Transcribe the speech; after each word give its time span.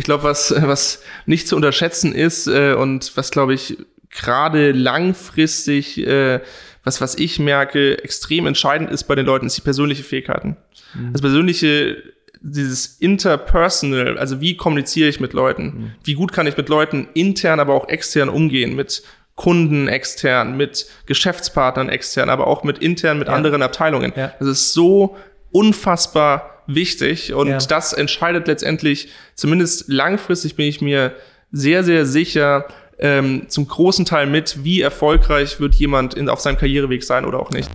Ich 0.00 0.04
glaube, 0.04 0.22
was, 0.22 0.54
was 0.56 1.02
nicht 1.26 1.46
zu 1.46 1.56
unterschätzen 1.56 2.14
ist 2.14 2.46
äh, 2.46 2.72
und 2.72 3.12
was, 3.18 3.30
glaube 3.30 3.52
ich, 3.52 3.76
gerade 4.08 4.72
langfristig, 4.72 5.98
äh, 5.98 6.40
was, 6.82 7.02
was 7.02 7.16
ich 7.16 7.38
merke, 7.38 8.02
extrem 8.02 8.46
entscheidend 8.46 8.90
ist 8.90 9.04
bei 9.04 9.14
den 9.14 9.26
Leuten, 9.26 9.44
ist 9.44 9.58
die 9.58 9.60
persönliche 9.60 10.02
Fähigkeiten. 10.02 10.56
Mhm. 10.94 11.12
Das 11.12 11.20
persönliche 11.20 12.02
dieses 12.40 12.96
interpersonal, 12.96 14.16
also 14.16 14.40
wie 14.40 14.56
kommuniziere 14.56 15.10
ich 15.10 15.20
mit 15.20 15.34
Leuten? 15.34 15.64
Mhm. 15.64 15.90
Wie 16.02 16.14
gut 16.14 16.32
kann 16.32 16.46
ich 16.46 16.56
mit 16.56 16.70
Leuten 16.70 17.06
intern, 17.12 17.60
aber 17.60 17.74
auch 17.74 17.86
extern 17.90 18.30
umgehen? 18.30 18.74
Mit 18.74 19.02
Kunden 19.34 19.86
extern, 19.86 20.56
mit 20.56 20.86
Geschäftspartnern 21.04 21.90
extern, 21.90 22.30
aber 22.30 22.46
auch 22.46 22.64
mit 22.64 22.78
intern, 22.78 23.18
mit 23.18 23.28
ja. 23.28 23.34
anderen 23.34 23.60
Abteilungen. 23.60 24.14
Ja. 24.16 24.32
Das 24.38 24.48
ist 24.48 24.72
so 24.72 25.18
unfassbar 25.52 26.59
wichtig 26.74 27.32
und 27.32 27.48
ja. 27.48 27.58
das 27.58 27.92
entscheidet 27.92 28.46
letztendlich, 28.46 29.08
zumindest 29.34 29.88
langfristig 29.88 30.56
bin 30.56 30.66
ich 30.66 30.80
mir 30.80 31.14
sehr, 31.52 31.84
sehr 31.84 32.06
sicher, 32.06 32.66
ähm, 32.98 33.46
zum 33.48 33.66
großen 33.66 34.04
Teil 34.04 34.26
mit, 34.26 34.62
wie 34.62 34.80
erfolgreich 34.80 35.58
wird 35.60 35.74
jemand 35.74 36.14
in, 36.14 36.28
auf 36.28 36.40
seinem 36.40 36.58
Karriereweg 36.58 37.02
sein 37.02 37.24
oder 37.24 37.40
auch 37.40 37.50
nicht. 37.50 37.70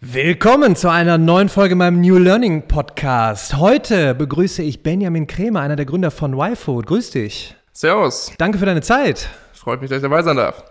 Willkommen 0.00 0.76
zu 0.76 0.90
einer 0.90 1.18
neuen 1.18 1.48
Folge 1.48 1.74
meinem 1.74 2.00
New 2.00 2.18
Learning 2.18 2.68
Podcast. 2.68 3.56
Heute 3.56 4.14
begrüße 4.14 4.62
ich 4.62 4.84
Benjamin 4.84 5.26
Krämer, 5.26 5.60
einer 5.60 5.74
der 5.74 5.86
Gründer 5.86 6.12
von 6.12 6.38
YFood. 6.38 6.86
Grüß 6.86 7.10
dich. 7.10 7.56
Servus. 7.76 8.30
Danke 8.38 8.58
für 8.58 8.66
deine 8.66 8.82
Zeit. 8.82 9.28
Freut 9.52 9.80
mich, 9.80 9.90
dass 9.90 9.96
ich 9.96 10.02
dabei 10.02 10.22
sein 10.22 10.36
darf. 10.36 10.62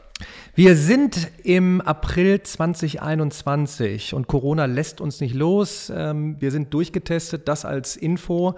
Wir 0.55 0.77
sind 0.77 1.31
im 1.43 1.81
April 1.81 2.41
2021 2.41 4.13
und 4.13 4.27
Corona 4.27 4.65
lässt 4.67 5.01
uns 5.01 5.19
nicht 5.19 5.35
los. 5.35 5.91
Ähm, 5.93 6.37
wir 6.39 6.49
sind 6.49 6.73
durchgetestet, 6.73 7.49
das 7.49 7.65
als 7.65 7.97
Info. 7.97 8.55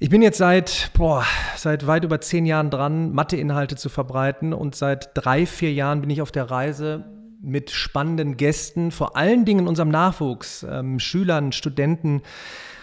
Ich 0.00 0.10
bin 0.10 0.20
jetzt 0.20 0.38
seit, 0.38 0.90
boah, 0.94 1.24
seit 1.56 1.86
weit 1.86 2.02
über 2.02 2.20
zehn 2.20 2.44
Jahren 2.44 2.70
dran, 2.70 3.12
Matheinhalte 3.12 3.76
zu 3.76 3.88
verbreiten 3.88 4.52
und 4.52 4.74
seit 4.74 5.10
drei, 5.14 5.46
vier 5.46 5.72
Jahren 5.72 6.00
bin 6.00 6.10
ich 6.10 6.22
auf 6.22 6.32
der 6.32 6.50
Reise, 6.50 7.04
mit 7.40 7.70
spannenden 7.70 8.36
Gästen, 8.36 8.90
vor 8.90 9.16
allen 9.16 9.44
Dingen 9.44 9.68
unserem 9.68 9.90
Nachwuchs, 9.90 10.66
ähm, 10.68 10.98
Schülern, 10.98 11.52
Studenten, 11.52 12.22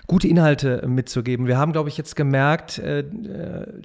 gute 0.08 0.30
Inhalte 0.30 0.88
mitzugeben. 0.88 1.48
Wir 1.48 1.58
haben, 1.58 1.74
glaube 1.74 1.90
ich, 1.90 1.98
jetzt 1.98 2.16
gemerkt, 2.16 2.80
äh, 2.80 3.00
äh, 3.00 3.04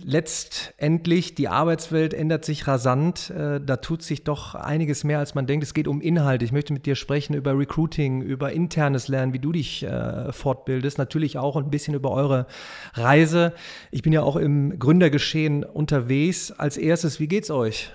letztendlich 0.05 1.35
die 1.35 1.49
Arbeitswelt 1.49 2.15
ändert 2.15 2.45
sich 2.45 2.69
rasant. 2.69 3.31
Äh, 3.31 3.61
da 3.61 3.77
tut 3.79 4.05
sich 4.05 4.23
doch 4.23 4.55
einiges 4.55 5.03
mehr, 5.03 5.19
als 5.19 5.35
man 5.35 5.49
denkt. 5.49 5.65
Es 5.65 5.75
geht 5.75 5.89
um 5.89 6.01
Inhalte. 6.01 6.45
Ich 6.45 6.53
möchte 6.53 6.73
mit 6.73 6.87
dir 6.87 6.95
sprechen 6.95 7.35
über 7.35 7.59
Recruiting, 7.59 8.23
über 8.23 8.53
internes 8.53 9.09
Lernen, 9.09 9.33
wie 9.33 9.41
du 9.41 9.51
dich 9.51 9.83
äh, 9.83 10.33
fortbildest. 10.33 10.97
Natürlich 10.97 11.39
auch 11.39 11.57
ein 11.57 11.71
bisschen 11.71 11.95
über 11.95 12.13
eure 12.13 12.47
Reise. 12.95 13.53
Ich 13.91 14.03
bin 14.03 14.13
ja 14.13 14.23
auch 14.23 14.37
im 14.37 14.79
Gründergeschehen 14.79 15.65
unterwegs. 15.65 16.53
Als 16.53 16.77
erstes, 16.77 17.19
wie 17.19 17.27
geht's 17.27 17.51
euch? 17.51 17.91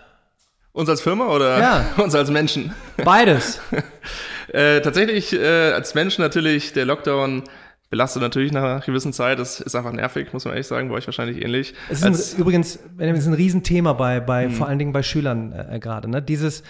Uns 0.73 0.89
als 0.89 1.00
Firma 1.00 1.30
oder 1.30 1.59
ja. 1.59 1.86
uns 2.03 2.14
als 2.14 2.30
Menschen? 2.30 2.73
Beides. 3.03 3.61
äh, 4.50 4.81
tatsächlich 4.81 5.31
äh, 5.31 5.72
als 5.72 5.95
Menschen 5.95 6.22
natürlich 6.22 6.73
der 6.73 6.86
Lockdown 6.86 7.44
belastet 7.89 8.21
natürlich 8.21 8.52
nach 8.52 8.63
einer 8.63 8.80
gewissen 8.81 9.13
Zeit. 9.13 9.39
Das 9.39 9.59
ist 9.59 9.75
einfach 9.75 9.91
nervig, 9.91 10.33
muss 10.33 10.45
man 10.45 10.53
ehrlich 10.53 10.67
sagen, 10.67 10.89
bei 10.89 10.95
euch 10.95 11.07
wahrscheinlich 11.07 11.41
ähnlich. 11.43 11.73
Es 11.89 12.02
ist 12.02 12.35
ein, 12.35 12.39
übrigens 12.39 12.80
es 12.97 13.19
ist 13.19 13.27
ein 13.27 13.33
Riesenthema 13.33 13.93
bei, 13.93 14.19
bei 14.19 14.45
hm. 14.45 14.52
vor 14.52 14.67
allen 14.67 14.80
Dingen 14.80 14.93
bei 14.93 15.03
Schülern 15.03 15.53
äh, 15.53 15.80
gerade. 15.80 16.09
Ne? 16.09 16.21
Dieses, 16.21 16.63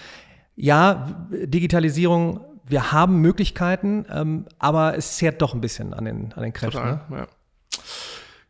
ja, 0.54 1.28
Digitalisierung, 1.30 2.40
wir 2.64 2.92
haben 2.92 3.20
Möglichkeiten, 3.20 4.06
ähm, 4.12 4.46
aber 4.58 4.96
es 4.96 5.16
zehrt 5.16 5.40
doch 5.42 5.54
ein 5.54 5.60
bisschen 5.60 5.94
an 5.94 6.04
den, 6.04 6.32
an 6.34 6.42
den 6.42 6.52
Kräften. 6.52 6.78
Total, 6.78 7.00
ne? 7.08 7.16
ja. 7.18 7.26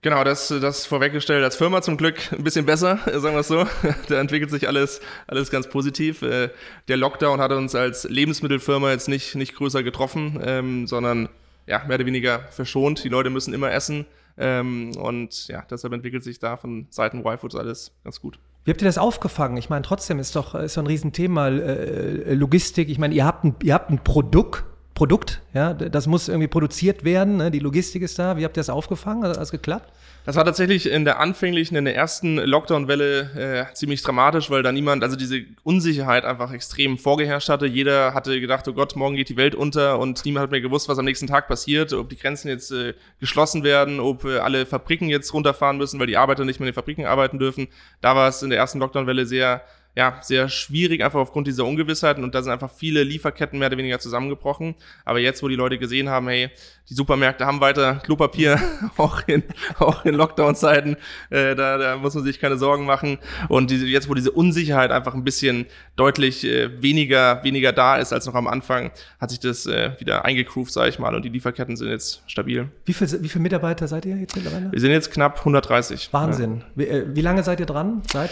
Genau, 0.01 0.23
das, 0.23 0.49
das 0.49 0.87
vorweggestellt 0.87 1.43
als 1.43 1.57
Firma 1.57 1.83
zum 1.83 1.97
Glück 1.97 2.33
ein 2.33 2.45
bisschen 2.45 2.65
besser, 2.67 3.01
sagen 3.07 3.35
wir 3.35 3.41
es 3.41 3.49
so. 3.49 3.67
Da 4.09 4.21
entwickelt 4.21 4.51
sich 4.51 4.69
alles, 4.69 5.01
alles 5.27 5.51
ganz 5.51 5.69
positiv. 5.69 6.23
Äh, 6.23 6.51
der 6.87 6.97
Lockdown 6.97 7.41
hat 7.41 7.51
uns 7.51 7.75
als 7.75 8.05
Lebensmittelfirma 8.05 8.93
jetzt 8.93 9.09
nicht, 9.09 9.35
nicht 9.35 9.57
größer 9.57 9.83
getroffen, 9.83 10.41
ähm, 10.45 10.87
sondern 10.87 11.29
ja, 11.69 11.85
mehr 11.87 11.97
oder 11.97 12.07
weniger 12.07 12.41
verschont. 12.51 13.05
Die 13.05 13.09
Leute 13.09 13.31
müssen 13.31 13.55
immer 13.55 13.71
essen. 13.71 14.07
Ähm, 14.37 14.93
und 14.97 15.49
ja, 15.49 15.65
deshalb 15.71 15.93
entwickelt 15.93 16.25
sich 16.25 16.39
da 16.39 16.57
von 16.57 16.87
Seiten 16.91 17.21
Y-Foods 17.21 17.57
alles 17.57 17.93
ganz 18.05 18.21
gut. 18.21 18.39
Wie 18.65 18.71
habt 18.71 18.83
ihr 18.83 18.87
das 18.87 18.99
aufgefangen? 18.99 19.57
Ich 19.57 19.71
meine, 19.71 19.83
trotzdem 19.83 20.19
ist 20.19 20.37
doch, 20.37 20.55
ist 20.55 20.77
doch 20.77 20.83
ein 20.83 20.87
Riesenthema 20.87 21.49
äh, 21.49 22.35
Logistik. 22.35 22.89
Ich 22.89 22.99
meine, 22.99 23.15
ihr 23.15 23.25
habt 23.25 23.45
ein, 23.45 23.57
ihr 23.63 23.75
habt 23.75 23.91
ein 23.91 24.03
Produkt, 24.05 24.65
Produkt, 24.99 25.41
ja, 25.55 25.75
das 25.75 26.09
muss 26.09 26.27
irgendwie 26.27 26.49
produziert 26.49 27.05
werden, 27.05 27.37
ne? 27.37 27.53
die 27.53 27.61
Logistik 27.61 28.03
ist 28.03 28.19
da. 28.19 28.37
Wie 28.37 28.45
habt 28.45 28.57
ihr 28.57 28.61
das 28.61 28.69
aufgefangen? 28.69 29.23
Hat 29.23 29.37
das 29.37 29.53
geklappt? 29.53 29.93
Das 30.25 30.35
war 30.35 30.45
tatsächlich 30.45 30.91
in 30.91 31.05
der 31.05 31.21
anfänglichen, 31.21 31.77
in 31.77 31.85
der 31.85 31.95
ersten 31.95 32.37
Lockdown-Welle 32.37 33.69
äh, 33.71 33.75
ziemlich 33.75 34.03
dramatisch, 34.03 34.51
weil 34.51 34.65
da 34.65 34.73
niemand, 34.73 35.05
also 35.05 35.15
diese 35.15 35.43
Unsicherheit 35.63 36.25
einfach 36.25 36.53
extrem 36.53 36.99
vorgeherrscht 36.99 37.49
hatte. 37.49 37.67
Jeder 37.67 38.13
hatte 38.13 38.41
gedacht, 38.41 38.67
oh 38.67 38.73
Gott, 38.73 38.97
morgen 38.97 39.15
geht 39.15 39.29
die 39.29 39.37
Welt 39.37 39.55
unter 39.55 40.01
und 40.01 40.25
niemand 40.25 40.43
hat 40.43 40.51
mehr 40.51 40.61
gewusst, 40.61 40.89
was 40.89 40.99
am 40.99 41.05
nächsten 41.05 41.29
Tag 41.29 41.47
passiert, 41.47 41.93
ob 41.93 42.09
die 42.09 42.17
Grenzen 42.17 42.49
jetzt 42.49 42.73
äh, 42.73 42.95
geschlossen 43.21 43.63
werden, 43.63 44.01
ob 44.01 44.25
äh, 44.25 44.39
alle 44.39 44.67
Fabriken 44.67 45.09
jetzt 45.09 45.33
runterfahren 45.33 45.79
müssen, 45.79 46.01
weil 46.01 46.09
die 46.09 46.17
Arbeiter 46.17 46.45
nicht 46.45 46.59
mehr 46.59 46.67
in 46.67 46.73
den 46.73 46.77
Fabriken 46.77 47.07
arbeiten 47.07 47.39
dürfen. 47.39 47.69
Da 48.01 48.17
war 48.17 48.29
es 48.29 48.43
in 48.43 48.51
der 48.51 48.59
ersten 48.59 48.81
Lockdown-Welle 48.81 49.27
sehr 49.27 49.63
ja, 49.97 50.19
sehr 50.23 50.49
schwierig, 50.49 51.03
einfach 51.03 51.19
aufgrund 51.19 51.49
dieser 51.49 51.65
Ungewissheiten. 51.65 52.23
Und 52.23 52.35
da 52.35 52.43
sind 52.43 52.53
einfach 52.53 52.71
viele 52.71 53.03
Lieferketten 53.03 53.59
mehr 53.59 53.67
oder 53.67 53.79
weniger 53.79 53.99
zusammengebrochen. 53.99 54.77
Aber 55.05 55.19
jetzt, 55.19 55.43
wo 55.43 55.49
die 55.49 55.57
Leute 55.57 55.77
gesehen 55.77 56.09
haben, 56.09 56.29
hey, 56.29 56.51
die 56.89 56.95
Supermärkte 56.95 57.45
haben 57.45 57.61
weiter 57.61 57.97
Klopapier, 57.97 58.61
auch 58.97 59.23
in, 59.27 59.43
auch 59.81 60.05
in 60.05 60.15
Lockdown-Zeiten, 60.15 60.97
äh, 61.31 61.57
da, 61.57 61.79
da 61.79 61.97
muss 61.97 62.15
man 62.15 62.23
sich 62.23 62.39
keine 62.39 62.57
Sorgen 62.57 62.87
machen. 62.87 63.19
Und 63.49 63.71
diese, 63.71 63.87
jetzt, 63.87 64.09
wo 64.09 64.15
diese 64.15 64.31
Unsicherheit 64.31 64.93
einfach 64.93 65.15
ein 65.15 65.25
bisschen 65.25 65.67
deutlich 65.97 66.45
äh, 66.45 66.81
weniger, 66.81 67.43
weniger 67.43 67.73
da 67.73 67.97
ist 67.97 68.13
als 68.13 68.25
noch 68.27 68.35
am 68.35 68.47
Anfang, 68.47 68.93
hat 69.21 69.31
sich 69.31 69.41
das 69.41 69.67
äh, 69.67 69.93
wieder 69.99 70.25
eingegroovt, 70.25 70.73
sage 70.73 70.91
ich 70.91 71.01
mal. 71.01 71.15
Und 71.15 71.25
die 71.25 71.31
Lieferketten 71.31 71.77
sind 71.77 71.89
jetzt 71.89 72.23
stabil. 72.29 72.69
Wie 72.85 72.93
viele 72.93 73.21
wie 73.23 73.29
viel 73.29 73.43
Mitarbeiter 73.43 73.89
seid 73.89 74.07
ihr 74.07 74.17
jetzt 74.17 74.37
mittlerweile? 74.37 74.71
Wir 74.71 74.81
sind 74.81 74.93
jetzt 74.93 75.11
knapp 75.11 75.41
130. 75.41 76.13
Wahnsinn. 76.13 76.59
Ja. 76.59 76.65
Wie, 76.77 76.87
äh, 76.87 77.07
wie 77.09 77.21
lange 77.21 77.43
seid 77.43 77.59
ihr 77.59 77.67
dran? 77.67 78.03
Seit? 78.13 78.31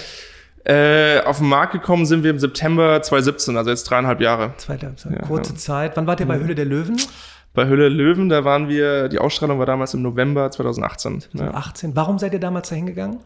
Äh, 0.69 1.21
auf 1.25 1.39
den 1.39 1.49
Markt 1.49 1.75
gekommen 1.75 2.07
sind 2.07 2.25
wir 2.25 2.31
im 2.31 2.41
September 2.41 3.01
2017, 3.01 3.57
also 3.57 3.71
jetzt 3.71 3.85
dreieinhalb 3.85 4.21
Jahre. 4.21 4.53
Zweite, 4.57 4.95
ja, 5.09 5.19
kurze 5.21 5.53
ja. 5.53 5.59
Zeit. 5.59 5.97
Wann 5.97 6.09
wart 6.09 6.19
ihr 6.19 6.27
bei 6.27 6.41
Hülle 6.41 6.57
der 6.57 6.65
Löwen? 6.65 6.97
Bei 7.55 7.69
Hülle 7.69 7.89
Löwen, 7.89 8.29
da 8.29 8.45
waren 8.45 8.69
wir, 8.69 9.09
die 9.09 9.21
Ausstrahlung 9.21 9.61
war 9.61 9.67
damals 9.67 9.95
im 9.95 10.03
November 10.03 10.51
2018. 10.51 11.21
2018. 11.21 11.91
Ja. 11.91 11.97
Warum 11.97 12.19
seid 12.19 12.33
ihr 12.33 12.41
damals 12.41 12.69
da 12.69 12.75
hingegangen? 12.75 13.21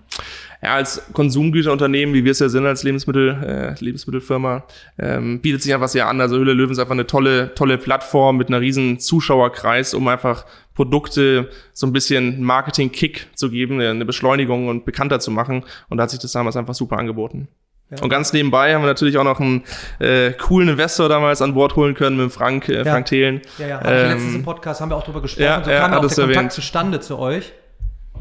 Ja, 0.62 0.74
als 0.74 1.02
Konsumgüterunternehmen, 1.14 2.14
wie 2.14 2.24
wir 2.24 2.32
es 2.32 2.40
ja 2.40 2.50
sind 2.50 2.66
als 2.66 2.82
Lebensmittel, 2.82 3.30
äh, 3.42 3.82
Lebensmittelfirma, 3.82 4.64
ähm, 4.98 5.40
bietet 5.40 5.62
sich 5.62 5.72
einfach 5.72 5.88
sehr 5.88 6.08
an. 6.08 6.20
Also 6.20 6.36
Hülle 6.36 6.52
Löwen 6.52 6.72
ist 6.72 6.78
einfach 6.78 6.92
eine 6.92 7.06
tolle, 7.06 7.54
tolle 7.54 7.78
Plattform 7.78 8.36
mit 8.36 8.48
einer 8.48 8.60
riesen 8.60 9.00
Zuschauerkreis, 9.00 9.94
um 9.94 10.06
einfach 10.08 10.44
Produkte 10.80 11.50
so 11.74 11.86
ein 11.86 11.92
bisschen 11.92 12.42
Marketing-Kick 12.42 13.28
zu 13.34 13.50
geben, 13.50 13.82
eine 13.82 14.06
Beschleunigung 14.06 14.68
und 14.68 14.86
bekannter 14.86 15.20
zu 15.20 15.30
machen. 15.30 15.66
Und 15.90 15.98
da 15.98 16.04
hat 16.04 16.10
sich 16.10 16.20
das 16.20 16.32
damals 16.32 16.56
einfach 16.56 16.72
super 16.72 16.96
angeboten. 16.96 17.48
Ja. 17.90 18.02
Und 18.02 18.08
ganz 18.08 18.32
nebenbei 18.32 18.74
haben 18.74 18.80
wir 18.80 18.86
natürlich 18.86 19.18
auch 19.18 19.24
noch 19.24 19.40
einen 19.40 19.64
äh, 19.98 20.30
coolen 20.32 20.70
Investor 20.70 21.10
damals 21.10 21.42
an 21.42 21.52
Bord 21.52 21.76
holen 21.76 21.94
können 21.94 22.16
mit 22.16 22.32
Frank, 22.32 22.70
äh, 22.70 22.82
Frank 22.82 23.06
Thelen. 23.06 23.42
Ja, 23.58 23.66
ja, 23.66 23.84
ähm, 23.84 24.10
letztens 24.12 24.34
im 24.36 24.42
Podcast 24.42 24.80
haben 24.80 24.90
wir 24.90 24.96
auch 24.96 25.04
drüber 25.04 25.20
gesprochen. 25.20 25.44
Ja, 25.44 25.62
so 25.62 25.70
kam 25.70 25.92
ja 25.92 25.98
auch 25.98 26.00
der 26.00 26.08
Kontakt 26.08 26.18
erwähnt. 26.18 26.52
zustande 26.52 27.00
zu 27.00 27.18
euch. 27.18 27.52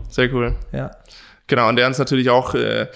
Sehr 0.10 0.34
cool. 0.34 0.56
Ja. 0.74 0.92
Genau, 1.48 1.70
und 1.70 1.78
der 1.78 1.88
uns 1.88 1.98
natürlich 1.98 2.30
auch 2.30 2.56
äh, 2.56 2.88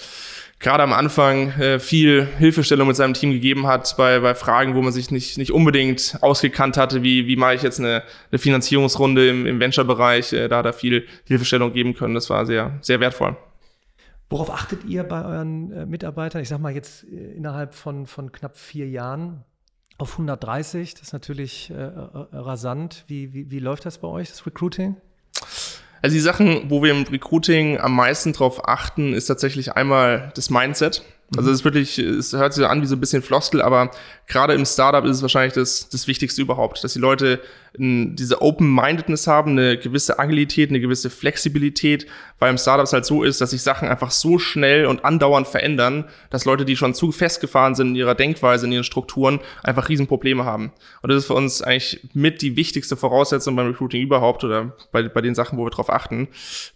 gerade 0.63 0.81
am 0.81 0.94
Anfang 0.94 1.50
äh, 1.59 1.79
viel 1.79 2.25
Hilfestellung 2.40 2.88
mit 2.88 2.96
seinem 2.96 3.13
Team 3.13 3.31
gegeben 3.31 3.68
hat 3.68 3.96
bei, 3.97 4.19
bei 4.19 4.34
Fragen, 4.34 4.74
wo 4.74 4.81
man 4.81 4.91
sich 4.91 5.12
nicht, 5.12 5.38
nicht 5.38 5.51
unbedingt 5.51 6.18
ausgekannt 6.21 6.77
hatte, 6.77 7.04
wie, 7.04 7.27
wie 7.27 7.36
mache 7.36 7.54
ich 7.54 7.62
jetzt 7.62 7.80
eine, 7.80 8.01
eine 8.31 8.39
Finanzierungsrunde 8.39 9.30
im, 9.30 9.45
im 9.45 9.60
Venture-Bereich. 9.60 10.33
Äh, 10.33 10.48
da 10.48 10.57
hat 10.57 10.65
er 10.65 10.74
viel 10.74 11.06
Hilfestellung 11.25 11.74
geben 11.74 11.94
können. 11.94 12.15
Das 12.15 12.30
war 12.30 12.45
sehr, 12.45 12.80
sehr 12.81 13.00
wertvoll. 13.00 13.38
Worauf 14.30 14.50
achtet 14.50 14.86
ihr 14.86 15.04
bei 15.04 15.24
euren 15.24 15.71
äh, 15.71 15.86
Mitarbeitern? 15.86 16.42
Ich 16.42 16.50
sag 16.50 16.60
mal 16.60 16.74
jetzt 16.74 17.04
äh, 17.04 17.33
innerhalb 17.33 17.75
von, 17.75 18.07
von 18.07 18.31
knapp 18.31 18.57
vier 18.57 18.89
Jahren 18.89 19.44
auf 19.98 20.13
130. 20.13 20.94
Das 20.94 21.04
ist 21.04 21.13
natürlich 21.13 21.69
äh, 21.69 21.74
äh, 21.75 21.89
rasant. 22.31 23.04
Wie, 23.07 23.33
wie, 23.33 23.51
wie 23.51 23.59
läuft 23.59 23.86
das 23.86 24.00
bei 24.00 24.07
euch, 24.07 24.30
das 24.30 24.45
Recruiting? 24.45 24.95
Also 26.04 26.16
die 26.16 26.20
Sachen, 26.20 26.70
wo 26.70 26.84
wir 26.84 26.92
im 26.92 27.04
Recruiting 27.04 27.80
am 27.80 27.96
meisten 27.96 28.34
drauf 28.34 28.68
achten, 28.68 29.14
ist 29.14 29.28
tatsächlich 29.28 29.78
einmal 29.78 30.34
das 30.36 30.50
Mindset. 30.50 31.02
Also 31.35 31.50
es 31.50 31.59
ist 31.59 31.65
wirklich, 31.65 31.97
es 31.97 32.33
hört 32.33 32.53
sich 32.53 32.65
an 32.65 32.81
wie 32.81 32.85
so 32.85 32.95
ein 32.95 33.00
bisschen 33.00 33.24
Floskel, 33.24 33.62
aber 33.62 33.91
gerade 34.27 34.53
im 34.53 34.65
Startup 34.65 35.03
ist 35.06 35.18
es 35.18 35.21
wahrscheinlich 35.21 35.53
das, 35.53 35.89
das 35.89 36.07
Wichtigste 36.07 36.41
überhaupt, 36.41 36.83
dass 36.83 36.94
die 36.94 37.00
Leute 37.00 37.41
diese 37.75 38.41
Open-Mindedness 38.41 39.25
haben, 39.25 39.51
eine 39.51 39.77
gewisse 39.77 40.19
Agilität, 40.19 40.69
eine 40.69 40.80
gewisse 40.80 41.09
Flexibilität, 41.09 42.06
weil 42.38 42.51
im 42.51 42.59
Startup 42.59 42.85
es 42.85 42.94
halt 42.94 43.06
so 43.06 43.24
ist, 43.24 43.41
dass 43.41 43.50
sich 43.50 43.63
Sachen 43.63 43.88
einfach 43.88 44.12
so 44.12 44.38
schnell 44.38 44.85
und 44.85 45.03
andauernd 45.03 45.47
verändern, 45.47 46.06
dass 46.30 46.45
Leute, 46.45 46.65
die 46.65 46.75
schon 46.75 46.94
zu 46.94 47.12
festgefahren 47.12 47.74
sind 47.74 47.89
in 47.89 47.95
ihrer 47.95 48.13
Denkweise, 48.13 48.68
in 48.68 48.71
ihren 48.71 48.83
Strukturen, 48.83 49.39
einfach 49.63 49.89
Riesenprobleme 49.89 50.45
haben. 50.45 50.71
Und 51.01 51.09
das 51.09 51.19
ist 51.19 51.25
für 51.25 51.33
uns 51.33 51.63
eigentlich 51.63 52.09
mit 52.13 52.44
die 52.44 52.56
wichtigste 52.56 52.95
Voraussetzung 52.95 53.56
beim 53.56 53.68
Recruiting 53.68 54.03
überhaupt 54.03 54.44
oder 54.44 54.74
bei, 54.91 55.01
bei 55.09 55.21
den 55.21 55.33
Sachen, 55.33 55.57
wo 55.57 55.65
wir 55.65 55.71
drauf 55.71 55.89
achten. 55.89 56.27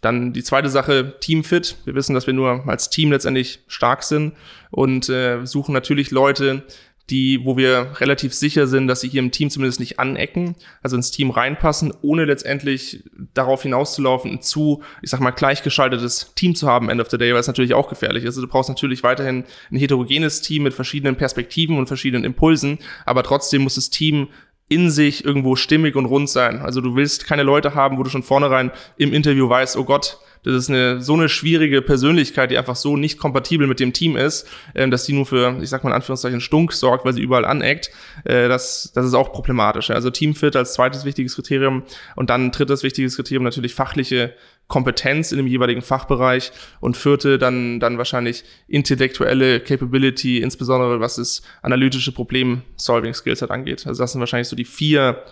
Dann 0.01 0.33
die 0.33 0.43
zweite 0.43 0.69
Sache, 0.69 1.13
Teamfit. 1.19 1.77
Wir 1.85 1.93
wissen, 1.93 2.15
dass 2.15 2.25
wir 2.25 2.33
nur 2.33 2.67
als 2.67 2.89
Team 2.89 3.11
letztendlich 3.11 3.59
stark 3.67 4.01
sind 4.01 4.33
und 4.71 5.09
äh, 5.09 5.45
suchen 5.45 5.73
natürlich 5.73 6.11
Leute, 6.11 6.63
die, 7.09 7.45
wo 7.45 7.55
wir 7.55 7.91
relativ 7.99 8.33
sicher 8.33 8.67
sind, 8.67 8.87
dass 8.87 9.01
sie 9.01 9.07
hier 9.07 9.21
im 9.21 9.31
Team 9.31 9.49
zumindest 9.49 9.79
nicht 9.79 9.97
anecken, 9.97 10.55
also 10.81 10.97
ins 10.97 11.11
Team 11.11 11.29
reinpassen, 11.29 11.93
ohne 12.01 12.25
letztendlich 12.25 13.03
darauf 13.33 13.63
hinauszulaufen, 13.63 14.31
ein 14.31 14.41
zu, 14.41 14.83
ich 15.01 15.09
sag 15.09 15.21
mal, 15.21 15.31
gleichgeschaltetes 15.31 16.33
Team 16.35 16.53
zu 16.53 16.67
haben, 16.67 16.89
end 16.89 16.99
of 16.99 17.09
the 17.09 17.17
day, 17.17 17.31
weil 17.31 17.39
es 17.39 17.47
natürlich 17.47 17.73
auch 17.73 17.87
gefährlich 17.87 18.23
ist. 18.23 18.35
Also 18.35 18.41
du 18.41 18.47
brauchst 18.47 18.69
natürlich 18.69 19.03
weiterhin 19.03 19.45
ein 19.71 19.77
heterogenes 19.77 20.41
Team 20.41 20.63
mit 20.63 20.73
verschiedenen 20.73 21.15
Perspektiven 21.15 21.77
und 21.77 21.87
verschiedenen 21.87 22.25
Impulsen, 22.25 22.79
aber 23.05 23.23
trotzdem 23.23 23.61
muss 23.61 23.75
das 23.75 23.89
Team 23.89 24.27
in 24.69 24.89
sich 24.89 25.23
irgendwo 25.23 25.55
stimmig 25.55 25.95
und 25.95 26.05
rund 26.05 26.29
sein. 26.29 26.59
Also 26.59 26.81
du 26.81 26.95
willst 26.95 27.25
keine 27.25 27.43
Leute 27.43 27.73
haben, 27.73 27.97
wo 27.97 28.03
du 28.03 28.09
schon 28.09 28.23
vornherein 28.23 28.71
im 28.97 29.13
Interview 29.13 29.47
weißt, 29.47 29.77
oh 29.77 29.85
Gott, 29.85 30.17
das 30.43 30.55
ist 30.55 30.69
eine 30.69 31.01
so 31.01 31.13
eine 31.13 31.29
schwierige 31.29 31.81
Persönlichkeit, 31.81 32.51
die 32.51 32.57
einfach 32.57 32.75
so 32.75 32.97
nicht 32.97 33.17
kompatibel 33.17 33.67
mit 33.67 33.79
dem 33.79 33.93
Team 33.93 34.15
ist, 34.15 34.47
äh, 34.73 34.87
dass 34.89 35.05
die 35.05 35.13
nur 35.13 35.25
für, 35.25 35.57
ich 35.61 35.69
sag 35.69 35.83
mal 35.83 35.91
in 35.91 35.95
Anführungszeichen, 35.95 36.41
Stunk 36.41 36.73
sorgt, 36.73 37.05
weil 37.05 37.13
sie 37.13 37.21
überall 37.21 37.45
aneckt. 37.45 37.91
Äh, 38.23 38.47
das, 38.47 38.91
das 38.93 39.05
ist 39.05 39.13
auch 39.13 39.31
problematisch. 39.31 39.89
Also 39.89 40.09
Teamfit 40.09 40.55
als 40.55 40.73
zweites 40.73 41.05
wichtiges 41.05 41.35
Kriterium 41.35 41.83
und 42.15 42.29
dann 42.29 42.51
drittes 42.51 42.83
wichtiges 42.83 43.15
Kriterium 43.15 43.43
natürlich 43.43 43.73
fachliche 43.73 44.33
Kompetenz 44.67 45.31
in 45.31 45.37
dem 45.37 45.47
jeweiligen 45.47 45.81
Fachbereich 45.81 46.51
und 46.81 46.97
vierte 46.97 47.37
dann, 47.37 47.79
dann 47.79 47.97
wahrscheinlich 47.97 48.43
intellektuelle 48.67 49.61
Capability, 49.61 50.39
insbesondere 50.39 50.99
was 50.99 51.17
es 51.17 51.41
analytische 51.61 52.11
Problem-Solving-Skills 52.11 53.41
halt 53.41 53.51
angeht. 53.51 53.87
Also 53.87 54.03
das 54.03 54.11
sind 54.11 54.19
wahrscheinlich 54.19 54.49
so 54.49 54.55
die 54.55 54.65
vier 54.65 55.23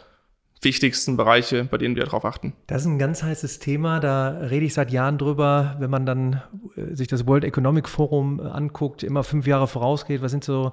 wichtigsten 0.61 1.17
Bereiche, 1.17 1.65
bei 1.65 1.77
denen 1.77 1.95
wir 1.95 2.05
darauf 2.05 2.25
achten. 2.25 2.53
Das 2.67 2.81
ist 2.81 2.87
ein 2.87 2.97
ganz 2.97 3.23
heißes 3.23 3.59
Thema. 3.59 3.99
Da 3.99 4.29
rede 4.29 4.65
ich 4.65 4.73
seit 4.73 4.91
Jahren 4.91 5.17
drüber, 5.17 5.75
wenn 5.79 5.89
man 5.89 6.05
dann 6.05 6.41
äh, 6.75 6.95
sich 6.95 7.07
das 7.07 7.27
World 7.27 7.43
Economic 7.43 7.87
Forum 7.87 8.39
äh, 8.39 8.47
anguckt, 8.47 9.03
immer 9.03 9.23
fünf 9.23 9.47
Jahre 9.47 9.67
vorausgeht. 9.67 10.21
Was 10.21 10.31
sind 10.31 10.43
so 10.43 10.71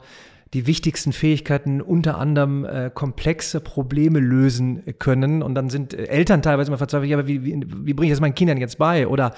die 0.54 0.66
wichtigsten 0.66 1.12
Fähigkeiten, 1.12 1.80
unter 1.80 2.18
anderem 2.18 2.64
äh, 2.64 2.90
komplexe 2.92 3.60
Probleme 3.60 4.20
lösen 4.20 4.82
können. 4.98 5.42
Und 5.42 5.54
dann 5.54 5.70
sind 5.70 5.94
äh, 5.94 6.04
Eltern 6.04 6.42
teilweise 6.42 6.68
immer 6.68 6.78
verzweifelt, 6.78 7.10
ja, 7.10 7.18
aber 7.18 7.26
wie, 7.26 7.44
wie, 7.44 7.64
wie 7.66 7.94
bringe 7.94 8.08
ich 8.08 8.12
das 8.12 8.20
meinen 8.20 8.34
Kindern 8.34 8.58
jetzt 8.58 8.76
bei? 8.76 9.08
Oder 9.08 9.34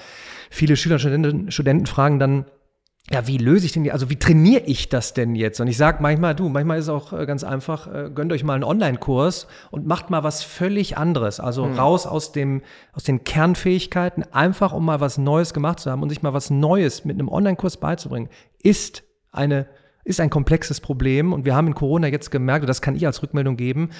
viele 0.49 0.75
Schüler 0.75 0.95
und 0.95 0.99
Studenten, 0.99 1.51
Studenten 1.51 1.85
fragen 1.85 2.19
dann, 2.19 2.45
ja, 3.11 3.27
wie 3.27 3.37
löse 3.37 3.67
ich 3.67 3.71
denn, 3.71 3.89
also 3.91 4.09
wie 4.09 4.17
trainiere 4.17 4.63
ich 4.65 4.89
das 4.89 5.13
denn 5.13 5.35
jetzt? 5.35 5.61
Und 5.61 5.67
ich 5.67 5.77
sage 5.77 6.01
manchmal, 6.01 6.33
du, 6.33 6.49
manchmal 6.49 6.79
ist 6.79 6.85
es 6.85 6.89
auch 6.89 7.13
äh, 7.13 7.27
ganz 7.27 7.43
einfach, 7.43 7.85
äh, 7.87 8.09
gönnt 8.09 8.31
euch 8.31 8.43
mal 8.43 8.55
einen 8.55 8.63
Online-Kurs 8.63 9.45
und 9.69 9.85
macht 9.85 10.09
mal 10.09 10.23
was 10.23 10.41
völlig 10.41 10.97
anderes. 10.97 11.39
Also 11.39 11.65
hm. 11.65 11.77
raus 11.77 12.07
aus 12.07 12.31
dem, 12.31 12.63
aus 12.93 13.03
den 13.03 13.23
Kernfähigkeiten, 13.23 14.23
einfach 14.31 14.73
um 14.73 14.85
mal 14.85 15.01
was 15.01 15.19
Neues 15.19 15.53
gemacht 15.53 15.81
zu 15.81 15.91
haben 15.91 16.01
und 16.01 16.09
sich 16.09 16.23
mal 16.23 16.33
was 16.33 16.49
Neues 16.49 17.05
mit 17.05 17.15
einem 17.15 17.29
Online-Kurs 17.29 17.77
beizubringen, 17.77 18.27
ist 18.63 19.03
eine, 19.31 19.67
ist 20.03 20.19
ein 20.19 20.31
komplexes 20.31 20.81
Problem. 20.81 21.31
Und 21.31 21.45
wir 21.45 21.55
haben 21.55 21.67
in 21.67 21.75
Corona 21.75 22.07
jetzt 22.07 22.31
gemerkt, 22.31 22.63
und 22.63 22.67
das 22.67 22.81
kann 22.81 22.95
ich 22.95 23.05
als 23.05 23.21
Rückmeldung 23.21 23.55
geben, 23.55 23.91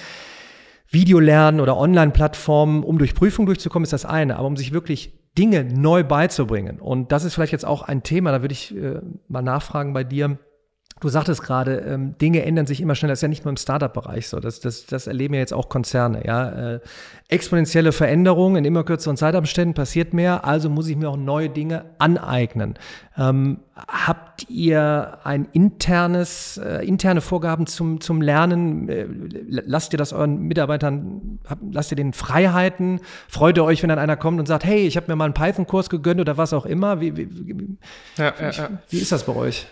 Videolernen 0.90 1.62
oder 1.62 1.78
Online-Plattformen, 1.78 2.84
um 2.84 2.98
durch 2.98 3.14
Prüfung 3.14 3.46
durchzukommen, 3.46 3.84
ist 3.84 3.94
das 3.94 4.06
eine. 4.06 4.38
Aber 4.38 4.48
um 4.48 4.58
sich 4.58 4.72
wirklich 4.72 5.14
Dinge 5.38 5.64
neu 5.66 6.04
beizubringen. 6.04 6.80
Und 6.80 7.12
das 7.12 7.24
ist 7.24 7.34
vielleicht 7.34 7.52
jetzt 7.52 7.66
auch 7.66 7.82
ein 7.82 8.04
Thema, 8.04 8.32
da 8.32 8.42
würde 8.42 8.54
ich 8.54 8.76
äh, 8.76 9.02
mal 9.28 9.42
nachfragen 9.42 9.94
bei 9.94 10.04
dir. 10.04 10.38
Du 11.02 11.10
sagtest 11.10 11.44
gerade, 11.44 11.80
ähm, 11.80 12.18
Dinge 12.20 12.44
ändern 12.44 12.68
sich 12.68 12.80
immer 12.80 12.96
schneller. 12.96 13.12
Das 13.12 13.20
ist 13.20 13.24
ja 13.24 13.28
nicht 13.28 13.44
nur 13.44 13.50
im 13.50 13.58
Startup-Bereich 13.58 14.30
so. 14.30 14.40
Das, 14.40 14.62
das, 14.62 14.86
das 14.86 15.08
erleben 15.08 15.34
ja 15.34 15.42
jetzt 15.42 15.54
auch 15.54 15.68
Konzerne. 15.68 16.26
Ja? 16.26 16.76
Äh, 16.76 16.80
exponentielle 17.28 17.92
Veränderungen 17.92 18.56
in 18.56 18.64
immer 18.64 18.86
kürzeren 18.86 19.18
Zeitabständen 19.18 19.74
passiert 19.74 20.14
mehr. 20.14 20.46
Also 20.46 20.70
muss 20.70 20.88
ich 20.88 20.96
mir 20.96 21.10
auch 21.10 21.18
neue 21.18 21.50
Dinge 21.50 21.84
aneignen. 21.98 22.76
Ähm, 23.18 23.60
habt 23.76 24.50
ihr 24.50 25.18
ein 25.26 25.50
internes, 25.52 26.62
äh, 26.64 26.88
interne 26.88 27.20
Vorgaben 27.20 27.68
zum, 27.68 28.00
zum 28.00 28.22
Lernen? 28.22 28.88
Äh, 28.88 29.06
lasst 29.50 29.94
ihr 29.94 29.98
das 29.98 30.14
euren 30.14 30.44
Mitarbeitern, 30.44 31.40
hab, 31.46 31.60
lasst 31.74 31.92
ihr 31.92 31.98
den 31.98 32.14
Freiheiten? 32.14 33.02
Freut 33.28 33.58
ihr 33.58 33.66
euch, 33.66 33.84
wenn 33.84 33.90
dann 33.90 34.00
einer 34.00 34.16
kommt 34.16 34.40
und 34.40 34.46
sagt, 34.46 34.64
hey, 34.64 34.88
ich 34.88 34.96
habe 34.96 35.12
mir 35.12 35.18
mal 35.18 35.26
einen 35.26 35.34
Python-Kurs 35.34 35.90
gegönnt 35.90 36.22
oder 36.22 36.38
was 36.38 36.54
auch 36.54 36.66
immer? 36.66 37.02
Wie, 37.02 37.18
wie, 37.18 37.30
wie, 37.30 37.78
ja, 38.16 38.34
ja, 38.40 38.50
ja. 38.52 38.70
wie 38.90 39.00
ist 39.00 39.12
das 39.12 39.26
bei 39.26 39.36
euch? 39.36 39.68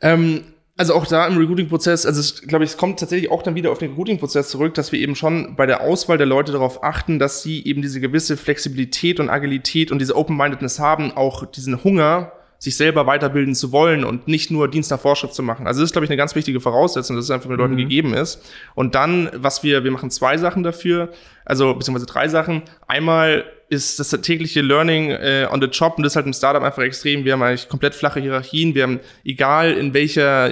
Ähm 0.00 0.44
also 0.82 0.94
auch 0.94 1.06
da 1.06 1.28
im 1.28 1.38
Recruiting-Prozess, 1.38 2.06
also 2.06 2.20
ich 2.20 2.48
glaube, 2.48 2.64
es 2.64 2.76
kommt 2.76 2.98
tatsächlich 2.98 3.30
auch 3.30 3.44
dann 3.44 3.54
wieder 3.54 3.70
auf 3.70 3.78
den 3.78 3.90
Recruiting-Prozess 3.90 4.48
zurück, 4.48 4.74
dass 4.74 4.90
wir 4.90 4.98
eben 4.98 5.14
schon 5.14 5.54
bei 5.54 5.64
der 5.64 5.82
Auswahl 5.82 6.18
der 6.18 6.26
Leute 6.26 6.50
darauf 6.50 6.82
achten, 6.82 7.20
dass 7.20 7.40
sie 7.40 7.64
eben 7.64 7.82
diese 7.82 8.00
gewisse 8.00 8.36
Flexibilität 8.36 9.20
und 9.20 9.30
Agilität 9.30 9.92
und 9.92 10.00
diese 10.00 10.16
Open-Mindedness 10.16 10.80
haben, 10.80 11.12
auch 11.12 11.46
diesen 11.46 11.84
Hunger, 11.84 12.32
sich 12.58 12.76
selber 12.76 13.06
weiterbilden 13.06 13.54
zu 13.54 13.70
wollen 13.70 14.02
und 14.02 14.26
nicht 14.26 14.50
nur 14.50 14.68
Dienst 14.68 14.90
nach 14.90 14.98
Vorschrift 14.98 15.34
zu 15.34 15.44
machen. 15.44 15.68
Also 15.68 15.80
das 15.80 15.90
ist, 15.90 15.92
glaube 15.92 16.04
ich, 16.04 16.10
eine 16.10 16.16
ganz 16.16 16.34
wichtige 16.34 16.60
Voraussetzung, 16.60 17.14
dass 17.14 17.26
es 17.26 17.30
einfach 17.30 17.48
den 17.48 17.58
Leuten 17.58 17.74
mhm. 17.74 17.78
gegeben 17.78 18.12
ist. 18.12 18.42
Und 18.74 18.96
dann, 18.96 19.30
was 19.34 19.62
wir, 19.62 19.84
wir 19.84 19.90
machen 19.92 20.10
zwei 20.10 20.36
Sachen 20.36 20.64
dafür, 20.64 21.10
also 21.44 21.74
beziehungsweise 21.74 22.06
drei 22.06 22.26
Sachen. 22.26 22.62
Einmal 22.88 23.44
ist 23.72 23.98
das 23.98 24.10
tägliche 24.10 24.60
Learning 24.60 25.10
äh, 25.10 25.48
on 25.50 25.62
the 25.62 25.66
job 25.66 25.94
und 25.96 26.02
das 26.02 26.12
ist 26.12 26.16
halt 26.16 26.26
im 26.26 26.34
Startup 26.34 26.62
einfach 26.62 26.82
extrem. 26.82 27.24
Wir 27.24 27.32
haben 27.32 27.42
eigentlich 27.42 27.70
komplett 27.70 27.94
flache 27.94 28.20
Hierarchien. 28.20 28.74
Wir 28.74 28.82
haben, 28.82 29.00
egal 29.24 29.72
in 29.72 29.94
welcher 29.94 30.50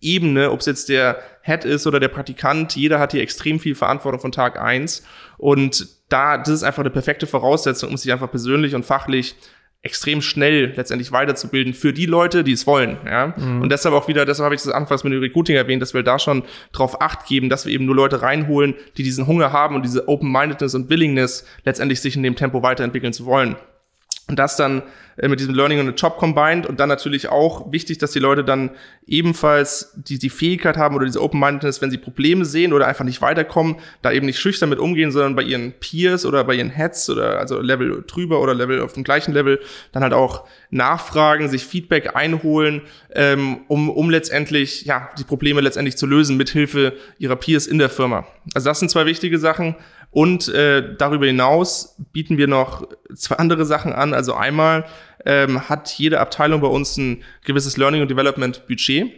Ebene, 0.00 0.50
ob 0.50 0.58
es 0.60 0.66
jetzt 0.66 0.88
der 0.88 1.22
Head 1.42 1.64
ist 1.64 1.86
oder 1.86 2.00
der 2.00 2.08
Praktikant, 2.08 2.74
jeder 2.74 2.98
hat 2.98 3.12
hier 3.12 3.22
extrem 3.22 3.60
viel 3.60 3.76
Verantwortung 3.76 4.20
von 4.20 4.32
Tag 4.32 4.60
eins 4.60 5.04
Und 5.38 5.86
da, 6.08 6.38
das 6.38 6.48
ist 6.48 6.62
einfach 6.64 6.80
eine 6.82 6.90
perfekte 6.90 7.28
Voraussetzung, 7.28 7.90
um 7.90 7.96
sich 7.96 8.12
einfach 8.12 8.30
persönlich 8.30 8.74
und 8.74 8.84
fachlich 8.84 9.36
extrem 9.86 10.20
schnell 10.20 10.72
letztendlich 10.76 11.12
weiterzubilden 11.12 11.72
für 11.72 11.92
die 11.92 12.06
Leute, 12.06 12.42
die 12.44 12.52
es 12.52 12.66
wollen. 12.66 12.98
Ja? 13.06 13.34
Mhm. 13.36 13.62
Und 13.62 13.70
deshalb 13.70 13.94
auch 13.94 14.08
wieder, 14.08 14.26
deshalb 14.26 14.44
habe 14.44 14.54
ich 14.54 14.62
das 14.62 14.72
anfangs 14.72 15.04
mit 15.04 15.12
dem 15.12 15.20
Recruiting 15.20 15.56
erwähnt, 15.56 15.80
dass 15.80 15.94
wir 15.94 16.02
da 16.02 16.18
schon 16.18 16.42
drauf 16.72 17.00
acht 17.00 17.26
geben, 17.26 17.48
dass 17.48 17.64
wir 17.66 17.72
eben 17.72 17.84
nur 17.84 17.94
Leute 17.94 18.20
reinholen, 18.20 18.74
die 18.96 19.04
diesen 19.04 19.26
Hunger 19.26 19.52
haben 19.52 19.76
und 19.76 19.84
diese 19.84 20.08
Open-Mindedness 20.08 20.74
und 20.74 20.90
Willingness 20.90 21.46
letztendlich 21.64 22.00
sich 22.00 22.16
in 22.16 22.24
dem 22.24 22.34
Tempo 22.34 22.62
weiterentwickeln 22.62 23.12
zu 23.12 23.26
wollen. 23.26 23.56
Und 24.28 24.40
das 24.40 24.56
dann 24.56 24.82
äh, 25.16 25.28
mit 25.28 25.38
diesem 25.38 25.54
Learning 25.54 25.86
the 25.86 25.92
Job 25.92 26.18
combined 26.18 26.66
und 26.66 26.80
dann 26.80 26.88
natürlich 26.88 27.28
auch 27.28 27.70
wichtig, 27.72 27.98
dass 27.98 28.10
die 28.10 28.18
Leute 28.18 28.42
dann 28.42 28.70
ebenfalls 29.06 29.92
die, 29.94 30.18
die 30.18 30.30
Fähigkeit 30.30 30.76
haben 30.76 30.96
oder 30.96 31.06
diese 31.06 31.22
Open-Mindedness, 31.22 31.80
wenn 31.80 31.92
sie 31.92 31.96
Probleme 31.96 32.44
sehen 32.44 32.72
oder 32.72 32.88
einfach 32.88 33.04
nicht 33.04 33.22
weiterkommen, 33.22 33.76
da 34.02 34.10
eben 34.10 34.26
nicht 34.26 34.40
schüchtern 34.40 34.68
mit 34.68 34.80
umgehen, 34.80 35.12
sondern 35.12 35.36
bei 35.36 35.42
ihren 35.42 35.72
Peers 35.78 36.26
oder 36.26 36.42
bei 36.42 36.54
ihren 36.54 36.70
Heads 36.70 37.08
oder 37.08 37.38
also 37.38 37.60
Level 37.60 38.02
drüber 38.06 38.40
oder 38.40 38.52
Level 38.52 38.80
auf 38.80 38.94
dem 38.94 39.04
gleichen 39.04 39.32
Level 39.32 39.60
dann 39.92 40.02
halt 40.02 40.12
auch 40.12 40.48
nachfragen, 40.70 41.48
sich 41.48 41.64
Feedback 41.64 42.16
einholen, 42.16 42.82
ähm, 43.14 43.60
um, 43.68 43.88
um 43.88 44.10
letztendlich 44.10 44.84
ja 44.86 45.08
die 45.18 45.24
Probleme 45.24 45.60
letztendlich 45.60 45.96
zu 45.96 46.06
lösen 46.06 46.36
mit 46.36 46.50
Hilfe 46.50 46.94
ihrer 47.18 47.36
Peers 47.36 47.68
in 47.68 47.78
der 47.78 47.90
Firma. 47.90 48.26
Also 48.54 48.68
das 48.68 48.80
sind 48.80 48.90
zwei 48.90 49.06
wichtige 49.06 49.38
Sachen. 49.38 49.76
Und 50.10 50.48
äh, 50.48 50.96
darüber 50.96 51.26
hinaus 51.26 51.96
bieten 52.12 52.38
wir 52.38 52.46
noch 52.46 52.88
zwei 53.14 53.36
andere 53.36 53.66
Sachen 53.66 53.92
an. 53.92 54.14
Also 54.14 54.34
einmal 54.34 54.84
ähm, 55.24 55.68
hat 55.68 55.90
jede 55.98 56.20
Abteilung 56.20 56.60
bei 56.60 56.68
uns 56.68 56.96
ein 56.96 57.22
gewisses 57.44 57.76
Learning 57.76 58.02
und 58.02 58.10
Development 58.10 58.66
Budget 58.66 59.12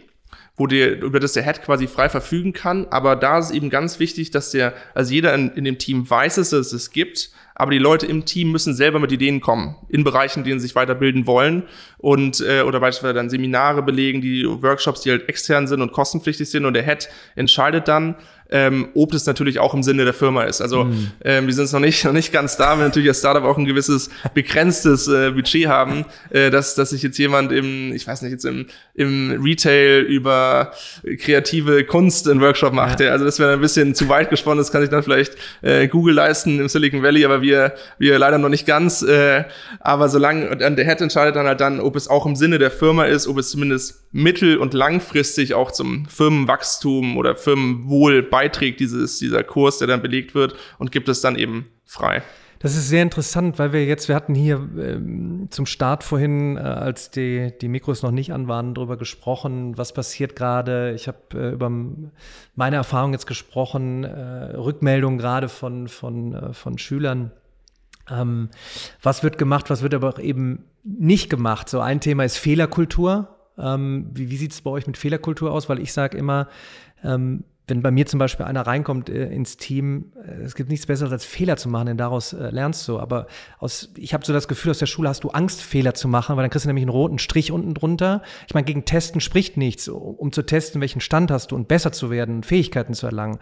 wo 0.59 0.67
der, 0.67 1.01
über 1.01 1.21
das 1.21 1.33
der 1.33 1.43
Head 1.43 1.63
quasi 1.63 1.87
frei 1.87 2.09
verfügen 2.09 2.51
kann. 2.51 2.85
Aber 2.89 3.15
da 3.15 3.39
ist 3.39 3.51
eben 3.51 3.69
ganz 3.69 3.97
wichtig, 3.99 4.29
dass 4.29 4.51
der, 4.51 4.73
also 4.93 5.13
jeder 5.13 5.33
in, 5.33 5.51
in 5.51 5.63
dem 5.63 5.77
Team 5.77 6.07
weiß, 6.07 6.35
dass 6.35 6.51
es 6.51 6.73
es 6.73 6.91
gibt, 6.91 7.31
aber 7.55 7.71
die 7.71 7.77
Leute 7.77 8.05
im 8.05 8.25
Team 8.25 8.51
müssen 8.51 8.73
selber 8.73 8.99
mit 8.99 9.11
Ideen 9.11 9.39
kommen, 9.39 9.75
in 9.87 10.03
Bereichen, 10.03 10.43
denen 10.43 10.59
sie 10.59 10.67
sich 10.67 10.75
weiterbilden 10.75 11.27
wollen 11.27 11.63
und 11.97 12.41
äh, 12.41 12.61
oder 12.61 12.79
beispielsweise 12.79 13.13
dann 13.13 13.29
Seminare 13.29 13.83
belegen, 13.83 14.21
die 14.21 14.45
Workshops, 14.45 15.01
die 15.01 15.11
halt 15.11 15.27
extern 15.29 15.65
sind 15.65 15.81
und 15.81 15.93
kostenpflichtig 15.93 16.49
sind 16.49 16.65
und 16.65 16.73
der 16.73 16.83
Head 16.83 17.09
entscheidet 17.35 17.87
dann, 17.87 18.15
ähm, 18.49 18.89
ob 18.95 19.11
das 19.11 19.25
natürlich 19.25 19.59
auch 19.59 19.73
im 19.73 19.83
Sinne 19.83 20.05
der 20.05 20.13
Firma 20.13 20.43
ist. 20.43 20.61
Also 20.61 20.85
mhm. 20.85 21.11
ähm, 21.23 21.47
wir 21.47 21.53
sind 21.53 21.65
es 21.65 21.73
noch 21.73 21.79
nicht, 21.79 22.03
noch 22.05 22.13
nicht 22.13 22.31
ganz 22.31 22.57
da, 22.57 22.71
wenn 22.77 22.85
natürlich 22.85 23.09
als 23.09 23.19
Startup 23.19 23.43
auch 23.43 23.57
ein 23.57 23.65
gewisses 23.65 24.09
begrenztes 24.33 25.07
äh, 25.07 25.31
Budget 25.31 25.67
haben, 25.67 26.05
äh, 26.31 26.49
dass, 26.49 26.75
dass 26.75 26.91
sich 26.91 27.03
jetzt 27.03 27.17
jemand 27.17 27.51
im, 27.51 27.93
ich 27.93 28.07
weiß 28.07 28.21
nicht, 28.21 28.31
jetzt 28.31 28.45
im, 28.45 28.65
im 28.95 29.41
Retail 29.43 30.01
über 30.01 30.71
kreative 31.19 31.83
Kunst 31.83 32.27
einen 32.27 32.41
Workshop 32.41 32.73
macht. 32.73 32.99
Ja. 32.99 33.11
Also 33.11 33.25
das 33.25 33.39
wäre 33.39 33.53
ein 33.53 33.61
bisschen 33.61 33.95
zu 33.95 34.09
weit 34.09 34.29
gesponnen, 34.29 34.57
das 34.57 34.71
kann 34.71 34.81
sich 34.81 34.89
dann 34.89 35.03
vielleicht 35.03 35.35
äh, 35.61 35.87
Google 35.87 36.15
leisten 36.15 36.59
im 36.59 36.67
Silicon 36.67 37.03
Valley, 37.03 37.25
aber 37.25 37.41
wir 37.41 37.69
wir, 37.97 38.19
leider 38.19 38.37
noch 38.37 38.49
nicht 38.49 38.65
ganz. 38.65 39.01
Äh, 39.01 39.45
aber 39.79 40.09
solange, 40.09 40.55
der 40.57 40.85
Head 40.85 41.01
entscheidet 41.01 41.35
dann 41.35 41.47
halt 41.47 41.61
dann, 41.61 41.79
ob 41.79 41.95
es 41.95 42.07
auch 42.07 42.25
im 42.25 42.35
Sinne 42.35 42.59
der 42.59 42.71
Firma 42.71 43.05
ist, 43.05 43.27
ob 43.27 43.37
es 43.37 43.49
zumindest 43.49 44.03
mittel- 44.11 44.57
und 44.57 44.73
langfristig 44.73 45.53
auch 45.53 45.71
zum 45.71 46.05
Firmenwachstum 46.05 47.17
oder 47.17 47.35
Firmenwohl 47.35 48.23
beiträgt, 48.23 48.79
dieses, 48.79 49.19
dieser 49.19 49.43
Kurs, 49.43 49.77
der 49.77 49.87
dann 49.87 50.01
belegt 50.01 50.35
wird 50.35 50.55
und 50.77 50.91
gibt 50.91 51.09
es 51.09 51.21
dann 51.21 51.35
eben 51.35 51.67
frei. 51.85 52.23
Das 52.61 52.75
ist 52.75 52.89
sehr 52.89 53.03
interessant, 53.03 53.57
weil 53.57 53.71
wir 53.71 53.85
jetzt, 53.85 54.09
wir 54.09 54.15
hatten 54.15 54.35
hier 54.35 54.57
ähm, 54.77 55.47
zum 55.49 55.65
Start 55.65 56.03
vorhin, 56.03 56.57
äh, 56.57 56.59
als 56.59 57.09
die, 57.09 57.53
die 57.61 57.69
Mikros 57.69 58.03
noch 58.03 58.11
nicht 58.11 58.33
an 58.33 58.49
waren, 58.49 58.73
darüber 58.73 58.97
gesprochen, 58.97 59.77
was 59.77 59.93
passiert 59.93 60.35
gerade. 60.35 60.93
Ich 60.93 61.07
habe 61.07 61.19
äh, 61.35 61.51
über 61.53 61.71
meine 62.55 62.75
Erfahrung 62.75 63.13
jetzt 63.13 63.27
gesprochen, 63.27 64.03
äh, 64.03 64.57
Rückmeldungen 64.57 65.17
gerade 65.17 65.47
von, 65.47 65.87
von, 65.87 66.33
äh, 66.33 66.53
von 66.53 66.77
Schülern. 66.77 67.31
Ähm, 68.11 68.49
was 69.01 69.23
wird 69.23 69.37
gemacht, 69.37 69.69
was 69.69 69.81
wird 69.81 69.93
aber 69.93 70.09
auch 70.09 70.19
eben 70.19 70.65
nicht 70.83 71.29
gemacht? 71.29 71.69
So 71.69 71.79
ein 71.79 72.01
Thema 72.01 72.25
ist 72.25 72.37
Fehlerkultur. 72.37 73.38
Ähm, 73.59 74.09
wie 74.13 74.29
wie 74.29 74.37
sieht 74.37 74.51
es 74.51 74.61
bei 74.61 74.69
euch 74.71 74.87
mit 74.87 74.97
Fehlerkultur 74.97 75.51
aus? 75.51 75.69
Weil 75.69 75.79
ich 75.79 75.93
sage 75.93 76.17
immer, 76.17 76.47
ähm, 77.03 77.43
wenn 77.69 77.81
bei 77.81 77.91
mir 77.91 78.05
zum 78.05 78.19
Beispiel 78.19 78.45
einer 78.45 78.65
reinkommt 78.65 79.09
äh, 79.09 79.29
ins 79.29 79.57
Team, 79.57 80.11
äh, 80.25 80.41
es 80.41 80.55
gibt 80.55 80.69
nichts 80.69 80.85
Besseres 80.85 81.11
als 81.11 81.25
Fehler 81.25 81.57
zu 81.57 81.69
machen, 81.69 81.85
denn 81.87 81.97
daraus 81.97 82.33
äh, 82.33 82.49
lernst 82.49 82.87
du. 82.87 82.99
Aber 82.99 83.27
aus, 83.59 83.93
ich 83.95 84.13
habe 84.13 84.25
so 84.25 84.33
das 84.33 84.47
Gefühl, 84.47 84.71
aus 84.71 84.79
der 84.79 84.87
Schule 84.87 85.09
hast 85.09 85.23
du 85.23 85.29
Angst, 85.29 85.61
Fehler 85.61 85.93
zu 85.93 86.07
machen, 86.07 86.35
weil 86.35 86.43
dann 86.43 86.49
kriegst 86.49 86.65
du 86.65 86.69
nämlich 86.69 86.83
einen 86.83 86.89
roten 86.89 87.19
Strich 87.19 87.51
unten 87.51 87.73
drunter. 87.73 88.21
Ich 88.47 88.53
meine, 88.53 88.65
gegen 88.65 88.85
Testen 88.85 89.21
spricht 89.21 89.57
nichts, 89.57 89.87
um, 89.87 90.31
zu 90.31 90.43
testen, 90.43 90.81
welchen 90.81 91.01
Stand 91.01 91.31
hast 91.31 91.51
du 91.51 91.55
und 91.55 91.67
besser 91.67 91.91
zu 91.91 92.09
werden, 92.09 92.43
Fähigkeiten 92.43 92.93
zu 92.93 93.05
erlangen. 93.05 93.39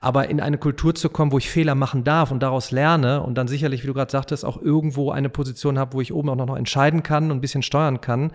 Aber 0.00 0.28
in 0.28 0.40
eine 0.40 0.58
Kultur 0.58 0.94
zu 0.94 1.08
kommen, 1.08 1.32
wo 1.32 1.38
ich 1.38 1.50
Fehler 1.50 1.74
machen 1.74 2.04
darf 2.04 2.30
und 2.30 2.42
daraus 2.42 2.70
lerne 2.70 3.22
und 3.22 3.36
dann 3.36 3.48
sicherlich, 3.48 3.82
wie 3.82 3.86
du 3.86 3.94
gerade 3.94 4.10
sagtest, 4.10 4.44
auch 4.44 4.60
irgendwo 4.60 5.10
eine 5.10 5.28
Position 5.28 5.78
habe, 5.78 5.94
wo 5.94 6.00
ich 6.00 6.12
oben 6.12 6.30
auch 6.30 6.36
noch 6.36 6.56
entscheiden 6.56 7.02
kann 7.02 7.30
und 7.30 7.38
ein 7.38 7.40
bisschen 7.40 7.62
steuern 7.62 8.00
kann. 8.00 8.32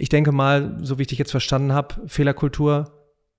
Ich 0.00 0.08
denke 0.08 0.30
mal, 0.30 0.78
so 0.80 0.98
wie 0.98 1.02
ich 1.02 1.08
dich 1.08 1.18
jetzt 1.18 1.32
verstanden 1.32 1.72
habe, 1.72 2.06
Fehlerkultur 2.06 2.92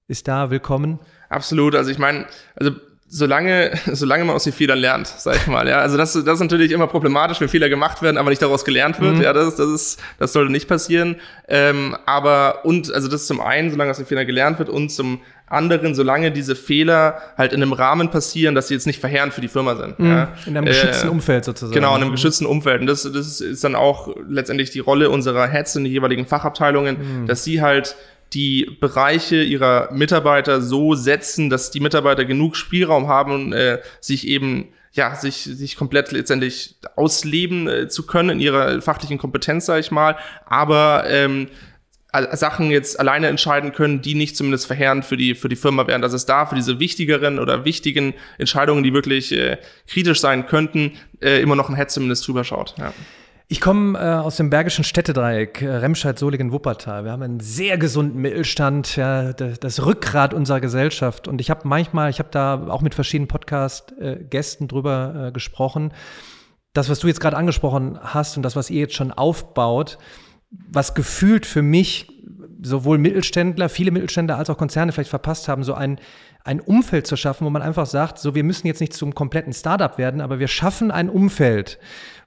ist 0.08 0.28
da, 0.28 0.52
willkommen. 0.52 1.00
Absolut. 1.30 1.74
Also 1.74 1.90
ich 1.90 2.00
meine, 2.00 2.26
also 2.56 2.72
solange, 3.10 3.72
solange 3.92 4.24
man 4.24 4.36
aus 4.36 4.44
den 4.44 4.54
Fehlern 4.54 4.80
lernt, 4.80 5.08
sag 5.08 5.36
ich 5.36 5.48
mal. 5.48 5.68
Ja, 5.68 5.80
also 5.80 5.98
das, 5.98 6.14
das 6.14 6.36
ist 6.36 6.40
natürlich 6.40 6.72
immer 6.72 6.88
problematisch, 6.88 7.42
wenn 7.42 7.50
Fehler 7.50 7.68
gemacht 7.68 8.02
werden, 8.02 8.18
aber 8.18 8.30
nicht 8.30 8.42
daraus 8.42 8.64
gelernt 8.64 9.02
wird. 9.02 9.16
Mhm. 9.16 9.22
Ja, 9.22 9.34
das, 9.34 9.56
das 9.56 9.68
ist, 9.70 10.00
das 10.20 10.32
sollte 10.32 10.52
nicht 10.52 10.68
passieren. 10.68 11.16
Ähm, 11.48 11.98
aber 12.06 12.64
und 12.64 12.94
also 12.94 13.08
das 13.08 13.26
zum 13.26 13.42
einen, 13.42 13.72
solange 13.72 13.92
aus 13.92 13.98
den 13.98 14.06
Fehlern 14.06 14.28
gelernt 14.28 14.60
wird, 14.60 14.70
und 14.70 14.90
zum 14.90 15.22
anderen, 15.48 15.96
solange 15.96 16.32
diese 16.32 16.56
Fehler 16.56 17.22
halt 17.36 17.54
in 17.54 17.64
einem 17.64 17.74
Rahmen 17.74 18.12
passieren, 18.12 18.54
dass 18.54 18.68
sie 18.68 18.76
jetzt 18.76 18.86
nicht 18.86 19.00
verheerend 19.00 19.34
für 19.34 19.42
die 19.42 19.48
Firma 19.48 19.76
sind. 19.76 19.98
Mhm. 20.00 20.08
Ja. 20.08 20.34
In 20.46 20.56
einem 20.56 20.68
geschützten 20.68 21.08
äh, 21.08 21.12
Umfeld 21.12 21.46
sozusagen. 21.46 21.74
Genau, 21.74 21.96
in 21.96 22.04
einem 22.04 22.12
geschützten 22.12 22.46
Umfeld. 22.46 22.82
Und 22.82 22.88
das, 22.88 23.04
das 23.04 23.42
ist 23.42 23.64
dann 23.64 23.74
auch 23.74 24.16
letztendlich 24.28 24.70
die 24.70 24.80
Rolle 24.80 25.10
unserer 25.10 25.48
Heads 25.48 25.76
in 25.76 25.86
den 25.86 25.92
jeweiligen 25.92 26.28
Fachabteilungen, 26.28 27.22
mhm. 27.22 27.28
dass 27.28 27.44
sie 27.44 27.62
halt 27.62 27.96
die 28.34 28.78
Bereiche 28.80 29.42
ihrer 29.42 29.92
Mitarbeiter 29.92 30.62
so 30.62 30.96
setzen, 30.96 31.50
dass 31.50 31.72
die 31.72 31.80
Mitarbeiter 31.80 32.26
genug 32.26 32.56
Spielraum 32.56 33.08
haben, 33.08 33.54
äh, 33.54 33.80
sich 34.00 34.28
eben 34.28 34.70
ja, 34.92 35.16
sich, 35.16 35.44
sich 35.44 35.76
komplett 35.76 36.12
letztendlich 36.12 36.76
ausleben 36.96 37.68
äh, 37.68 37.88
zu 37.90 38.08
können 38.08 38.32
in 38.32 38.40
ihrer 38.40 38.82
fachlichen 38.82 39.20
Kompetenz, 39.20 39.68
sage 39.68 39.82
ich 39.82 39.92
mal, 39.92 40.18
aber 40.46 41.04
ähm, 41.08 41.48
Sachen 42.12 42.72
jetzt 42.72 43.00
alleine 43.00 43.28
entscheiden 43.28 43.72
können, 43.72 44.02
die 44.02 44.16
nicht 44.16 44.36
zumindest 44.36 44.66
verheerend 44.66 45.06
für 45.06 45.16
die, 45.16 45.36
für 45.36 45.48
die 45.48 45.56
Firma 45.56 45.86
wären. 45.86 46.02
Dass 46.02 46.14
es 46.14 46.26
da 46.26 46.48
für 46.48 46.56
diese 46.56 46.80
wichtigeren 46.80 47.38
oder 47.38 47.66
wichtigen 47.66 48.16
Entscheidungen, 48.40 48.84
die 48.84 48.94
wirklich 48.94 49.32
äh, 49.32 49.58
kritisch 49.88 50.20
sein 50.20 50.48
könnten, 50.48 50.94
äh, 51.22 51.40
immer 51.40 51.56
noch 51.56 51.70
ein 51.70 51.76
Head 51.76 51.92
zumindest 51.92 52.28
drüber 52.28 52.44
schaut. 52.44 52.74
Ja. 52.80 52.94
Ich 53.52 53.62
komme 53.62 53.98
äh, 53.98 54.04
aus 54.04 54.38
dem 54.38 54.52
bergischen 54.52 54.84
Städtedreieck, 54.84 55.64
äh, 55.64 55.78
Remscheid, 55.78 56.20
Solingen, 56.20 56.52
Wuppertal. 56.52 57.04
Wir 57.04 57.12
haben 57.12 57.24
einen 57.24 57.40
sehr 57.40 57.80
gesunden 57.80 58.22
Mittelstand, 58.22 58.96
ja, 58.96 59.34
das 59.34 59.84
Rückgrat 59.84 60.36
unserer 60.36 60.62
Gesellschaft. 60.62 61.28
Und 61.28 61.42
ich 61.42 61.50
habe 61.50 61.68
manchmal, 61.68 62.12
ich 62.12 62.20
habe 62.20 62.30
da 62.30 62.68
auch 62.68 62.84
mit 62.84 62.94
verschiedenen 62.94 63.28
Podcast-Gästen 63.28 64.66
äh, 64.66 64.68
drüber 64.68 65.30
äh, 65.30 65.32
gesprochen. 65.32 65.94
Das, 66.74 66.90
was 66.90 67.00
du 67.00 67.08
jetzt 67.08 67.22
gerade 67.22 67.38
angesprochen 67.38 67.98
hast 68.00 68.38
und 68.38 68.44
das, 68.44 68.56
was 68.56 68.70
ihr 68.70 68.82
jetzt 68.82 68.94
schon 68.94 69.12
aufbaut, 69.12 69.98
was 70.52 70.94
gefühlt 70.94 71.48
für 71.48 71.64
mich 71.64 72.08
sowohl 72.62 73.00
Mittelständler, 73.00 73.68
viele 73.70 73.90
Mittelständler 73.90 74.38
als 74.38 74.52
auch 74.52 74.60
Konzerne 74.60 74.92
vielleicht 74.92 75.10
verpasst 75.10 75.48
haben, 75.48 75.64
so 75.64 75.74
ein, 75.74 76.00
ein 76.44 76.60
Umfeld 76.60 77.08
zu 77.08 77.16
schaffen, 77.16 77.46
wo 77.46 77.50
man 77.50 77.64
einfach 77.64 77.88
sagt, 77.88 78.20
so 78.20 78.36
wir 78.36 78.44
müssen 78.44 78.68
jetzt 78.68 78.82
nicht 78.82 78.94
zum 78.94 79.16
kompletten 79.16 79.54
Startup 79.54 79.98
werden, 79.98 80.22
aber 80.22 80.38
wir 80.38 80.48
schaffen 80.48 80.92
ein 80.92 81.10
Umfeld, 81.10 81.80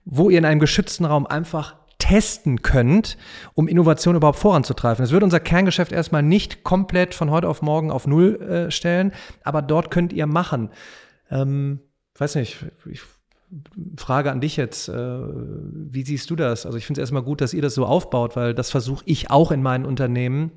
wo 0.04 0.30
ihr 0.30 0.38
in 0.38 0.44
einem 0.44 0.60
geschützten 0.60 1.04
Raum 1.04 1.26
einfach 1.26 1.76
testen 1.98 2.62
könnt, 2.62 3.16
um 3.54 3.68
Innovation 3.68 4.16
überhaupt 4.16 4.38
voranzutreiben. 4.38 5.02
Das 5.02 5.12
wird 5.12 5.22
unser 5.22 5.38
Kerngeschäft 5.38 5.92
erstmal 5.92 6.22
nicht 6.22 6.64
komplett 6.64 7.14
von 7.14 7.30
heute 7.30 7.48
auf 7.48 7.62
morgen 7.62 7.92
auf 7.92 8.06
Null 8.08 8.40
äh, 8.42 8.70
stellen, 8.72 9.12
aber 9.44 9.62
dort 9.62 9.90
könnt 9.90 10.12
ihr 10.12 10.26
machen. 10.26 10.70
Ähm, 11.30 11.80
weiß 12.18 12.34
nicht, 12.34 12.66
ich 12.90 13.02
Frage 13.96 14.32
an 14.32 14.40
dich 14.40 14.56
jetzt, 14.56 14.88
äh, 14.88 14.94
wie 14.94 16.02
siehst 16.02 16.30
du 16.30 16.36
das? 16.36 16.64
Also 16.64 16.78
ich 16.78 16.86
finde 16.86 17.00
es 17.00 17.02
erstmal 17.02 17.22
gut, 17.22 17.40
dass 17.40 17.52
ihr 17.52 17.62
das 17.62 17.74
so 17.74 17.84
aufbaut, 17.84 18.34
weil 18.34 18.54
das 18.54 18.70
versuche 18.70 19.04
ich 19.06 19.30
auch 19.30 19.50
in 19.52 19.62
meinen 19.62 19.84
Unternehmen 19.84 20.52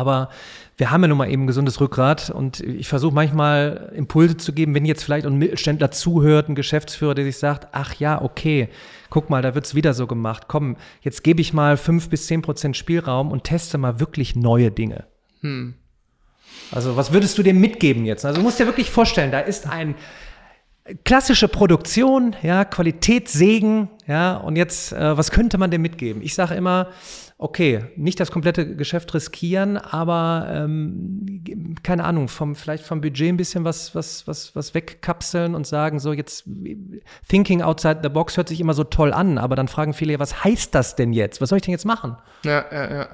aber 0.00 0.30
wir 0.78 0.90
haben 0.90 1.02
ja 1.02 1.08
nun 1.08 1.18
mal 1.18 1.30
eben 1.30 1.44
ein 1.44 1.46
gesundes 1.46 1.78
Rückgrat 1.78 2.30
und 2.30 2.60
ich 2.60 2.88
versuche 2.88 3.14
manchmal 3.14 3.92
Impulse 3.94 4.38
zu 4.38 4.54
geben, 4.54 4.74
wenn 4.74 4.86
jetzt 4.86 5.04
vielleicht 5.04 5.26
ein 5.26 5.36
Mittelständler 5.36 5.90
zuhört, 5.90 6.48
ein 6.48 6.54
Geschäftsführer, 6.54 7.14
der 7.14 7.26
sich 7.26 7.36
sagt, 7.36 7.68
ach 7.72 7.94
ja, 7.96 8.22
okay, 8.22 8.70
guck 9.10 9.28
mal, 9.28 9.42
da 9.42 9.54
wird 9.54 9.66
es 9.66 9.74
wieder 9.74 9.92
so 9.92 10.06
gemacht. 10.06 10.44
Komm, 10.48 10.76
jetzt 11.02 11.22
gebe 11.22 11.42
ich 11.42 11.52
mal 11.52 11.76
fünf 11.76 12.08
bis 12.08 12.26
zehn 12.26 12.40
Prozent 12.40 12.78
Spielraum 12.78 13.30
und 13.30 13.44
teste 13.44 13.76
mal 13.76 14.00
wirklich 14.00 14.34
neue 14.36 14.70
Dinge. 14.70 15.04
Hm. 15.42 15.74
Also 16.72 16.96
was 16.96 17.12
würdest 17.12 17.36
du 17.36 17.42
dem 17.42 17.60
mitgeben 17.60 18.06
jetzt? 18.06 18.24
Also 18.24 18.38
du 18.38 18.42
musst 18.42 18.58
dir 18.58 18.66
wirklich 18.66 18.90
vorstellen, 18.90 19.30
da 19.30 19.40
ist 19.40 19.68
ein 19.68 19.94
klassische 21.04 21.48
Produktion, 21.48 22.34
ja, 22.42 22.64
Qualitätssegen, 22.64 23.90
ja, 24.06 24.38
und 24.38 24.56
jetzt, 24.56 24.92
äh, 24.92 25.16
was 25.16 25.30
könnte 25.30 25.58
man 25.58 25.70
dem 25.70 25.82
mitgeben? 25.82 26.22
Ich 26.22 26.34
sage 26.34 26.54
immer, 26.54 26.88
okay, 27.42 27.86
nicht 27.96 28.20
das 28.20 28.30
komplette 28.30 28.76
Geschäft 28.76 29.14
riskieren, 29.14 29.78
aber 29.78 30.46
ähm, 30.50 31.42
keine 31.82 32.04
Ahnung, 32.04 32.28
vom, 32.28 32.54
vielleicht 32.54 32.84
vom 32.84 33.00
Budget 33.00 33.30
ein 33.30 33.38
bisschen 33.38 33.64
was, 33.64 33.94
was, 33.94 34.26
was, 34.26 34.54
was 34.54 34.74
wegkapseln 34.74 35.54
und 35.54 35.66
sagen, 35.66 36.00
so 36.00 36.12
jetzt 36.12 36.44
thinking 37.26 37.62
outside 37.62 38.00
the 38.02 38.10
box 38.10 38.36
hört 38.36 38.48
sich 38.50 38.60
immer 38.60 38.74
so 38.74 38.84
toll 38.84 39.14
an, 39.14 39.38
aber 39.38 39.56
dann 39.56 39.68
fragen 39.68 39.94
viele, 39.94 40.18
was 40.18 40.44
heißt 40.44 40.74
das 40.74 40.96
denn 40.96 41.14
jetzt? 41.14 41.40
Was 41.40 41.48
soll 41.48 41.56
ich 41.56 41.62
denn 41.62 41.72
jetzt 41.72 41.86
machen? 41.86 42.18
Ja, 42.44 42.66
ja, 42.70 42.94
ja. 42.94 43.08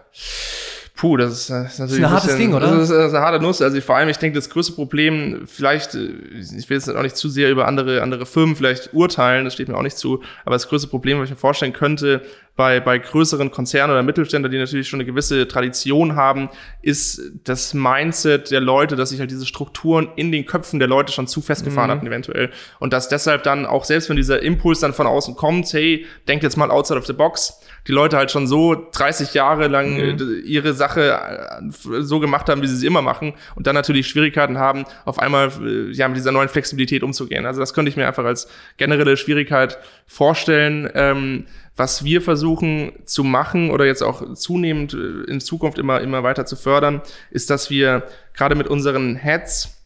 Puh, 0.97 1.19
das 1.19 1.33
ist, 1.33 1.51
das 1.51 1.75
ist 1.75 1.79
natürlich 1.79 1.79
das 1.79 1.91
ist 1.91 2.05
ein, 2.05 2.11
hartes 2.11 2.27
bisschen, 2.27 2.39
Ding, 2.39 2.55
oder? 2.55 2.67
Das 2.69 2.83
ist, 2.85 2.91
das 2.91 3.09
ist 3.09 3.15
eine 3.15 3.25
harte 3.25 3.41
Nuss. 3.41 3.63
Also 3.63 3.81
vor 3.83 3.97
allem, 3.97 4.09
ich 4.09 4.17
denke, 4.17 4.37
das 4.39 4.49
größte 4.49 4.73
Problem, 4.73 5.43
vielleicht, 5.47 5.95
ich 5.95 6.69
will 6.71 6.79
jetzt 6.79 6.89
auch 6.89 7.03
nicht 7.03 7.17
zu 7.17 7.29
sehr 7.29 7.51
über 7.51 7.69
andere, 7.69 8.03
andere 8.03 8.25
Firmen 8.25 8.57
vielleicht 8.57 8.93
urteilen, 8.95 9.45
das 9.45 9.55
steht 9.55 9.69
mir 9.69 9.77
auch 9.77 9.83
nicht 9.83 9.99
zu, 9.99 10.23
aber 10.47 10.55
das 10.55 10.69
größte 10.69 10.89
Problem, 10.89 11.19
was 11.19 11.27
ich 11.27 11.31
mir 11.31 11.37
vorstellen 11.37 11.75
könnte, 11.75 12.23
bei, 12.57 12.81
bei 12.81 12.99
größeren 12.99 13.51
Konzernen 13.51 13.93
oder 13.93 14.03
Mittelständler, 14.03 14.49
die 14.49 14.59
natürlich 14.59 14.89
schon 14.89 15.01
eine 15.01 15.07
gewisse 15.07 15.47
Tradition 15.47 16.17
haben, 16.17 16.49
ist 16.81 17.21
das 17.45 17.75
Mindset 17.75 18.51
der 18.51 18.61
Leute, 18.61 18.97
dass 18.97 19.11
sich 19.11 19.21
halt 19.21 19.31
diese 19.31 19.45
Strukturen 19.45 20.09
in 20.17 20.33
den 20.33 20.47
Köpfen 20.47 20.79
der 20.79 20.89
Leute 20.89 21.13
schon 21.13 21.27
zu 21.27 21.43
festgefahren 21.43 21.91
mhm. 21.91 21.95
hatten 21.95 22.07
eventuell. 22.07 22.51
Und 22.79 22.95
dass 22.95 23.11
deshalb 23.11 23.43
dann 23.43 23.67
auch 23.67 23.85
selbst 23.85 24.09
wenn 24.09 24.17
dieser 24.17 24.43
Impuls 24.43 24.81
dann 24.81 24.95
von 24.95 25.07
außen 25.07 25.37
kommt, 25.37 25.71
hey, 25.75 26.07
denkt 26.29 26.45
jetzt 26.45 26.57
mal 26.57 26.71
outside 26.71 26.99
of 26.99 27.07
the 27.07 27.13
box, 27.13 27.61
die 27.87 27.93
Leute 27.93 28.17
halt 28.17 28.31
schon 28.31 28.47
so 28.47 28.89
30 28.93 29.35
Jahre 29.35 29.69
lang 29.69 29.95
mhm. 29.95 30.19
Äh, 30.19 30.41
ihre 30.41 30.73
Sache 30.73 31.13
äh, 31.13 32.01
so 32.01 32.21
gemacht 32.21 32.49
haben, 32.49 32.63
wie 32.63 32.67
sie 32.67 32.77
sie 32.77 32.87
immer 32.87 33.03
machen 33.03 33.35
und 33.55 33.67
dann 33.67 33.75
natürlich 33.75 34.09
Schwierigkeiten 34.09 34.59
haben, 34.59 34.85
auf 35.05 35.19
einmal 35.19 35.51
äh, 35.63 35.93
ja, 35.93 36.09
mit 36.09 36.17
dieser 36.17 36.33
neuen 36.33 36.49
Flexibilität 36.49 37.03
umzugehen. 37.03 37.45
Also 37.45 37.61
das 37.61 37.75
könnte 37.75 37.91
ich 37.91 37.97
mir 37.97 38.07
einfach 38.07 38.25
als 38.25 38.49
generelle 38.77 39.17
Schwierigkeit 39.17 39.79
vorstellen. 40.07 40.91
Ähm, 40.95 41.45
was 41.77 42.05
wir 42.05 42.23
versuchen 42.23 42.93
zu 43.05 43.23
machen 43.23 43.71
oder 43.71 43.85
jetzt 43.85 44.03
auch 44.03 44.35
zunehmend 44.35 44.95
in 44.95 45.41
Zukunft 45.41 45.79
immer, 45.79 46.01
immer 46.01 46.23
weiter 46.23 46.47
zu 46.47 46.57
fördern, 46.57 47.03
ist, 47.31 47.51
dass 47.51 47.71
wir 47.71 48.05
gerade 48.35 48.55
mit 48.55 48.67
unseren 48.67 49.17
Heads 49.17 49.77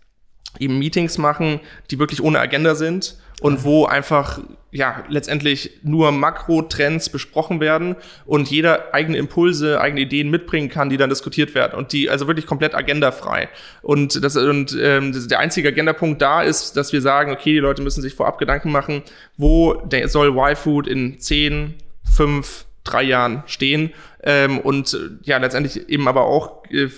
eben 0.59 0.79
Meetings 0.79 1.19
machen, 1.19 1.61
die 1.91 1.99
wirklich 1.99 2.23
ohne 2.23 2.41
Agenda 2.41 2.75
sind 2.75 3.17
und 3.41 3.65
wo 3.65 3.87
einfach 3.87 4.41
ja 4.73 5.05
letztendlich 5.09 5.81
nur 5.83 6.13
Makrotrends 6.13 7.09
besprochen 7.09 7.61
werden 7.61 7.97
und 8.25 8.51
jeder 8.51 8.95
eigene 8.95 9.19
Impulse, 9.19 9.81
eigene 9.81 10.03
Ideen 10.03 10.31
mitbringen 10.31 10.69
kann, 10.69 10.91
die 10.91 10.97
dann 10.97 11.11
diskutiert 11.11 11.55
werden 11.55 11.77
und 11.77 11.93
die 11.93 12.09
also 12.09 12.27
wirklich 12.29 12.47
komplett 12.47 12.75
agendafrei. 12.75 13.49
Und 13.83 14.23
das 14.23 14.37
und 14.37 14.77
ähm, 14.81 15.13
das, 15.13 15.27
der 15.27 15.41
einzige 15.41 15.69
Agendapunkt 15.69 16.23
da 16.23 16.43
ist, 16.43 16.77
dass 16.77 16.93
wir 16.93 17.01
sagen, 17.01 17.33
okay, 17.33 17.53
die 17.53 17.59
Leute 17.59 17.83
müssen 17.83 18.03
sich 18.03 18.15
vorab 18.15 18.39
Gedanken 18.39 18.71
machen, 18.71 19.03
wo 19.37 19.75
der 19.75 20.09
soll 20.09 20.29
Y-Food 20.29 20.87
in 20.87 21.19
10, 21.19 21.75
5, 22.05 22.67
drei 22.85 23.03
Jahren 23.03 23.43
stehen 23.47 23.93
ähm, 24.23 24.59
und 24.59 24.97
ja 25.23 25.39
letztendlich 25.39 25.89
eben 25.89 26.09
aber 26.09 26.25
auch 26.25 26.65
äh, 26.71 26.89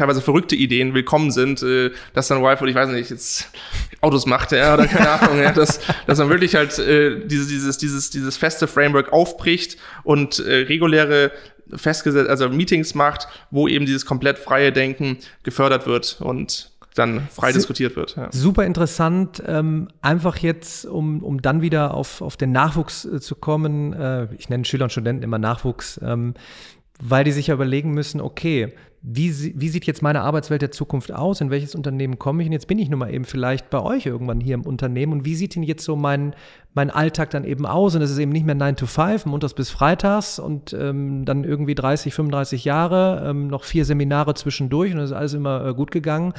teilweise 0.00 0.22
verrückte 0.22 0.56
Ideen 0.56 0.94
willkommen 0.94 1.30
sind, 1.30 1.62
äh, 1.62 1.90
dass 2.14 2.28
dann 2.28 2.38
oder 2.42 2.66
ich 2.66 2.74
weiß 2.74 2.88
nicht, 2.88 3.10
jetzt 3.10 3.50
Autos 4.00 4.24
macht, 4.24 4.52
ja, 4.52 4.72
oder 4.72 4.86
keine 4.86 5.10
Ahnung, 5.10 5.38
ja, 5.38 5.52
dass, 5.52 5.80
dass 6.06 6.18
man 6.18 6.30
wirklich 6.30 6.54
halt 6.54 6.78
äh, 6.78 7.26
dieses, 7.26 7.48
dieses, 7.48 7.76
dieses, 7.76 8.10
dieses 8.10 8.36
feste 8.38 8.66
Framework 8.66 9.12
aufbricht 9.12 9.76
und 10.02 10.38
äh, 10.38 10.62
reguläre 10.62 11.32
festgesetzt, 11.74 12.30
also 12.30 12.48
Meetings 12.48 12.94
macht, 12.94 13.28
wo 13.50 13.68
eben 13.68 13.84
dieses 13.84 14.06
komplett 14.06 14.38
freie 14.38 14.72
Denken 14.72 15.18
gefördert 15.42 15.86
wird 15.86 16.18
und 16.20 16.72
dann 16.94 17.28
frei 17.30 17.52
diskutiert 17.52 17.94
wird. 17.94 18.16
Ja. 18.16 18.28
Super 18.32 18.64
interessant. 18.64 19.42
Ähm, 19.46 19.88
einfach 20.00 20.38
jetzt, 20.38 20.86
um, 20.86 21.22
um 21.22 21.42
dann 21.42 21.60
wieder 21.60 21.94
auf, 21.94 22.22
auf 22.22 22.38
den 22.38 22.52
Nachwuchs 22.52 23.04
äh, 23.04 23.20
zu 23.20 23.34
kommen, 23.36 23.92
äh, 23.92 24.28
ich 24.34 24.48
nenne 24.48 24.64
Schüler 24.64 24.84
und 24.84 24.90
Studenten 24.90 25.22
immer 25.22 25.38
Nachwuchs, 25.38 26.00
ähm, 26.02 26.34
weil 27.02 27.24
die 27.24 27.32
sich 27.32 27.48
ja 27.48 27.54
überlegen 27.54 27.92
müssen, 27.92 28.20
okay, 28.20 28.74
wie, 29.02 29.54
wie 29.58 29.68
sieht 29.70 29.86
jetzt 29.86 30.02
meine 30.02 30.20
Arbeitswelt 30.20 30.60
der 30.60 30.72
Zukunft 30.72 31.10
aus? 31.10 31.40
In 31.40 31.48
welches 31.48 31.74
Unternehmen 31.74 32.18
komme 32.18 32.42
ich? 32.42 32.48
Und 32.48 32.52
jetzt 32.52 32.66
bin 32.66 32.78
ich 32.78 32.90
nun 32.90 32.98
mal 32.98 33.12
eben 33.12 33.24
vielleicht 33.24 33.70
bei 33.70 33.80
euch 33.80 34.04
irgendwann 34.04 34.40
hier 34.40 34.52
im 34.52 34.66
Unternehmen. 34.66 35.12
Und 35.12 35.24
wie 35.24 35.34
sieht 35.34 35.54
denn 35.54 35.62
jetzt 35.62 35.84
so 35.84 35.96
mein, 35.96 36.34
mein 36.74 36.90
Alltag 36.90 37.30
dann 37.30 37.44
eben 37.44 37.64
aus? 37.64 37.94
Und 37.94 38.02
es 38.02 38.10
ist 38.10 38.18
eben 38.18 38.30
nicht 38.30 38.44
mehr 38.44 38.54
9 38.54 38.76
to 38.76 38.84
5, 38.84 39.24
montags 39.24 39.54
bis 39.54 39.70
freitags 39.70 40.38
und 40.38 40.74
ähm, 40.74 41.24
dann 41.24 41.44
irgendwie 41.44 41.74
30, 41.74 42.12
35 42.12 42.66
Jahre, 42.66 43.26
ähm, 43.26 43.46
noch 43.46 43.64
vier 43.64 43.86
Seminare 43.86 44.34
zwischendurch 44.34 44.92
und 44.92 44.98
das 44.98 45.10
ist 45.10 45.16
alles 45.16 45.32
immer 45.32 45.64
äh, 45.64 45.72
gut 45.72 45.92
gegangen, 45.92 46.34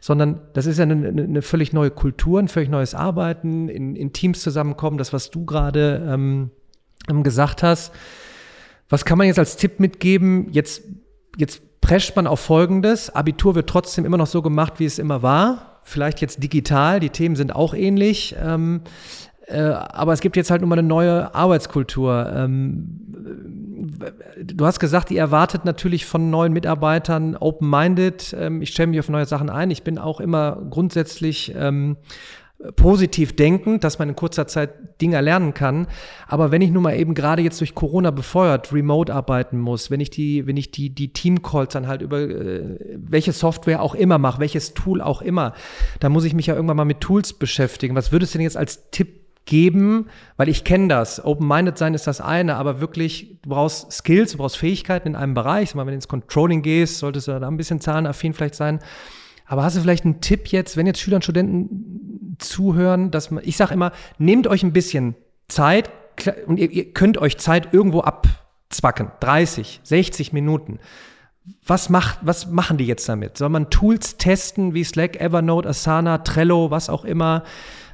sondern 0.00 0.40
das 0.52 0.66
ist 0.66 0.78
ja 0.78 0.82
eine, 0.82 1.08
eine, 1.08 1.42
völlig 1.42 1.72
neue 1.72 1.92
Kultur, 1.92 2.40
ein 2.40 2.48
völlig 2.48 2.70
neues 2.70 2.92
Arbeiten, 2.92 3.68
in, 3.68 3.94
in 3.94 4.12
Teams 4.12 4.40
zusammenkommen, 4.40 4.98
das, 4.98 5.12
was 5.12 5.30
du 5.30 5.44
gerade 5.44 6.04
ähm, 6.08 6.50
gesagt 7.22 7.62
hast. 7.62 7.92
Was 8.88 9.04
kann 9.04 9.16
man 9.16 9.28
jetzt 9.28 9.38
als 9.38 9.56
Tipp 9.56 9.78
mitgeben? 9.78 10.48
Jetzt, 10.50 10.82
jetzt 11.38 11.62
prescht 11.80 12.16
man 12.16 12.26
auf 12.26 12.40
Folgendes. 12.40 13.14
Abitur 13.14 13.54
wird 13.54 13.68
trotzdem 13.68 14.04
immer 14.04 14.16
noch 14.16 14.26
so 14.26 14.42
gemacht, 14.42 14.74
wie 14.78 14.84
es 14.84 14.98
immer 14.98 15.22
war. 15.22 15.80
Vielleicht 15.82 16.20
jetzt 16.20 16.42
digital, 16.42 17.00
die 17.00 17.10
Themen 17.10 17.36
sind 17.36 17.54
auch 17.54 17.74
ähnlich. 17.74 18.36
Ähm, 18.42 18.82
äh, 19.46 19.60
aber 19.60 20.12
es 20.12 20.20
gibt 20.20 20.36
jetzt 20.36 20.50
halt 20.50 20.60
nun 20.60 20.68
mal 20.68 20.78
eine 20.78 20.86
neue 20.86 21.34
Arbeitskultur. 21.34 22.32
Ähm, 22.34 23.00
du 24.40 24.66
hast 24.66 24.78
gesagt, 24.78 25.10
ihr 25.10 25.18
erwartet 25.18 25.64
natürlich 25.64 26.06
von 26.06 26.30
neuen 26.30 26.52
Mitarbeitern 26.52 27.36
open-minded. 27.36 28.36
Ähm, 28.38 28.62
ich 28.62 28.70
stelle 28.70 28.88
mich 28.88 29.00
auf 29.00 29.08
neue 29.08 29.26
Sachen 29.26 29.50
ein. 29.50 29.70
Ich 29.70 29.82
bin 29.82 29.98
auch 29.98 30.20
immer 30.20 30.62
grundsätzlich 30.70 31.52
ähm, 31.56 31.96
positiv 32.76 33.34
denken, 33.34 33.80
dass 33.80 33.98
man 33.98 34.10
in 34.10 34.16
kurzer 34.16 34.46
Zeit 34.46 35.00
Dinge 35.00 35.20
lernen 35.20 35.54
kann. 35.54 35.86
Aber 36.26 36.50
wenn 36.50 36.60
ich 36.60 36.70
nun 36.70 36.82
mal 36.82 36.94
eben 36.94 37.14
gerade 37.14 37.42
jetzt 37.42 37.60
durch 37.60 37.74
Corona 37.74 38.10
befeuert 38.10 38.72
remote 38.72 39.12
arbeiten 39.14 39.58
muss, 39.58 39.90
wenn 39.90 40.00
ich 40.00 40.10
die, 40.10 40.46
wenn 40.46 40.58
ich 40.58 40.70
die, 40.70 40.90
die 40.90 41.12
Teamcalls 41.12 41.72
dann 41.72 41.88
halt 41.88 42.02
über 42.02 42.20
äh, 42.20 42.78
welche 42.96 43.32
Software 43.32 43.82
auch 43.82 43.94
immer 43.94 44.18
mache, 44.18 44.40
welches 44.40 44.74
Tool 44.74 45.00
auch 45.00 45.22
immer, 45.22 45.54
dann 46.00 46.12
muss 46.12 46.24
ich 46.24 46.34
mich 46.34 46.46
ja 46.46 46.54
irgendwann 46.54 46.76
mal 46.76 46.84
mit 46.84 47.00
Tools 47.00 47.32
beschäftigen. 47.32 47.94
Was 47.94 48.12
würdest 48.12 48.34
du 48.34 48.38
denn 48.38 48.44
jetzt 48.44 48.58
als 48.58 48.90
Tipp 48.90 49.20
geben? 49.46 50.08
Weil 50.36 50.50
ich 50.50 50.62
kenne 50.62 50.88
das. 50.88 51.24
Open-minded 51.24 51.78
sein 51.78 51.94
ist 51.94 52.06
das 52.06 52.20
eine, 52.20 52.56
aber 52.56 52.80
wirklich, 52.82 53.38
du 53.42 53.48
brauchst 53.48 53.90
Skills, 53.90 54.32
du 54.32 54.38
brauchst 54.38 54.58
Fähigkeiten 54.58 55.08
in 55.08 55.16
einem 55.16 55.32
Bereich. 55.32 55.74
Wenn 55.74 55.86
du 55.86 55.94
ins 55.94 56.08
Controlling 56.08 56.60
gehst, 56.60 56.98
solltest 56.98 57.28
du 57.28 57.40
da 57.40 57.48
ein 57.48 57.56
bisschen 57.56 57.80
zahlenaffin 57.80 58.34
vielleicht 58.34 58.54
sein. 58.54 58.80
Aber 59.46 59.64
hast 59.64 59.76
du 59.76 59.80
vielleicht 59.80 60.04
einen 60.04 60.20
Tipp 60.20 60.48
jetzt, 60.48 60.76
wenn 60.76 60.86
jetzt 60.86 61.00
Schüler 61.00 61.16
und 61.16 61.24
Studenten 61.24 62.09
zuhören, 62.40 63.10
dass 63.10 63.30
man, 63.30 63.44
ich 63.44 63.56
sage 63.56 63.74
immer, 63.74 63.92
nehmt 64.18 64.46
euch 64.46 64.62
ein 64.62 64.72
bisschen 64.72 65.14
Zeit 65.48 65.90
und 66.46 66.58
ihr, 66.58 66.70
ihr 66.70 66.92
könnt 66.92 67.18
euch 67.18 67.38
Zeit 67.38 67.72
irgendwo 67.72 68.00
abzwacken, 68.00 69.10
30, 69.20 69.80
60 69.82 70.32
Minuten. 70.32 70.78
Was 71.66 71.88
macht, 71.88 72.18
was 72.22 72.48
machen 72.48 72.76
die 72.76 72.86
jetzt 72.86 73.08
damit? 73.08 73.38
Soll 73.38 73.48
man 73.48 73.70
Tools 73.70 74.16
testen 74.18 74.74
wie 74.74 74.84
Slack, 74.84 75.20
Evernote, 75.20 75.68
Asana, 75.68 76.18
Trello, 76.18 76.70
was 76.70 76.90
auch 76.90 77.04
immer? 77.04 77.44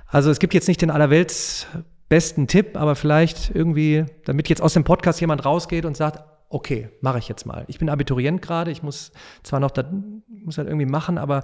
Also 0.08 0.30
es 0.30 0.38
gibt 0.38 0.54
jetzt 0.54 0.68
nicht 0.68 0.82
den 0.82 0.90
allerwelts 0.90 1.66
besten 2.08 2.46
Tipp, 2.46 2.76
aber 2.76 2.94
vielleicht 2.94 3.54
irgendwie, 3.54 4.04
damit 4.24 4.48
jetzt 4.48 4.62
aus 4.62 4.74
dem 4.74 4.84
Podcast 4.84 5.20
jemand 5.20 5.44
rausgeht 5.44 5.84
und 5.84 5.96
sagt, 5.96 6.22
okay, 6.48 6.88
mache 7.00 7.18
ich 7.18 7.28
jetzt 7.28 7.46
mal. 7.46 7.64
Ich 7.66 7.78
bin 7.78 7.88
Abiturient 7.88 8.40
gerade, 8.42 8.70
ich 8.70 8.82
muss 8.82 9.12
zwar 9.42 9.60
noch, 9.60 9.70
das 9.70 9.86
muss 10.28 10.58
halt 10.58 10.68
irgendwie 10.68 10.86
machen, 10.86 11.18
aber 11.18 11.42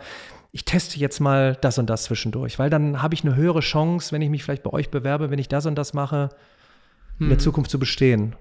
ich 0.53 0.67
teste 0.67 0.99
jetzt 0.99 1.19
mal 1.19 1.57
das 1.61 1.79
und 1.79 1.89
das 1.89 2.05
zwischendurch, 2.05 2.59
weil 2.59 2.69
dann 2.71 3.03
habe 3.03 3.15
ich 3.15 3.25
eine 3.25 3.35
höhere 3.35 3.61
Chance, 3.61 4.13
wenn 4.13 4.21
ich 4.21 4.29
mich 4.29 4.45
vielleicht 4.45 4.63
bei 4.63 4.73
euch 4.73 4.91
bewerbe, 4.91 5.31
wenn 5.31 5.39
ich 5.39 5.49
das 5.49 5.65
und 5.65 5.77
das 5.77 5.95
mache, 5.95 6.29
in 7.19 7.29
der 7.29 7.39
hm. 7.39 7.43
Zukunft 7.43 7.71
zu 7.71 7.79
bestehen. 7.79 8.37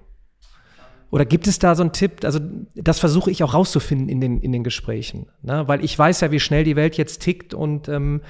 Oder 1.10 1.26
gibt 1.26 1.46
es 1.46 1.58
da 1.58 1.74
so 1.74 1.82
einen 1.82 1.92
Tipp? 1.92 2.24
Also, 2.24 2.40
das 2.74 2.98
versuche 2.98 3.30
ich 3.30 3.44
auch 3.44 3.52
rauszufinden 3.52 4.08
in 4.08 4.20
den, 4.20 4.40
in 4.40 4.50
den 4.50 4.64
Gesprächen. 4.64 5.26
Ne? 5.42 5.68
Weil 5.68 5.84
ich 5.84 5.98
weiß 5.98 6.22
ja, 6.22 6.30
wie 6.30 6.40
schnell 6.40 6.64
die 6.64 6.74
Welt 6.74 6.96
jetzt 6.96 7.20
tickt 7.20 7.52
und 7.52 7.88
ähm, 7.88 8.22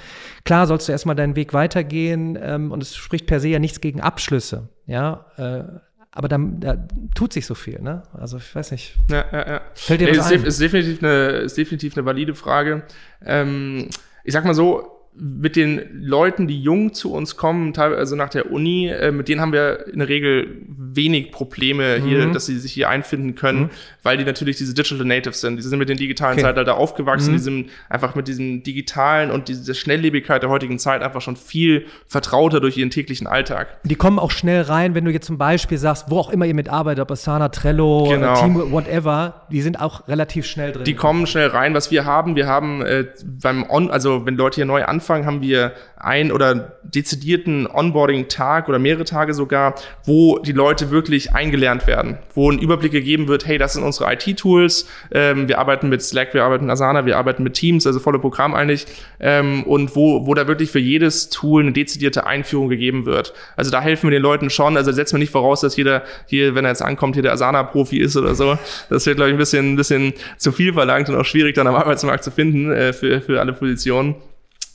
klar 0.44 0.66
sollst 0.66 0.88
du 0.88 0.92
erstmal 0.92 1.14
deinen 1.14 1.36
Weg 1.36 1.52
weitergehen 1.54 2.36
ähm, 2.40 2.72
und 2.72 2.82
es 2.82 2.96
spricht 2.96 3.26
per 3.26 3.38
se 3.38 3.48
ja 3.48 3.60
nichts 3.60 3.80
gegen 3.80 4.00
Abschlüsse. 4.00 4.68
Ja, 4.86 5.26
äh, 5.36 5.64
aber 6.12 6.28
da, 6.28 6.38
da, 6.38 6.76
tut 7.14 7.32
sich 7.32 7.46
so 7.46 7.54
viel, 7.54 7.80
ne? 7.80 8.02
Also 8.12 8.36
ich 8.36 8.54
weiß 8.54 8.70
nicht. 8.72 8.96
Ja, 9.10 9.24
ja, 9.32 9.48
ja. 9.48 9.60
Fällt 9.74 10.02
dir 10.02 10.10
nee, 10.10 10.18
was 10.18 10.30
ist, 10.30 10.40
ein? 10.40 10.44
Ist 10.44 10.60
definitiv 10.60 11.02
eine, 11.02 11.28
ist 11.38 11.56
definitiv 11.56 11.96
eine 11.96 12.04
valide 12.04 12.34
Frage. 12.34 12.82
Ähm, 13.24 13.88
ich 14.22 14.32
sag 14.34 14.44
mal 14.44 14.54
so, 14.54 14.91
mit 15.14 15.56
den 15.56 15.82
Leuten, 15.92 16.46
die 16.46 16.58
jung 16.58 16.94
zu 16.94 17.12
uns 17.12 17.36
kommen, 17.36 17.74
teilweise 17.74 17.98
also 17.98 18.16
nach 18.16 18.30
der 18.30 18.50
Uni, 18.50 18.88
äh, 18.88 19.12
mit 19.12 19.28
denen 19.28 19.42
haben 19.42 19.52
wir 19.52 19.86
in 19.92 19.98
der 19.98 20.08
Regel 20.08 20.62
wenig 20.66 21.32
Probleme 21.32 22.00
hier, 22.02 22.26
mhm. 22.26 22.32
dass 22.32 22.46
sie 22.46 22.58
sich 22.58 22.72
hier 22.72 22.88
einfinden 22.88 23.34
können, 23.34 23.64
mhm. 23.64 23.70
weil 24.02 24.16
die 24.16 24.24
natürlich 24.24 24.56
diese 24.56 24.72
Digital 24.72 25.06
Natives 25.06 25.42
sind. 25.42 25.58
Die 25.58 25.62
sind 25.62 25.78
mit 25.78 25.90
den 25.90 25.98
digitalen 25.98 26.34
okay. 26.34 26.42
Zeitalter 26.42 26.78
aufgewachsen, 26.78 27.32
mhm. 27.32 27.36
die 27.36 27.42
sind 27.42 27.70
einfach 27.90 28.14
mit 28.14 28.26
diesem 28.26 28.62
digitalen 28.62 29.30
und 29.30 29.48
dieser 29.48 29.74
Schnelllebigkeit 29.74 30.42
der 30.42 30.48
heutigen 30.48 30.78
Zeit 30.78 31.02
einfach 31.02 31.20
schon 31.20 31.36
viel 31.36 31.86
vertrauter 32.06 32.60
durch 32.60 32.78
ihren 32.78 32.90
täglichen 32.90 33.26
Alltag. 33.26 33.80
Die 33.84 33.96
kommen 33.96 34.18
auch 34.18 34.30
schnell 34.30 34.62
rein, 34.62 34.94
wenn 34.94 35.04
du 35.04 35.10
jetzt 35.10 35.26
zum 35.26 35.36
Beispiel 35.36 35.76
sagst, 35.76 36.06
wo 36.08 36.18
auch 36.18 36.30
immer 36.30 36.46
ihr 36.46 36.54
mitarbeitet, 36.54 37.02
ob 37.02 37.10
Asana, 37.10 37.50
Trello, 37.50 38.06
genau. 38.08 38.40
Team, 38.40 38.72
whatever, 38.72 39.46
die 39.50 39.60
sind 39.60 39.78
auch 39.78 40.08
relativ 40.08 40.46
schnell 40.46 40.72
drin. 40.72 40.84
Die 40.84 40.94
kommen 40.94 41.26
schnell 41.26 41.48
rein. 41.48 41.74
Was 41.74 41.90
wir 41.90 42.06
haben, 42.06 42.34
wir 42.34 42.46
haben 42.46 42.80
äh, 42.80 43.04
beim 43.42 43.68
On, 43.68 43.90
also 43.90 44.24
wenn 44.24 44.36
Leute 44.36 44.56
hier 44.56 44.64
neu 44.64 44.84
anfangen, 44.84 45.01
Anfang 45.02 45.26
haben 45.26 45.42
wir 45.42 45.72
ein 45.96 46.30
oder 46.30 46.78
dezidierten 46.84 47.66
Onboarding-Tag 47.66 48.68
oder 48.68 48.78
mehrere 48.78 49.04
Tage 49.04 49.34
sogar, 49.34 49.74
wo 50.04 50.38
die 50.38 50.52
Leute 50.52 50.90
wirklich 50.92 51.34
eingelernt 51.34 51.88
werden, 51.88 52.18
wo 52.34 52.50
ein 52.50 52.60
Überblick 52.60 52.92
gegeben 52.92 53.26
wird, 53.26 53.46
hey, 53.46 53.58
das 53.58 53.72
sind 53.72 53.82
unsere 53.82 54.12
IT-Tools, 54.12 54.86
ähm, 55.12 55.48
wir 55.48 55.58
arbeiten 55.58 55.88
mit 55.88 56.02
Slack, 56.02 56.34
wir 56.34 56.44
arbeiten 56.44 56.66
mit 56.66 56.72
Asana, 56.72 57.04
wir 57.04 57.18
arbeiten 57.18 57.42
mit 57.42 57.54
Teams, 57.54 57.84
also 57.84 57.98
volle 57.98 58.20
Programm 58.20 58.54
eigentlich, 58.54 58.86
ähm, 59.18 59.64
und 59.64 59.96
wo, 59.96 60.24
wo 60.24 60.34
da 60.34 60.46
wirklich 60.46 60.70
für 60.70 60.78
jedes 60.78 61.30
Tool 61.30 61.62
eine 61.62 61.72
dezidierte 61.72 62.26
Einführung 62.26 62.68
gegeben 62.68 63.04
wird. 63.04 63.34
Also 63.56 63.72
da 63.72 63.80
helfen 63.80 64.08
wir 64.08 64.12
den 64.12 64.22
Leuten 64.22 64.50
schon, 64.50 64.76
also 64.76 64.92
setzen 64.92 65.14
wir 65.14 65.20
nicht 65.20 65.32
voraus, 65.32 65.62
dass 65.62 65.76
jeder 65.76 66.02
hier, 66.26 66.54
wenn 66.54 66.64
er 66.64 66.70
jetzt 66.70 66.82
ankommt, 66.82 67.16
hier 67.16 67.24
der 67.24 67.32
Asana-Profi 67.32 67.98
ist 67.98 68.16
oder 68.16 68.36
so. 68.36 68.56
Das 68.88 69.04
wird, 69.06 69.16
glaube 69.16 69.30
ich, 69.30 69.34
ein 69.34 69.38
bisschen, 69.38 69.72
ein 69.72 69.76
bisschen 69.76 70.12
zu 70.36 70.52
viel 70.52 70.72
verlangt 70.72 71.08
und 71.08 71.16
auch 71.16 71.24
schwierig 71.24 71.56
dann 71.56 71.66
am 71.66 71.74
Arbeitsmarkt 71.74 72.22
zu 72.22 72.30
finden 72.30 72.70
äh, 72.70 72.92
für, 72.92 73.20
für 73.20 73.40
alle 73.40 73.52
Positionen. 73.52 74.14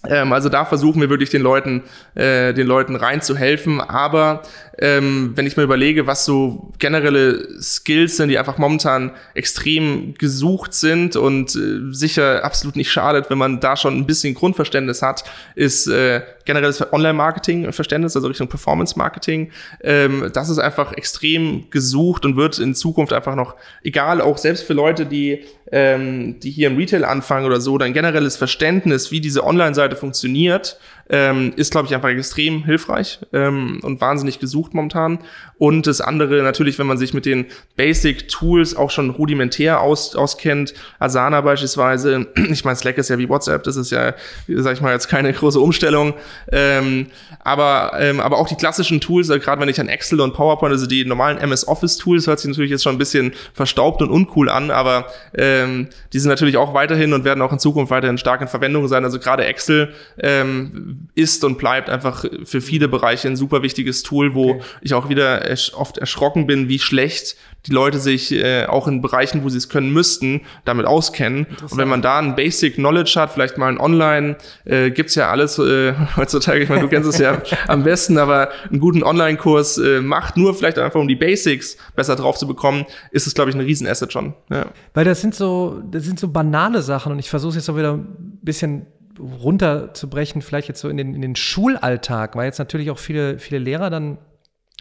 Ähm, 0.08 0.34
also 0.34 0.50
da 0.50 0.66
versuchen 0.66 1.02
wir 1.02 1.10
wirklich 1.10 1.30
den 1.30 1.42
Leuten, 1.42 1.84
äh, 2.16 2.54
den 2.54 2.68
Leuten 2.68 2.96
reinzuhelfen. 2.96 3.82
Aber 3.82 4.44
ähm, 4.80 5.34
wenn 5.36 5.48
ich 5.48 5.58
mir 5.58 5.64
überlege, 5.64 6.08
was 6.08 6.26
so 6.26 6.72
generelle 6.80 7.62
Skills 7.62 8.18
sind, 8.18 8.30
die 8.30 8.38
einfach 8.38 8.58
momentan 8.58 9.12
extrem 9.34 10.14
gesucht 10.16 10.74
sind 10.74 11.16
und 11.16 11.56
äh, 11.56 11.94
sicher 11.94 12.44
absolut 12.44 12.76
nicht 12.76 12.92
schadet, 12.92 13.30
wenn 13.30 13.38
man 13.38 13.60
da 13.60 13.76
schon 13.76 13.98
ein 13.98 14.06
bisschen 14.06 14.34
Grundverständnis 14.34 15.02
hat, 15.02 15.24
ist 15.56 15.88
äh, 15.88 16.22
generelles 16.46 16.94
Online-Marketing-Verständnis, 16.94 18.16
also 18.16 18.28
Richtung 18.28 18.48
Performance-Marketing. 18.48 19.52
Ähm, 19.82 20.32
das 20.34 20.50
ist 20.50 20.60
einfach 20.60 20.94
extrem 20.94 21.70
gesucht 21.70 22.26
und 22.26 22.38
wird 22.38 22.60
in 22.60 22.76
Zukunft 22.76 23.14
einfach 23.14 23.36
noch, 23.36 23.56
egal, 23.84 24.22
auch 24.22 24.38
selbst 24.38 24.64
für 24.64 24.74
Leute, 24.74 25.06
die, 25.06 25.44
ähm, 25.72 26.40
die 26.40 26.52
hier 26.52 26.68
im 26.68 26.78
Retail 26.78 27.04
anfangen 27.04 27.46
oder 27.46 27.60
so, 27.60 27.78
dann 27.78 27.94
generelles 27.94 28.38
Verständnis, 28.38 29.12
wie 29.12 29.22
diese 29.22 29.44
Online-Seite 29.44 29.96
funktioniert, 29.96 30.80
ähm, 31.10 31.54
ist, 31.56 31.72
glaube 31.72 31.88
ich, 31.88 31.96
einfach 31.96 32.10
extrem 32.10 32.64
hilfreich 32.64 33.20
ähm, 33.34 33.80
und 33.84 34.02
wahnsinnig 34.02 34.40
gesucht 34.40 34.74
momentan. 34.74 35.20
Und 35.58 35.88
das 35.88 36.02
andere 36.02 36.44
natürlich, 36.44 36.78
wenn 36.78 36.88
man 36.88 36.98
sich 36.98 37.14
mit 37.14 37.26
den 37.26 37.46
Basic 37.76 38.28
Tools 38.28 38.76
auch 38.76 38.92
schon 38.92 39.10
rudimentär 39.10 39.82
aus, 39.82 40.16
auskennt, 40.16 40.74
Asana 41.00 41.42
beispielsweise, 41.42 42.28
ich 42.50 42.64
meine, 42.64 42.76
Slack 42.76 42.98
ist 42.98 43.10
ja 43.10 43.18
wie 43.18 43.30
WhatsApp, 43.30 43.64
das 43.64 43.76
ist 43.76 43.92
ja, 43.92 44.14
sag 44.48 44.74
ich 44.74 44.82
mal, 44.82 44.94
jetzt 44.94 45.08
keine 45.08 45.34
große 45.34 45.60
Umstellung. 45.60 46.14
Ähm, 46.52 47.08
aber, 47.44 47.94
ähm, 48.00 48.20
aber 48.20 48.38
auch 48.38 48.48
die 48.48 48.56
klassischen 48.56 49.02
Tools, 49.02 49.30
also 49.30 49.44
gerade 49.44 49.62
wenn 49.62 49.70
ich 49.70 49.80
an 49.80 49.90
Excel 49.90 50.22
und 50.22 50.34
PowerPoint, 50.34 50.74
also 50.74 50.86
die 50.86 51.06
normalen 51.06 51.38
MS 51.38 51.68
Office 51.68 51.98
Tools, 51.98 52.28
hört 52.28 52.40
sich 52.40 52.50
natürlich 52.50 52.72
jetzt 52.72 52.84
schon 52.84 52.96
ein 52.96 53.00
bisschen 53.00 53.34
verstaubt 53.54 54.02
und 54.02 54.10
uncool 54.10 54.50
an, 54.50 54.70
aber 54.70 55.08
ähm, 55.36 55.88
die 56.14 56.20
sind 56.20 56.30
natürlich 56.30 56.58
auch 56.58 56.74
weiterhin 56.74 57.14
und 57.14 57.24
werden 57.24 57.42
auch 57.42 57.52
in 57.52 57.60
Zukunft 57.60 57.92
weiterhin 57.92 58.18
stark 58.18 58.42
in 58.42 58.48
Verwendung 58.48 58.88
sein. 58.88 59.04
Also 59.04 59.20
gerade 59.20 59.46
Excel 59.46 59.94
ähm, 60.20 60.97
ist 61.16 61.44
und 61.44 61.58
bleibt 61.58 61.90
einfach 61.90 62.26
für 62.44 62.62
viele 62.62 62.88
Bereiche 62.88 63.28
ein 63.28 63.36
super 63.36 63.64
wichtiges 63.64 64.04
Tool, 64.04 64.36
wo 64.36 64.52
okay. 64.52 64.62
ich 64.82 64.94
auch 64.94 65.10
wieder 65.10 65.42
ersch 65.42 65.74
oft 65.74 65.98
erschrocken 65.98 66.48
bin, 66.48 66.70
wie 66.70 66.80
schlecht 66.80 67.36
die 67.68 67.72
Leute 67.72 68.00
sich 68.00 68.32
äh, 68.32 68.66
auch 68.66 68.88
in 68.88 69.02
Bereichen, 69.02 69.44
wo 69.44 69.50
sie 69.50 69.58
es 69.58 69.68
können 69.68 69.92
müssten, 69.92 70.42
damit 70.64 70.86
auskennen. 70.86 71.48
Und 71.70 71.78
wenn 71.78 71.88
man 71.88 72.02
da 72.02 72.20
ein 72.20 72.36
Basic 72.36 72.76
Knowledge 72.76 73.14
hat, 73.18 73.32
vielleicht 73.34 73.58
mal 73.58 73.68
ein 73.68 73.80
Online, 73.80 74.38
äh, 74.66 74.90
gibt's 74.90 75.16
ja 75.16 75.30
alles 75.30 75.60
äh, 75.60 75.94
heutzutage, 76.16 76.64
ich 76.64 76.70
meine, 76.70 76.82
du 76.82 76.88
kennst 76.88 77.10
es 77.10 77.18
ja 77.18 77.42
am 77.68 77.84
besten, 77.84 78.18
aber 78.18 78.50
einen 78.70 78.80
guten 78.80 79.04
Online-Kurs 79.04 79.80
äh, 79.80 80.02
macht, 80.02 80.38
nur 80.38 80.54
vielleicht 80.54 80.80
einfach 80.80 81.00
um 81.00 81.08
die 81.08 81.16
Basics 81.16 81.78
besser 81.96 82.16
drauf 82.16 82.38
zu 82.38 82.48
bekommen, 82.48 82.86
ist 83.12 83.28
es, 83.28 83.34
glaube 83.34 83.50
ich, 83.50 83.56
ein 83.56 83.62
Riesenasset 83.62 84.14
schon. 84.14 84.34
Ja. 84.50 84.68
Weil 84.94 85.06
das 85.06 85.22
sind 85.22 85.36
so, 85.36 85.82
das 85.92 86.04
sind 86.04 86.20
so 86.20 86.30
banale 86.30 86.82
Sachen 86.82 87.12
und 87.12 87.20
ich 87.20 87.30
versuche 87.30 87.50
es 87.50 87.56
jetzt 87.56 87.70
auch 87.70 87.78
wieder 87.78 87.94
ein 87.94 88.40
bisschen 88.42 88.86
runterzubrechen, 89.20 90.42
vielleicht 90.42 90.68
jetzt 90.68 90.82
so 90.82 90.90
in 90.90 90.98
den, 90.98 91.14
in 91.16 91.22
den 91.22 91.36
Schulalltag, 91.36 92.36
weil 92.36 92.46
jetzt 92.46 92.60
natürlich 92.60 92.92
auch 92.92 93.00
viele, 93.00 93.40
viele 93.40 93.60
Lehrer 93.60 93.90
dann 93.90 94.18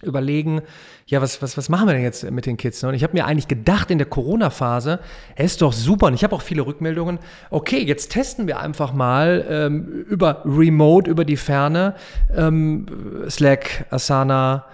überlegen, 0.03 0.61
ja, 1.07 1.23
was, 1.23 1.41
was, 1.41 1.57
was 1.57 1.69
machen 1.71 1.87
wir 1.87 1.95
denn 1.95 2.03
jetzt 2.03 2.31
mit 2.31 2.45
den 2.45 2.59
Kids? 2.59 2.85
Und 2.85 2.95
ich 2.95 3.03
habe 3.03 3.15
mir 3.15 3.25
eigentlich 3.25 3.49
gedacht 3.49 3.91
in 3.91 3.97
der 3.97 4.07
Corona-Phase, 4.07 5.01
es 5.37 5.53
ist 5.53 5.63
doch 5.63 5.73
super. 5.73 6.09
Und 6.09 6.15
ich 6.15 6.23
habe 6.23 6.35
auch 6.35 6.43
viele 6.43 6.67
Rückmeldungen, 6.67 7.19
okay, 7.51 7.83
jetzt 7.83 8.13
testen 8.13 8.47
wir 8.47 8.61
einfach 8.61 8.93
mal 8.93 9.47
ähm, 9.49 10.05
über 10.09 10.43
Remote, 10.45 11.11
über 11.11 11.25
die 11.25 11.39
Ferne, 11.39 11.95
ähm, 12.35 12.87
Slack, 13.31 13.87
Asana, 13.91 14.67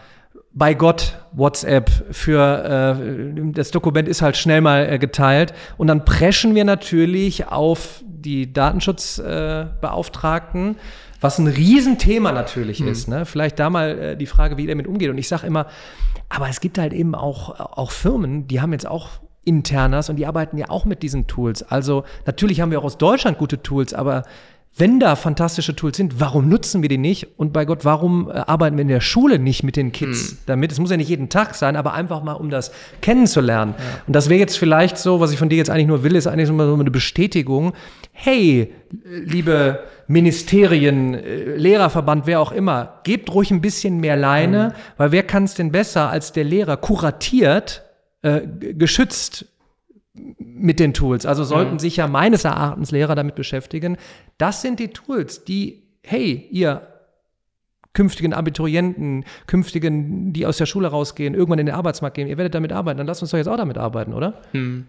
bei 0.55 0.75
Gott 0.75 1.19
WhatsApp 1.33 1.91
für 2.11 2.97
äh, 2.97 3.53
das 3.53 3.71
Dokument 3.71 4.09
ist 4.09 4.21
halt 4.23 4.37
schnell 4.37 4.61
mal 4.61 4.89
äh, 4.89 4.99
geteilt 4.99 5.55
und 5.79 5.87
dann 5.87 6.05
preschen 6.05 6.55
wir 6.55 6.65
natürlich 6.65 7.49
auf 7.49 8.03
die 8.05 8.53
Datenschutzbeauftragten, 8.53 10.73
äh, 10.73 10.75
was 11.21 11.39
ein 11.39 11.47
Riesenthema 11.47 12.33
natürlich 12.33 12.81
mhm. 12.81 12.89
ist. 12.89 13.09
Ne? 13.09 13.25
Vielleicht 13.25 13.59
da 13.59 13.71
mal 13.71 13.99
äh, 13.99 14.15
die 14.17 14.27
Frage, 14.27 14.59
wie 14.59 14.65
ihr 14.65 14.69
damit 14.69 14.87
umgeht. 14.87 15.09
Und 15.09 15.17
ich 15.19 15.29
sage 15.29 15.47
immer, 15.47 15.67
aber 16.29 16.49
es 16.49 16.61
gibt 16.61 16.79
halt 16.79 16.93
eben 16.93 17.15
auch, 17.15 17.59
auch 17.59 17.91
Firmen, 17.91 18.47
die 18.47 18.61
haben 18.61 18.73
jetzt 18.73 18.87
auch 18.87 19.09
Internas 19.45 20.09
und 20.09 20.17
die 20.17 20.27
arbeiten 20.27 20.57
ja 20.57 20.67
auch 20.69 20.85
mit 20.85 21.03
diesen 21.03 21.27
Tools. 21.27 21.63
Also 21.63 22.05
natürlich 22.27 22.61
haben 22.61 22.71
wir 22.71 22.79
auch 22.79 22.85
aus 22.85 22.99
Deutschland 22.99 23.39
gute 23.39 23.63
Tools, 23.63 23.93
aber 23.93 24.23
wenn 24.75 25.01
da 25.01 25.17
fantastische 25.17 25.77
Tools 25.77 25.99
sind, 25.99 26.19
warum 26.19 26.49
nutzen 26.49 26.81
wir 26.81 26.89
die 26.89 26.97
nicht? 26.99 27.39
Und 27.39 27.53
bei 27.53 27.67
Gott, 27.67 27.85
warum 27.85 28.31
äh, 28.31 28.33
arbeiten 28.33 28.77
wir 28.77 28.83
in 28.83 28.89
der 28.89 29.03
Schule 29.03 29.39
nicht 29.39 29.63
mit 29.63 29.77
den 29.77 29.93
Kids 29.93 30.31
hm. 30.31 30.39
damit? 30.47 30.73
Es 30.73 30.79
muss 30.79 30.91
ja 30.91 30.97
nicht 30.97 31.11
jeden 31.11 31.29
Tag 31.29 31.55
sein, 31.55 31.77
aber 31.77 31.93
einfach 31.93 32.23
mal, 32.23 32.33
um 32.33 32.49
das 32.49 32.73
kennenzulernen. 33.03 33.75
Ja. 33.77 33.85
Und 34.07 34.17
das 34.17 34.31
wäre 34.31 34.41
jetzt 34.41 34.57
vielleicht 34.57 34.97
so, 34.97 35.21
was 35.21 35.31
ich 35.31 35.39
von 35.39 35.51
dir 35.51 35.57
jetzt 35.57 35.69
eigentlich 35.69 35.89
nur 35.89 36.03
will, 36.05 36.17
ist 36.17 36.27
eigentlich 36.27 36.49
so 36.49 36.55
eine 36.55 36.91
Bestätigung. 36.91 37.75
Hey, 38.13 38.73
liebe 39.03 39.81
Ministerien, 40.07 41.15
äh, 41.15 41.57
Lehrerverband, 41.57 42.27
wer 42.27 42.41
auch 42.41 42.53
immer, 42.53 43.01
gebt 43.05 43.33
ruhig 43.35 43.51
ein 43.51 43.61
bisschen 43.61 44.01
mehr 44.01 44.17
Leine, 44.17 44.69
mhm. 44.69 44.81
weil 44.97 45.13
wer 45.13 45.23
kann 45.23 45.45
es 45.45 45.55
denn 45.55 45.71
besser 45.71 46.09
als 46.09 46.33
der 46.33 46.45
Lehrer 46.45 46.79
kuratiert, 46.79 47.85
äh, 48.23 48.41
geschützt 48.75 49.47
mit 50.15 50.79
den 50.79 50.93
Tools. 50.95 51.27
Also 51.27 51.45
sollten 51.45 51.75
mhm. 51.75 51.79
sich 51.79 51.97
ja 51.97 52.07
meines 52.07 52.45
Erachtens 52.45 52.91
Lehrer 52.91 53.15
damit 53.15 53.35
beschäftigen. 53.35 53.97
Das 54.39 54.63
sind 54.63 54.79
die 54.79 54.89
Tools, 54.89 55.45
die, 55.45 55.83
hey, 56.03 56.47
ihr 56.51 56.87
künftigen 57.95 58.33
Abiturienten, 58.33 59.25
künftigen, 59.47 60.33
die 60.33 60.47
aus 60.47 60.57
der 60.57 60.67
Schule 60.67 60.89
rausgehen, 60.89 61.35
irgendwann 61.35 61.59
in 61.59 61.67
den 61.67 61.75
Arbeitsmarkt 61.75 62.17
gehen, 62.17 62.27
ihr 62.27 62.39
werdet 62.39 62.55
damit 62.55 62.73
arbeiten, 62.73 62.99
dann 62.99 63.07
lasst 63.07 63.23
uns 63.23 63.31
doch 63.33 63.39
jetzt 63.39 63.49
auch 63.49 63.57
damit 63.57 63.77
arbeiten, 63.77 64.15
oder? 64.15 64.41
Hm. 64.53 64.87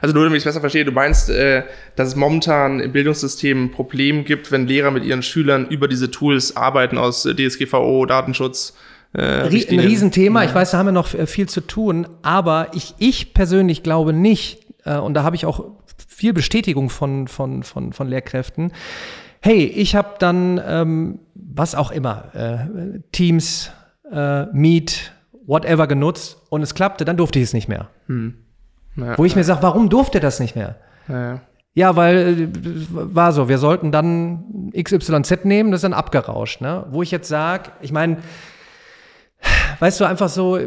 Also 0.00 0.14
nur 0.14 0.24
damit 0.24 0.38
ich 0.38 0.40
es 0.40 0.44
besser 0.44 0.60
verstehe, 0.60 0.84
du 0.84 0.92
meinst, 0.92 1.30
äh, 1.30 1.62
dass 1.96 2.08
es 2.08 2.16
momentan 2.16 2.80
im 2.80 2.92
Bildungssystem 2.92 3.64
ein 3.64 3.70
Problem 3.70 4.24
gibt, 4.24 4.50
wenn 4.50 4.66
Lehrer 4.66 4.90
mit 4.90 5.04
ihren 5.04 5.22
Schülern 5.22 5.66
über 5.68 5.88
diese 5.88 6.10
Tools 6.10 6.56
arbeiten 6.56 6.98
aus 6.98 7.22
DSGVO, 7.22 8.06
Datenschutz, 8.06 8.76
äh, 9.14 9.42
ein 9.42 9.80
Riesenthema. 9.80 10.42
Ja. 10.42 10.48
Ich 10.48 10.54
weiß, 10.54 10.72
da 10.72 10.78
haben 10.78 10.86
wir 10.86 10.92
noch 10.92 11.14
äh, 11.14 11.26
viel 11.26 11.48
zu 11.48 11.60
tun. 11.60 12.06
Aber 12.22 12.68
ich, 12.72 12.94
ich 12.98 13.34
persönlich 13.34 13.82
glaube 13.82 14.12
nicht, 14.12 14.66
äh, 14.84 14.98
und 14.98 15.14
da 15.14 15.22
habe 15.22 15.36
ich 15.36 15.46
auch 15.46 15.64
viel 16.06 16.32
Bestätigung 16.32 16.90
von, 16.90 17.28
von, 17.28 17.62
von, 17.62 17.92
von 17.92 18.08
Lehrkräften. 18.08 18.72
Hey, 19.40 19.64
ich 19.64 19.94
habe 19.94 20.16
dann, 20.18 20.60
ähm, 20.66 21.20
was 21.34 21.74
auch 21.74 21.90
immer, 21.90 22.34
äh, 22.34 23.00
Teams, 23.12 23.70
äh, 24.10 24.46
Meet, 24.46 25.12
whatever 25.46 25.86
genutzt 25.86 26.38
und 26.50 26.62
es 26.62 26.74
klappte, 26.74 27.04
dann 27.04 27.16
durfte 27.16 27.38
ich 27.38 27.44
es 27.44 27.52
nicht 27.54 27.68
mehr. 27.68 27.88
Hm. 28.06 28.34
Ja, 28.96 29.16
Wo 29.16 29.24
ich 29.24 29.36
mir 29.36 29.44
sage, 29.44 29.62
warum 29.62 29.88
durfte 29.88 30.20
das 30.20 30.40
nicht 30.40 30.56
mehr? 30.56 30.76
Ja. 31.08 31.40
Ja, 31.74 31.94
weil 31.94 32.16
äh, 32.16 32.48
war 32.90 33.32
so, 33.32 33.48
wir 33.48 33.58
sollten 33.58 33.92
dann 33.92 34.72
XYZ 34.76 35.44
nehmen, 35.44 35.70
das 35.70 35.78
ist 35.78 35.84
dann 35.84 35.92
abgerauscht. 35.92 36.60
Ne? 36.60 36.84
Wo 36.90 37.02
ich 37.02 37.12
jetzt 37.12 37.28
sage, 37.28 37.70
ich 37.80 37.92
meine, 37.92 38.16
weißt 39.78 40.00
du, 40.00 40.04
einfach 40.04 40.28
so, 40.28 40.58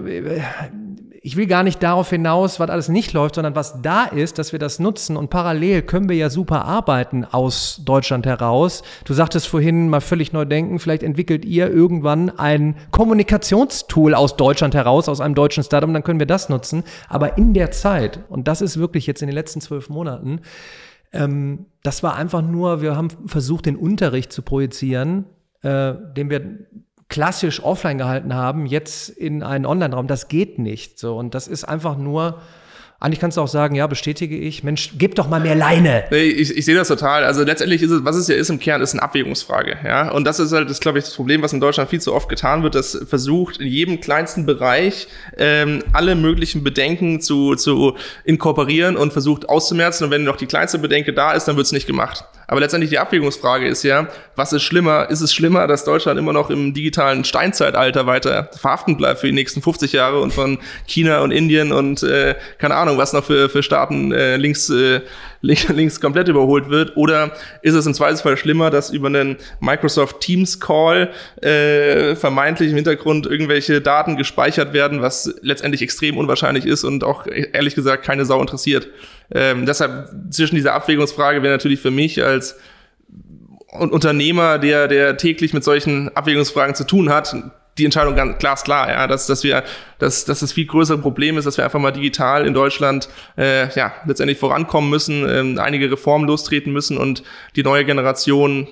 ich 1.23 1.35
will 1.35 1.45
gar 1.45 1.61
nicht 1.61 1.83
darauf 1.83 2.09
hinaus, 2.09 2.59
was 2.59 2.71
alles 2.71 2.89
nicht 2.89 3.13
läuft, 3.13 3.35
sondern 3.35 3.55
was 3.55 3.83
da 3.83 4.05
ist, 4.05 4.39
dass 4.39 4.53
wir 4.53 4.59
das 4.59 4.79
nutzen 4.79 5.15
und 5.15 5.29
parallel 5.29 5.83
können 5.83 6.09
wir 6.09 6.15
ja 6.15 6.31
super 6.31 6.65
arbeiten 6.65 7.25
aus 7.25 7.81
Deutschland 7.85 8.25
heraus. 8.25 8.81
Du 9.05 9.13
sagtest 9.13 9.47
vorhin 9.47 9.87
mal 9.87 10.01
völlig 10.01 10.33
neu 10.33 10.45
denken, 10.45 10.79
vielleicht 10.79 11.03
entwickelt 11.03 11.45
ihr 11.45 11.69
irgendwann 11.69 12.31
ein 12.39 12.75
Kommunikationstool 12.89 14.15
aus 14.15 14.35
Deutschland 14.35 14.73
heraus, 14.73 15.07
aus 15.07 15.21
einem 15.21 15.35
deutschen 15.35 15.63
Startup, 15.63 15.93
dann 15.93 16.03
können 16.03 16.19
wir 16.19 16.25
das 16.25 16.49
nutzen. 16.49 16.83
Aber 17.07 17.37
in 17.37 17.53
der 17.53 17.69
Zeit, 17.69 18.21
und 18.27 18.47
das 18.47 18.61
ist 18.63 18.79
wirklich 18.79 19.05
jetzt 19.05 19.21
in 19.21 19.27
den 19.27 19.35
letzten 19.35 19.61
zwölf 19.61 19.89
Monaten, 19.89 20.41
ähm, 21.13 21.67
das 21.83 22.01
war 22.01 22.15
einfach 22.15 22.41
nur, 22.41 22.81
wir 22.81 22.95
haben 22.95 23.09
versucht, 23.27 23.67
den 23.67 23.75
Unterricht 23.75 24.33
zu 24.33 24.41
projizieren, 24.41 25.25
äh, 25.61 25.93
den 26.17 26.31
wir 26.31 26.41
klassisch 27.11 27.61
offline 27.61 27.97
gehalten 27.97 28.33
haben, 28.33 28.65
jetzt 28.65 29.09
in 29.09 29.43
einen 29.43 29.65
Online-Raum. 29.65 30.07
Das 30.07 30.29
geht 30.29 30.57
nicht. 30.57 30.97
So. 30.97 31.17
Und 31.17 31.35
das 31.35 31.47
ist 31.47 31.65
einfach 31.65 31.97
nur 31.97 32.41
eigentlich 33.01 33.19
kannst 33.19 33.37
du 33.37 33.41
auch 33.41 33.47
sagen, 33.47 33.73
ja, 33.73 33.87
bestätige 33.87 34.37
ich, 34.37 34.63
Mensch, 34.63 34.91
gib 34.99 35.15
doch 35.15 35.27
mal 35.27 35.39
mehr 35.39 35.55
Leine. 35.55 36.03
Ich, 36.11 36.55
ich 36.55 36.65
sehe 36.65 36.75
das 36.75 36.87
total. 36.87 37.23
Also 37.23 37.43
letztendlich 37.43 37.81
ist 37.81 37.89
es, 37.89 38.05
was 38.05 38.15
es 38.15 38.27
ja 38.27 38.35
ist 38.35 38.51
im 38.51 38.59
Kern, 38.59 38.79
ist 38.79 38.93
eine 38.93 39.01
Abwägungsfrage. 39.01 39.75
Ja? 39.83 40.11
Und 40.11 40.23
das 40.23 40.39
ist 40.39 40.51
halt, 40.51 40.69
das 40.69 40.79
glaube 40.79 40.99
ich, 40.99 41.05
das 41.05 41.15
Problem, 41.15 41.41
was 41.41 41.51
in 41.51 41.59
Deutschland 41.59 41.89
viel 41.89 41.99
zu 41.99 42.13
oft 42.13 42.29
getan 42.29 42.61
wird, 42.61 42.75
dass 42.75 42.95
versucht, 43.09 43.57
in 43.57 43.65
jedem 43.65 44.01
kleinsten 44.01 44.45
Bereich 44.45 45.07
ähm, 45.35 45.83
alle 45.93 46.13
möglichen 46.13 46.63
Bedenken 46.63 47.21
zu, 47.21 47.55
zu 47.55 47.97
inkorporieren 48.23 48.95
und 48.95 49.13
versucht 49.13 49.49
auszumerzen. 49.49 50.03
Und 50.03 50.11
wenn 50.11 50.23
noch 50.23 50.37
die 50.37 50.45
kleinste 50.45 50.77
Bedenke 50.77 51.11
da 51.11 51.31
ist, 51.31 51.47
dann 51.47 51.55
wird 51.55 51.65
es 51.65 51.71
nicht 51.71 51.87
gemacht. 51.87 52.23
Aber 52.51 52.59
letztendlich 52.59 52.89
die 52.89 52.99
Abwägungsfrage 52.99 53.65
ist 53.65 53.83
ja, 53.83 54.09
was 54.35 54.51
ist 54.51 54.63
schlimmer? 54.63 55.09
Ist 55.09 55.21
es 55.21 55.33
schlimmer, 55.33 55.67
dass 55.67 55.85
Deutschland 55.85 56.19
immer 56.19 56.33
noch 56.33 56.49
im 56.49 56.73
digitalen 56.73 57.23
Steinzeitalter 57.23 58.07
weiter 58.07 58.49
verhaften 58.51 58.97
bleibt 58.97 59.21
für 59.21 59.27
die 59.27 59.33
nächsten 59.33 59.61
50 59.61 59.93
Jahre 59.93 60.19
und 60.19 60.33
von 60.33 60.57
China 60.85 61.21
und 61.21 61.31
Indien 61.31 61.71
und 61.71 62.03
äh, 62.03 62.35
keine 62.57 62.75
Ahnung, 62.75 62.97
was 62.97 63.13
noch 63.13 63.23
für, 63.23 63.47
für 63.47 63.63
Staaten 63.63 64.11
äh, 64.11 64.35
links, 64.35 64.69
äh, 64.69 64.99
links 65.41 66.01
komplett 66.01 66.27
überholt 66.27 66.69
wird? 66.69 66.97
Oder 66.97 67.31
ist 67.61 67.73
es 67.73 67.85
im 67.85 67.93
Zweifelsfall 67.93 68.35
schlimmer, 68.35 68.69
dass 68.69 68.89
über 68.89 69.07
einen 69.07 69.37
Microsoft 69.61 70.19
Teams 70.19 70.59
Call 70.59 71.09
äh, 71.41 72.17
vermeintlich 72.17 72.71
im 72.71 72.75
Hintergrund 72.75 73.27
irgendwelche 73.27 73.79
Daten 73.79 74.17
gespeichert 74.17 74.73
werden, 74.73 75.01
was 75.01 75.33
letztendlich 75.41 75.81
extrem 75.81 76.17
unwahrscheinlich 76.17 76.65
ist 76.65 76.83
und 76.83 77.05
auch 77.05 77.27
ehrlich 77.27 77.75
gesagt 77.75 78.03
keine 78.03 78.25
Sau 78.25 78.41
interessiert? 78.41 78.89
Ähm, 79.33 79.65
deshalb 79.65 80.09
zwischen 80.29 80.55
dieser 80.55 80.73
Abwägungsfrage 80.73 81.41
wäre 81.41 81.53
natürlich 81.53 81.79
für 81.79 81.91
mich 81.91 82.23
als 82.23 82.57
Unternehmer, 83.71 84.59
der, 84.59 84.87
der 84.87 85.17
täglich 85.17 85.53
mit 85.53 85.63
solchen 85.63 86.15
Abwägungsfragen 86.15 86.75
zu 86.75 86.85
tun 86.85 87.09
hat, 87.09 87.35
die 87.77 87.85
Entscheidung 87.85 88.15
ganz 88.15 88.37
glasklar, 88.37 88.89
ja, 88.89 89.07
dass, 89.07 89.27
dass 89.27 89.43
wir, 89.43 89.63
dass, 89.97 90.25
dass 90.25 90.41
das 90.41 90.51
viel 90.51 90.65
größere 90.65 90.97
Problem 90.97 91.37
ist, 91.37 91.45
dass 91.45 91.57
wir 91.57 91.63
einfach 91.63 91.79
mal 91.79 91.91
digital 91.91 92.45
in 92.45 92.53
Deutschland 92.53 93.07
äh, 93.37 93.73
ja 93.75 93.93
letztendlich 94.05 94.37
vorankommen 94.37 94.89
müssen, 94.89 95.27
ähm, 95.29 95.57
einige 95.57 95.89
Reformen 95.89 96.27
lostreten 96.27 96.73
müssen 96.73 96.97
und 96.97 97.23
die 97.55 97.63
neue 97.63 97.85
Generation 97.85 98.67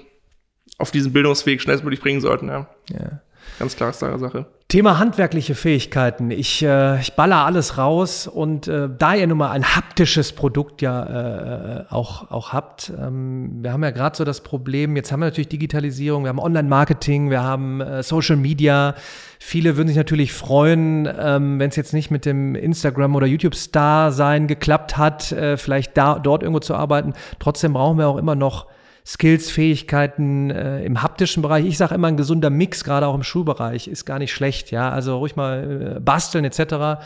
auf 0.78 0.92
diesen 0.92 1.14
Bildungsweg 1.14 1.62
schnellstmöglich 1.62 2.02
bringen 2.02 2.22
sollten, 2.22 2.50
ja. 2.50 2.68
ja. 2.92 3.22
Ganz 3.60 3.76
klar, 3.76 3.92
klare 3.92 4.18
Sache. 4.18 4.46
Thema 4.70 5.00
handwerkliche 5.00 5.56
Fähigkeiten. 5.56 6.32
Ich, 6.32 6.64
äh, 6.64 7.02
ich 7.02 7.14
baller 7.14 7.44
alles 7.44 7.78
raus 7.78 8.28
und 8.28 8.68
äh, 8.68 8.88
da 8.96 9.16
ihr 9.16 9.28
nun 9.28 9.40
mal 9.40 9.50
ein 9.50 9.76
haptisches 9.76 10.32
Produkt 10.32 10.82
ja 10.82 11.80
äh, 11.82 11.86
auch, 11.90 12.32
auch 12.32 12.54
habt, 12.54 12.94
ähm, 12.98 13.64
wir 13.64 13.74
haben 13.74 13.84
ja 13.84 13.90
gerade 13.90 14.16
so 14.16 14.24
das 14.24 14.42
Problem, 14.42 14.96
jetzt 14.96 15.12
haben 15.12 15.20
wir 15.20 15.26
natürlich 15.26 15.50
Digitalisierung, 15.50 16.24
wir 16.24 16.30
haben 16.30 16.40
Online-Marketing, 16.40 17.32
wir 17.32 17.44
haben 17.44 17.82
äh, 17.82 18.04
Social 18.04 18.38
Media. 18.38 18.94
Viele 19.40 19.76
würden 19.76 19.88
sich 19.88 19.98
natürlich 19.98 20.32
freuen, 20.34 21.10
ähm, 21.20 21.60
wenn 21.60 21.70
es 21.70 21.76
jetzt 21.76 21.94
nicht 21.94 22.12
mit 22.12 22.26
dem 22.26 22.54
Instagram- 22.56 23.16
oder 23.16 23.26
YouTube-Star 23.26 24.12
sein 24.12 24.48
geklappt 24.48 24.98
hat, 24.98 25.32
äh, 25.32 25.58
vielleicht 25.58 25.98
da, 25.98 26.20
dort 26.20 26.44
irgendwo 26.44 26.60
zu 26.60 26.76
arbeiten. 26.76 27.14
Trotzdem 27.40 27.74
brauchen 27.74 27.98
wir 27.98 28.08
auch 28.08 28.18
immer 28.18 28.36
noch 28.36 28.68
Skills, 29.10 29.50
Fähigkeiten 29.50 30.52
äh, 30.52 30.84
im 30.86 31.02
haptischen 31.02 31.42
Bereich. 31.42 31.66
Ich 31.66 31.80
sage 31.80 31.96
immer, 31.96 32.10
ein 32.10 32.18
gesunder 32.18 32.52
Mix, 32.52 32.84
gerade 32.84 33.08
auch 33.08 33.16
im 33.16 33.24
Schulbereich, 33.24 33.88
ist 33.88 34.06
gar 34.06 34.20
nicht 34.20 34.32
schlecht. 34.32 34.70
Ja, 34.70 34.92
also 34.92 35.18
ruhig 35.18 35.36
mal 35.36 35.96
äh, 35.96 36.00
basteln 36.00 36.46
etc. 36.46 37.02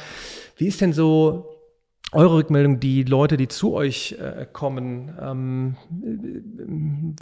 Wie 0.58 0.68
ist 0.68 0.82
denn 0.82 0.92
so 0.92 1.53
eure 2.14 2.36
Rückmeldung, 2.36 2.80
die 2.80 3.04
Leute, 3.04 3.38
die 3.38 3.48
zu 3.48 3.74
euch 3.74 4.18
äh, 4.20 4.46
kommen, 4.52 5.14
ähm, 5.22 5.76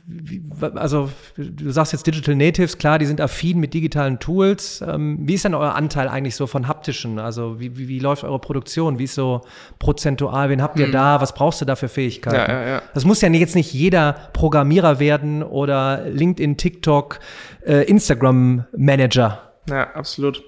wie, 0.06 0.44
also 0.76 1.10
du 1.38 1.72
sagst 1.72 1.94
jetzt 1.94 2.06
Digital 2.08 2.36
Natives, 2.36 2.78
klar, 2.78 3.00
die 3.00 3.06
sind 3.06 3.22
affin 3.22 3.60
mit 3.60 3.74
digitalen 3.74 4.20
Tools. 4.20 4.84
Ähm, 4.88 5.20
wie 5.22 5.36
ist 5.36 5.46
denn 5.46 5.54
euer 5.54 5.76
Anteil 5.76 6.08
eigentlich 6.08 6.36
so 6.36 6.48
von 6.48 6.68
haptischen? 6.68 7.20
Also 7.20 7.60
wie, 7.60 7.78
wie, 7.78 7.88
wie 7.88 8.00
läuft 8.00 8.24
eure 8.24 8.40
Produktion? 8.40 9.00
Wie 9.00 9.06
ist 9.06 9.16
so 9.16 9.42
prozentual? 9.80 10.50
Wen 10.50 10.62
habt 10.62 10.80
ihr 10.80 10.86
hm. 10.86 10.92
da? 10.92 11.22
Was 11.22 11.34
brauchst 11.34 11.62
du 11.62 11.66
da 11.66 11.76
für 11.76 11.90
Fähigkeiten? 11.90 12.52
Ja, 12.52 12.62
ja, 12.62 12.68
ja. 12.68 12.82
Das 12.94 13.06
muss 13.06 13.22
ja 13.22 13.30
jetzt 13.30 13.56
nicht 13.56 13.74
jeder 13.74 14.16
Programmierer 14.34 15.00
werden 15.00 15.44
oder 15.44 16.04
LinkedIn, 16.06 16.58
TikTok, 16.58 17.20
äh, 17.66 17.84
Instagram 17.86 18.66
Manager. 18.76 19.51
Ja, 19.70 19.92
absolut. 19.94 20.44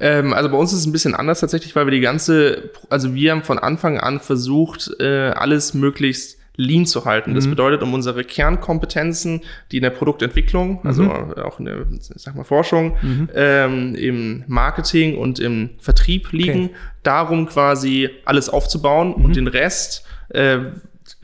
Ähm, 0.00 0.32
also 0.32 0.50
bei 0.50 0.56
uns 0.56 0.72
ist 0.72 0.80
es 0.80 0.86
ein 0.86 0.92
bisschen 0.92 1.14
anders 1.14 1.40
tatsächlich, 1.40 1.76
weil 1.76 1.86
wir 1.86 1.92
die 1.92 2.00
ganze, 2.00 2.70
also 2.90 3.14
wir 3.14 3.30
haben 3.30 3.44
von 3.44 3.58
Anfang 3.58 3.98
an 3.98 4.20
versucht, 4.20 4.90
äh, 5.00 5.30
alles 5.30 5.74
möglichst 5.74 6.38
lean 6.58 6.86
zu 6.86 7.04
halten. 7.04 7.34
Das 7.34 7.46
mhm. 7.46 7.50
bedeutet, 7.50 7.82
um 7.82 7.94
unsere 7.94 8.24
Kernkompetenzen, 8.24 9.42
die 9.70 9.76
in 9.76 9.84
der 9.84 9.90
Produktentwicklung, 9.90 10.84
also 10.84 11.04
mhm. 11.04 11.34
auch 11.34 11.60
in 11.60 11.66
der, 11.66 11.86
sag 12.00 12.34
mal, 12.34 12.42
Forschung, 12.42 12.96
mhm. 13.00 13.28
ähm, 13.32 13.94
im 13.94 14.44
Marketing 14.48 15.16
und 15.16 15.38
im 15.38 15.70
Vertrieb 15.78 16.32
liegen, 16.32 16.64
okay. 16.64 16.74
darum 17.04 17.46
quasi 17.46 18.10
alles 18.24 18.48
aufzubauen 18.48 19.14
und 19.14 19.28
mhm. 19.28 19.34
den 19.34 19.46
Rest 19.46 20.04
äh, 20.30 20.58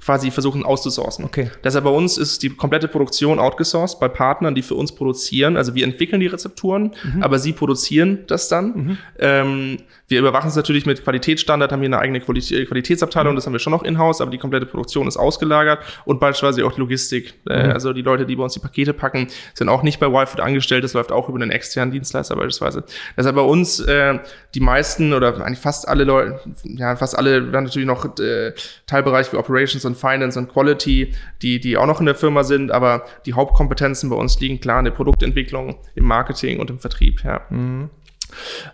quasi 0.05 0.31
versuchen 0.31 0.65
auszusourcen. 0.65 1.25
Okay. 1.25 1.51
Deshalb 1.63 1.85
bei 1.85 1.91
uns 1.91 2.19
ist 2.19 2.43
die 2.43 2.51
komplette 2.51 2.89
Produktion 2.89 3.39
outgesourced 3.39 3.99
bei 3.99 4.09
Partnern, 4.09 4.55
die 4.55 4.63
für 4.63 4.75
uns 4.75 4.95
produzieren. 4.95 5.57
Also 5.57 5.75
wir 5.75 5.85
entwickeln 5.85 6.21
die 6.21 6.27
Rezepturen, 6.27 6.95
mhm. 7.03 7.23
aber 7.23 7.39
sie 7.39 7.53
produzieren 7.53 8.21
das 8.27 8.49
dann. 8.49 8.67
Mhm. 8.67 8.99
Ähm, 9.19 9.77
wir 10.07 10.19
überwachen 10.19 10.49
es 10.49 10.57
natürlich 10.57 10.85
mit 10.85 11.03
Qualitätsstandard, 11.03 11.73
haben 11.73 11.81
hier 11.81 11.89
eine 11.89 11.99
eigene 11.99 12.21
Qualitätsabteilung, 12.21 13.33
mhm. 13.33 13.37
das 13.37 13.47
haben 13.47 13.55
wir 13.55 13.59
schon 13.59 13.71
noch 13.71 13.83
in-house, 13.83 14.21
aber 14.21 14.31
die 14.31 14.39
komplette 14.39 14.67
Produktion 14.67 15.09
ist 15.09 15.17
ausgelagert 15.17 15.79
und 16.05 16.21
beispielsweise 16.21 16.67
auch 16.67 16.73
die 16.73 16.81
Logistik. 16.81 17.35
Äh, 17.49 17.69
mhm. 17.69 17.73
also 17.73 17.95
die 17.95 18.03
Leute, 18.03 18.27
die 18.27 18.37
bei 18.37 18.43
uns 18.43 18.53
die 18.53 18.61
Pakete 18.61 18.93
packen, 18.93 19.29
sind 19.55 19.71
auch 19.71 19.83
nicht 19.83 20.01
bei 20.01 20.07
YFood 20.07 20.41
angestellt, 20.41 20.85
das 20.85 20.93
läuft 20.93 21.13
auch 21.13 21.31
über 21.31 21.41
einen 21.41 21.51
externen 21.51 21.93
Dienstleister 21.93 22.37
beispielsweise. 22.37 22.85
Deshalb 23.17 23.37
bei 23.37 23.43
uns 23.43 23.81
äh, 23.81 24.19
die 24.55 24.61
meisten 24.61 25.15
oder 25.15 25.43
eigentlich 25.43 25.61
fast 25.61 25.89
alle 25.89 26.05
Leute, 26.05 26.41
ja 26.65 26.95
fast 26.97 27.17
alle, 27.17 27.51
wir 27.51 27.57
haben 27.57 27.65
natürlich 27.65 27.89
noch 27.89 28.19
äh, 28.19 28.53
Teilbereich 28.87 29.29
für 29.29 29.39
Operations 29.39 29.87
und 29.87 29.94
Finance 29.95 30.39
und 30.39 30.53
Quality, 30.53 31.15
die, 31.43 31.61
die 31.61 31.77
auch 31.77 31.87
noch 31.87 32.01
in 32.01 32.07
der 32.07 32.15
Firma 32.15 32.45
sind, 32.45 32.71
aber 32.71 33.05
die 33.27 33.35
Hauptkompetenzen 33.35 34.11
bei 34.11 34.17
uns 34.17 34.41
liegen 34.41 34.61
klar 34.61 34.79
in 34.79 34.85
der 34.85 34.93
Produktentwicklung, 34.93 35.77
im 35.95 36.05
Marketing 36.05 36.61
und 36.61 36.71
im 36.71 36.79
Vertrieb, 36.79 37.23
ja. 37.25 37.43
Mhm. 37.51 37.91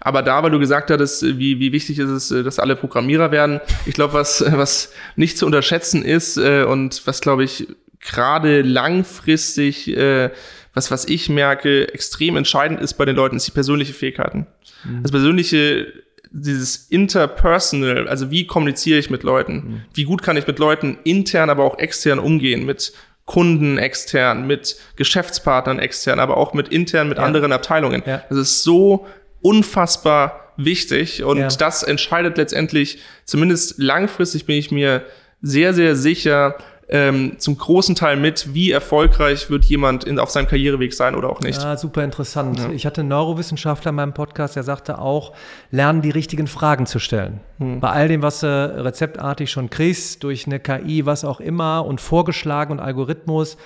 Aber 0.00 0.22
da, 0.22 0.42
weil 0.42 0.50
du 0.50 0.58
gesagt 0.58 0.90
hattest, 0.90 1.22
wie, 1.22 1.58
wie 1.60 1.72
wichtig 1.72 1.98
ist 1.98 2.08
es, 2.08 2.28
dass 2.28 2.58
alle 2.58 2.76
Programmierer 2.76 3.30
werden, 3.30 3.60
ich 3.84 3.94
glaube, 3.94 4.14
was, 4.14 4.44
was 4.46 4.92
nicht 5.16 5.36
zu 5.36 5.46
unterschätzen 5.46 6.02
ist 6.02 6.36
äh, 6.38 6.64
und 6.64 7.06
was, 7.06 7.20
glaube 7.20 7.44
ich, 7.44 7.68
gerade 8.00 8.62
langfristig, 8.62 9.94
äh, 9.96 10.30
was, 10.72 10.90
was 10.90 11.04
ich 11.06 11.28
merke, 11.28 11.92
extrem 11.92 12.36
entscheidend 12.36 12.80
ist 12.80 12.94
bei 12.94 13.04
den 13.04 13.16
Leuten, 13.16 13.36
ist 13.36 13.46
die 13.46 13.52
persönliche 13.52 13.92
Fähigkeiten. 13.92 14.46
Mhm. 14.84 15.02
Das 15.02 15.10
persönliche 15.10 15.92
dieses 16.30 16.76
interpersonal, 16.88 18.08
also 18.08 18.30
wie 18.30 18.46
kommuniziere 18.46 18.98
ich 18.98 19.10
mit 19.10 19.22
Leuten? 19.22 19.54
Mhm. 19.54 19.80
Wie 19.94 20.04
gut 20.04 20.22
kann 20.22 20.36
ich 20.36 20.46
mit 20.46 20.58
Leuten 20.58 20.98
intern, 21.04 21.50
aber 21.50 21.64
auch 21.64 21.78
extern 21.78 22.18
umgehen? 22.18 22.64
Mit 22.64 22.92
Kunden 23.24 23.78
extern, 23.78 24.46
mit 24.46 24.76
Geschäftspartnern 24.96 25.78
extern, 25.78 26.18
aber 26.18 26.36
auch 26.36 26.52
mit 26.52 26.68
intern, 26.68 27.08
mit 27.08 27.18
ja. 27.18 27.24
anderen 27.24 27.52
Abteilungen. 27.52 28.02
Ja. 28.04 28.24
Das 28.28 28.38
ist 28.38 28.62
so 28.62 29.06
unfassbar 29.40 30.52
wichtig 30.56 31.22
und 31.22 31.38
ja. 31.38 31.48
das 31.48 31.82
entscheidet 31.82 32.36
letztendlich, 32.36 32.98
zumindest 33.24 33.78
langfristig 33.78 34.46
bin 34.46 34.56
ich 34.56 34.70
mir 34.70 35.04
sehr, 35.42 35.74
sehr 35.74 35.96
sicher, 35.96 36.56
ähm, 36.90 37.38
zum 37.38 37.56
großen 37.56 37.94
Teil 37.94 38.16
mit, 38.16 38.52
wie 38.52 38.72
erfolgreich 38.72 39.48
wird 39.48 39.64
jemand 39.64 40.04
in, 40.04 40.18
auf 40.18 40.30
seinem 40.30 40.48
Karriereweg 40.48 40.92
sein 40.92 41.14
oder 41.14 41.30
auch 41.30 41.40
nicht. 41.40 41.62
Ja, 41.62 41.76
super 41.76 42.02
interessant. 42.02 42.58
Ja. 42.58 42.70
Ich 42.70 42.84
hatte 42.84 43.02
einen 43.02 43.10
Neurowissenschaftler 43.10 43.90
in 43.90 43.94
meinem 43.94 44.12
Podcast, 44.12 44.56
der 44.56 44.64
sagte 44.64 44.98
auch, 44.98 45.32
lernen 45.70 46.02
die 46.02 46.10
richtigen 46.10 46.48
Fragen 46.48 46.86
zu 46.86 46.98
stellen. 46.98 47.40
Hm. 47.58 47.78
Bei 47.78 47.90
all 47.90 48.08
dem, 48.08 48.22
was 48.22 48.40
du 48.40 48.84
rezeptartig 48.84 49.50
schon 49.50 49.70
kriegst, 49.70 50.24
durch 50.24 50.46
eine 50.46 50.58
KI, 50.58 51.06
was 51.06 51.24
auch 51.24 51.40
immer 51.40 51.86
und 51.86 52.00
vorgeschlagen 52.00 52.72
und 52.72 52.80
Algorithmus, 52.80 53.56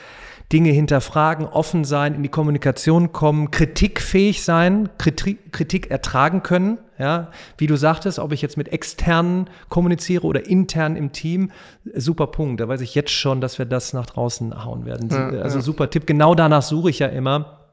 Dinge 0.54 0.70
hinterfragen, 0.70 1.46
offen 1.46 1.84
sein, 1.84 2.14
in 2.14 2.22
die 2.22 2.28
Kommunikation 2.28 3.10
kommen, 3.10 3.50
kritikfähig 3.50 4.44
sein, 4.44 4.88
Kritik, 4.98 5.52
Kritik 5.52 5.90
ertragen 5.90 6.44
können. 6.44 6.78
Ja, 6.96 7.32
wie 7.58 7.66
du 7.66 7.74
sagtest, 7.74 8.20
ob 8.20 8.30
ich 8.30 8.40
jetzt 8.40 8.56
mit 8.56 8.68
externen 8.68 9.50
kommuniziere 9.68 10.24
oder 10.24 10.46
intern 10.46 10.94
im 10.94 11.10
Team, 11.10 11.50
super 11.96 12.28
Punkt. 12.28 12.60
Da 12.60 12.68
weiß 12.68 12.82
ich 12.82 12.94
jetzt 12.94 13.10
schon, 13.10 13.40
dass 13.40 13.58
wir 13.58 13.66
das 13.66 13.94
nach 13.94 14.06
draußen 14.06 14.64
hauen 14.64 14.86
werden. 14.86 15.10
Ja, 15.10 15.40
also 15.40 15.58
ja. 15.58 15.62
super 15.62 15.90
Tipp. 15.90 16.06
Genau 16.06 16.36
danach 16.36 16.62
suche 16.62 16.88
ich 16.88 17.00
ja 17.00 17.08
immer 17.08 17.63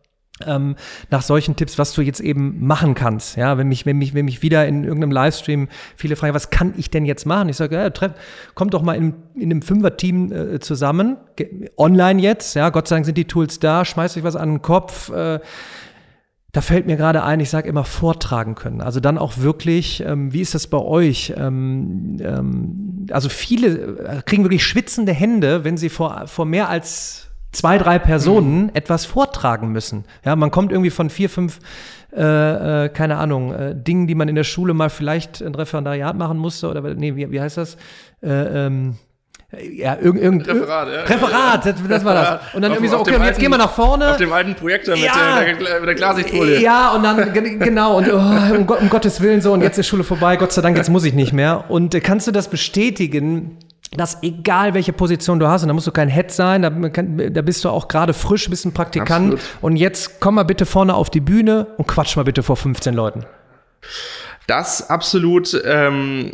ähm, 0.47 0.75
nach 1.09 1.21
solchen 1.21 1.55
Tipps, 1.55 1.77
was 1.77 1.93
du 1.93 2.01
jetzt 2.01 2.19
eben 2.19 2.65
machen 2.65 2.93
kannst. 2.93 3.37
Ja, 3.37 3.57
wenn 3.57 3.67
mich, 3.67 3.85
wenn 3.85 3.97
mich, 3.97 4.13
wenn 4.13 4.25
mich 4.25 4.41
wieder 4.41 4.67
in 4.67 4.83
irgendeinem 4.83 5.11
Livestream 5.11 5.67
viele 5.95 6.15
fragen, 6.15 6.33
was 6.33 6.49
kann 6.49 6.73
ich 6.77 6.89
denn 6.89 7.05
jetzt 7.05 7.25
machen? 7.25 7.49
Ich 7.49 7.57
sage, 7.57 7.75
ja, 7.75 7.89
treff, 7.89 8.13
kommt 8.55 8.73
doch 8.73 8.81
mal 8.81 8.93
in, 8.93 9.13
in 9.35 9.51
einem 9.51 9.61
Fünfer-Team 9.61 10.31
äh, 10.31 10.59
zusammen, 10.59 11.17
online 11.77 12.21
jetzt. 12.21 12.55
Ja, 12.55 12.69
Gott 12.69 12.87
sei 12.87 12.95
Dank 12.97 13.05
sind 13.05 13.17
die 13.17 13.25
Tools 13.25 13.59
da. 13.59 13.85
Schmeißt 13.85 14.17
euch 14.17 14.23
was 14.23 14.35
an 14.35 14.49
den 14.49 14.61
Kopf. 14.61 15.09
Äh, 15.09 15.39
da 16.53 16.59
fällt 16.59 16.85
mir 16.85 16.97
gerade 16.97 17.23
ein, 17.23 17.39
ich 17.39 17.49
sage 17.49 17.69
immer 17.69 17.85
vortragen 17.85 18.55
können. 18.55 18.81
Also 18.81 18.99
dann 18.99 19.17
auch 19.17 19.37
wirklich, 19.37 20.03
ähm, 20.05 20.33
wie 20.33 20.41
ist 20.41 20.53
das 20.53 20.67
bei 20.67 20.79
euch? 20.79 21.33
Ähm, 21.37 22.17
ähm, 22.19 23.07
also 23.11 23.29
viele 23.29 23.97
äh, 23.99 24.21
kriegen 24.25 24.43
wirklich 24.43 24.65
schwitzende 24.65 25.13
Hände, 25.13 25.63
wenn 25.63 25.77
sie 25.77 25.87
vor, 25.87 26.27
vor 26.27 26.45
mehr 26.45 26.67
als 26.67 27.30
zwei, 27.51 27.77
drei 27.77 27.99
Personen 27.99 28.63
mhm. 28.63 28.71
etwas 28.73 29.05
vortragen 29.05 29.71
müssen. 29.71 30.05
Ja, 30.25 30.35
man 30.35 30.51
kommt 30.51 30.71
irgendwie 30.71 30.89
von 30.89 31.09
vier, 31.09 31.29
fünf, 31.29 31.59
äh, 32.15 32.85
äh, 32.85 32.89
keine 32.89 33.17
Ahnung, 33.17 33.53
äh, 33.53 33.75
Dingen, 33.75 34.07
die 34.07 34.15
man 34.15 34.27
in 34.27 34.35
der 34.35 34.43
Schule 34.43 34.73
mal 34.73 34.89
vielleicht 34.89 35.41
ein 35.41 35.55
Referendariat 35.55 36.15
machen 36.15 36.37
musste 36.37 36.69
oder 36.69 36.81
nee, 36.93 37.15
wie, 37.15 37.31
wie 37.31 37.41
heißt 37.41 37.57
das? 37.57 37.77
Äh, 38.21 38.65
ähm, 38.65 38.95
ja, 39.59 39.97
irgend, 39.99 40.21
irgend, 40.21 40.47
Referat, 40.47 40.87
ja. 40.87 41.01
Referat, 41.01 41.65
das, 41.65 41.75
das 41.87 42.05
war 42.05 42.13
das. 42.13 42.39
Und 42.53 42.61
dann 42.61 42.71
auf, 42.71 42.77
irgendwie 42.77 42.89
so, 42.89 42.99
okay, 42.99 43.15
und 43.17 43.25
jetzt 43.25 43.37
gehen 43.37 43.51
wir 43.51 43.57
nach 43.57 43.73
vorne. 43.73 44.11
Auf 44.11 44.17
dem 44.17 44.31
alten 44.31 44.55
Projektor 44.55 44.95
mit, 44.95 45.03
ja, 45.03 45.41
der, 45.43 45.79
mit 45.81 45.89
der 45.89 45.95
Klarsichtfolie. 45.95 46.61
Ja, 46.61 46.91
und 46.91 47.03
dann, 47.03 47.33
genau, 47.33 47.97
und 47.97 48.07
oh, 48.07 48.15
um, 48.17 48.65
um, 48.65 48.89
Gottes 48.89 49.19
Willen 49.19 49.41
so, 49.41 49.51
und 49.51 49.61
jetzt 49.61 49.77
ist 49.77 49.87
Schule 49.87 50.05
vorbei, 50.05 50.37
Gott 50.37 50.53
sei 50.53 50.61
Dank, 50.61 50.77
jetzt 50.77 50.89
muss 50.89 51.03
ich 51.03 51.13
nicht 51.13 51.33
mehr. 51.33 51.65
Und 51.67 51.93
äh, 51.93 51.99
kannst 51.99 52.27
du 52.27 52.31
das 52.31 52.49
bestätigen, 52.49 53.57
dass 53.97 54.23
egal 54.23 54.73
welche 54.73 54.93
Position 54.93 55.39
du 55.39 55.47
hast, 55.47 55.63
und 55.63 55.67
da 55.67 55.73
musst 55.73 55.87
du 55.87 55.91
kein 55.91 56.07
Head 56.07 56.31
sein, 56.31 56.61
da, 56.61 56.69
da 56.69 57.41
bist 57.41 57.65
du 57.65 57.69
auch 57.69 57.87
gerade 57.87 58.13
frisch, 58.13 58.49
bist 58.49 58.65
ein 58.65 58.73
Praktikant. 58.73 59.33
Absolut. 59.33 59.41
Und 59.61 59.75
jetzt 59.75 60.19
komm 60.21 60.35
mal 60.35 60.43
bitte 60.43 60.65
vorne 60.65 60.93
auf 60.93 61.09
die 61.09 61.19
Bühne 61.19 61.67
und 61.77 61.87
quatsch 61.87 62.15
mal 62.15 62.23
bitte 62.23 62.41
vor 62.41 62.55
15 62.55 62.93
Leuten. 62.93 63.25
Das 64.47 64.89
absolut. 64.89 65.61
Ähm, 65.65 66.31